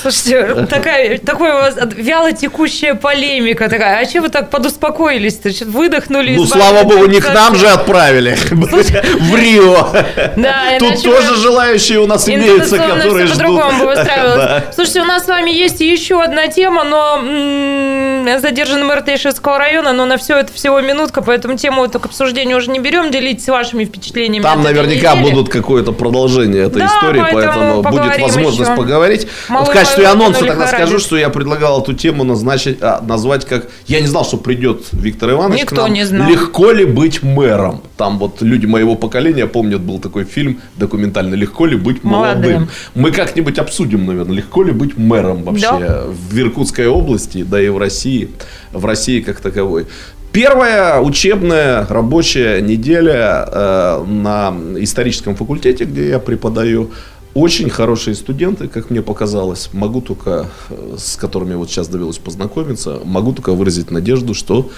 Слушайте, 0.04 0.66
такая, 0.70 1.18
такой 1.18 1.50
у 1.52 1.54
вас 1.54 1.78
вяло 1.96 2.34
текущая 2.34 2.94
полемика 2.94 3.70
такая. 3.70 4.02
А 4.02 4.10
что 4.10 4.20
вы 4.20 4.28
так 4.28 4.50
подуспокоились-то? 4.50 5.50
Выдохнули? 5.66 6.36
Ну, 6.36 6.46
слава 6.46 6.84
богу, 6.84 7.06
не 7.06 7.22
к 7.22 7.34
нам 7.34 7.56
же 7.56 7.68
отправили. 7.70 8.36
В 8.52 9.36
Рио. 9.36 9.88
Да, 10.36 10.78
Тут 10.78 11.02
тоже 11.02 11.38
желающие 11.38 12.00
у 12.00 12.06
нас 12.06 12.28
имеются, 12.28 12.78
которые 12.78 13.28
ждут. 13.28 13.38
по-другому 13.38 13.80
бы 13.80 13.86
выстраивалось. 13.86 14.64
Слушайте, 14.76 15.02
у 15.02 15.06
нас 15.06 15.24
с 15.24 15.28
вами 15.28 15.52
есть 15.52 15.80
еще 15.80 16.22
одна 16.22 16.48
тема, 16.48 16.84
но 16.84 18.40
задержан 18.40 18.86
мэр 18.86 19.04
Тейшетского 19.04 19.58
района, 19.58 19.94
но 19.94 20.06
на 20.06 20.18
все 20.18 20.38
это 20.38 20.52
всего 20.52 20.82
минутка, 20.82 21.22
поэтому 21.22 21.58
тему 21.58 21.86
это 21.86 22.00
к 22.00 22.08
обсуждению 22.08 22.58
уже 22.58 22.72
не 22.72 22.80
берем. 22.80 23.10
Делитесь 23.10 23.48
вашими 23.48 23.86
впечатлениями. 23.86 24.44
Там 24.44 24.64
наверняка 24.64 25.16
будут 25.16 25.48
какое-то 25.48 25.94
продолжение 25.94 26.66
этой 26.66 26.86
истории, 26.86 27.24
поэтому 27.32 27.82
будет 27.84 28.20
возможность 28.20 28.76
поговорить 28.76 29.28
в 29.48 29.66
качестве 29.72 29.93
анонса 30.02 30.46
тогда 30.46 30.68
скажу, 30.68 31.00
что 31.00 31.18
я 31.18 31.30
предлагал 31.30 31.82
эту 31.82 31.94
тему 31.94 32.24
назначить, 32.24 32.78
а, 32.82 33.02
назвать 33.02 33.46
как... 33.46 33.68
Я 33.88 34.02
не 34.02 34.08
знал, 34.08 34.26
что 34.26 34.38
придет 34.38 34.86
Виктор 34.92 35.32
Иванович 35.32 35.62
Никто 35.62 35.76
к 35.76 35.80
нам. 35.80 35.94
не 35.94 36.06
знал. 36.06 36.30
Легко 36.30 36.72
ли 36.72 36.86
быть 36.86 37.22
мэром? 37.24 37.82
Там 37.98 38.18
вот 38.18 38.42
люди 38.42 38.66
моего 38.66 38.96
поколения 38.96 39.46
помнят, 39.46 39.82
был 39.82 40.00
такой 40.00 40.24
фильм 40.24 40.60
документальный 40.78 41.38
«Легко 41.38 41.66
ли 41.66 41.78
быть 41.78 42.04
молодым?». 42.04 42.42
молодым. 42.42 42.70
Мы 42.96 43.12
как-нибудь 43.12 43.60
обсудим, 43.60 44.06
наверное, 44.06 44.36
легко 44.36 44.64
ли 44.64 44.72
быть 44.72 44.98
мэром 44.98 45.44
вообще 45.44 45.68
да. 45.68 46.04
в 46.08 46.38
Иркутской 46.38 46.88
области, 46.88 47.44
да 47.44 47.62
и 47.62 47.70
в 47.70 47.78
России, 47.78 48.30
в 48.72 48.86
России 48.86 49.22
как 49.22 49.40
таковой. 49.40 49.88
Первая 50.34 51.00
учебная 51.00 51.86
рабочая 51.88 52.60
неделя 52.60 53.48
э, 53.48 54.04
на 54.08 54.52
историческом 54.80 55.36
факультете, 55.36 55.84
где 55.84 56.10
я 56.10 56.18
преподаю, 56.18 56.90
очень 57.34 57.70
хорошие 57.70 58.16
студенты, 58.16 58.68
как 58.68 58.90
мне 58.90 59.02
показалось. 59.02 59.70
Могу 59.74 60.02
только, 60.02 60.48
э, 60.70 60.96
с 60.98 61.16
которыми 61.16 61.56
вот 61.56 61.70
сейчас 61.70 61.88
довелось 61.88 62.18
познакомиться, 62.18 63.00
могу 63.04 63.34
только 63.34 63.54
выразить 63.54 63.92
надежду, 63.92 64.34
что 64.34 64.70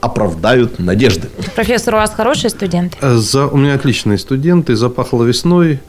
оправдают 0.00 0.78
надежды. 0.78 1.28
Профессор, 1.54 1.94
у 1.94 1.98
вас 1.98 2.12
хорошие 2.12 2.50
студенты? 2.50 2.96
Э, 3.00 3.16
за, 3.16 3.46
у 3.46 3.56
меня 3.56 3.74
отличные 3.74 4.18
студенты. 4.18 4.76
Запахло 4.76 5.24
весной. 5.24 5.80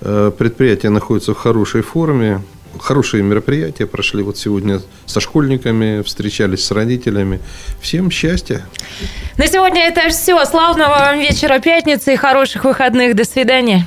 Э, 0.00 0.32
предприятие 0.36 0.90
находится 0.90 1.32
в 1.34 1.38
хорошей 1.38 1.82
форме. 1.82 2.42
Хорошие 2.80 3.22
мероприятия 3.22 3.86
прошли 3.86 4.22
вот 4.22 4.38
сегодня 4.38 4.80
со 5.04 5.20
школьниками, 5.20 6.02
встречались 6.02 6.64
с 6.64 6.70
родителями. 6.70 7.40
Всем 7.80 8.10
счастья. 8.10 8.62
На 9.36 9.46
сегодня 9.46 9.82
это 9.82 10.08
все. 10.08 10.42
Славного 10.46 10.88
вам 10.88 11.20
вечера 11.20 11.58
пятницы 11.58 12.14
и 12.14 12.16
хороших 12.16 12.64
выходных. 12.64 13.14
До 13.14 13.24
свидания. 13.24 13.86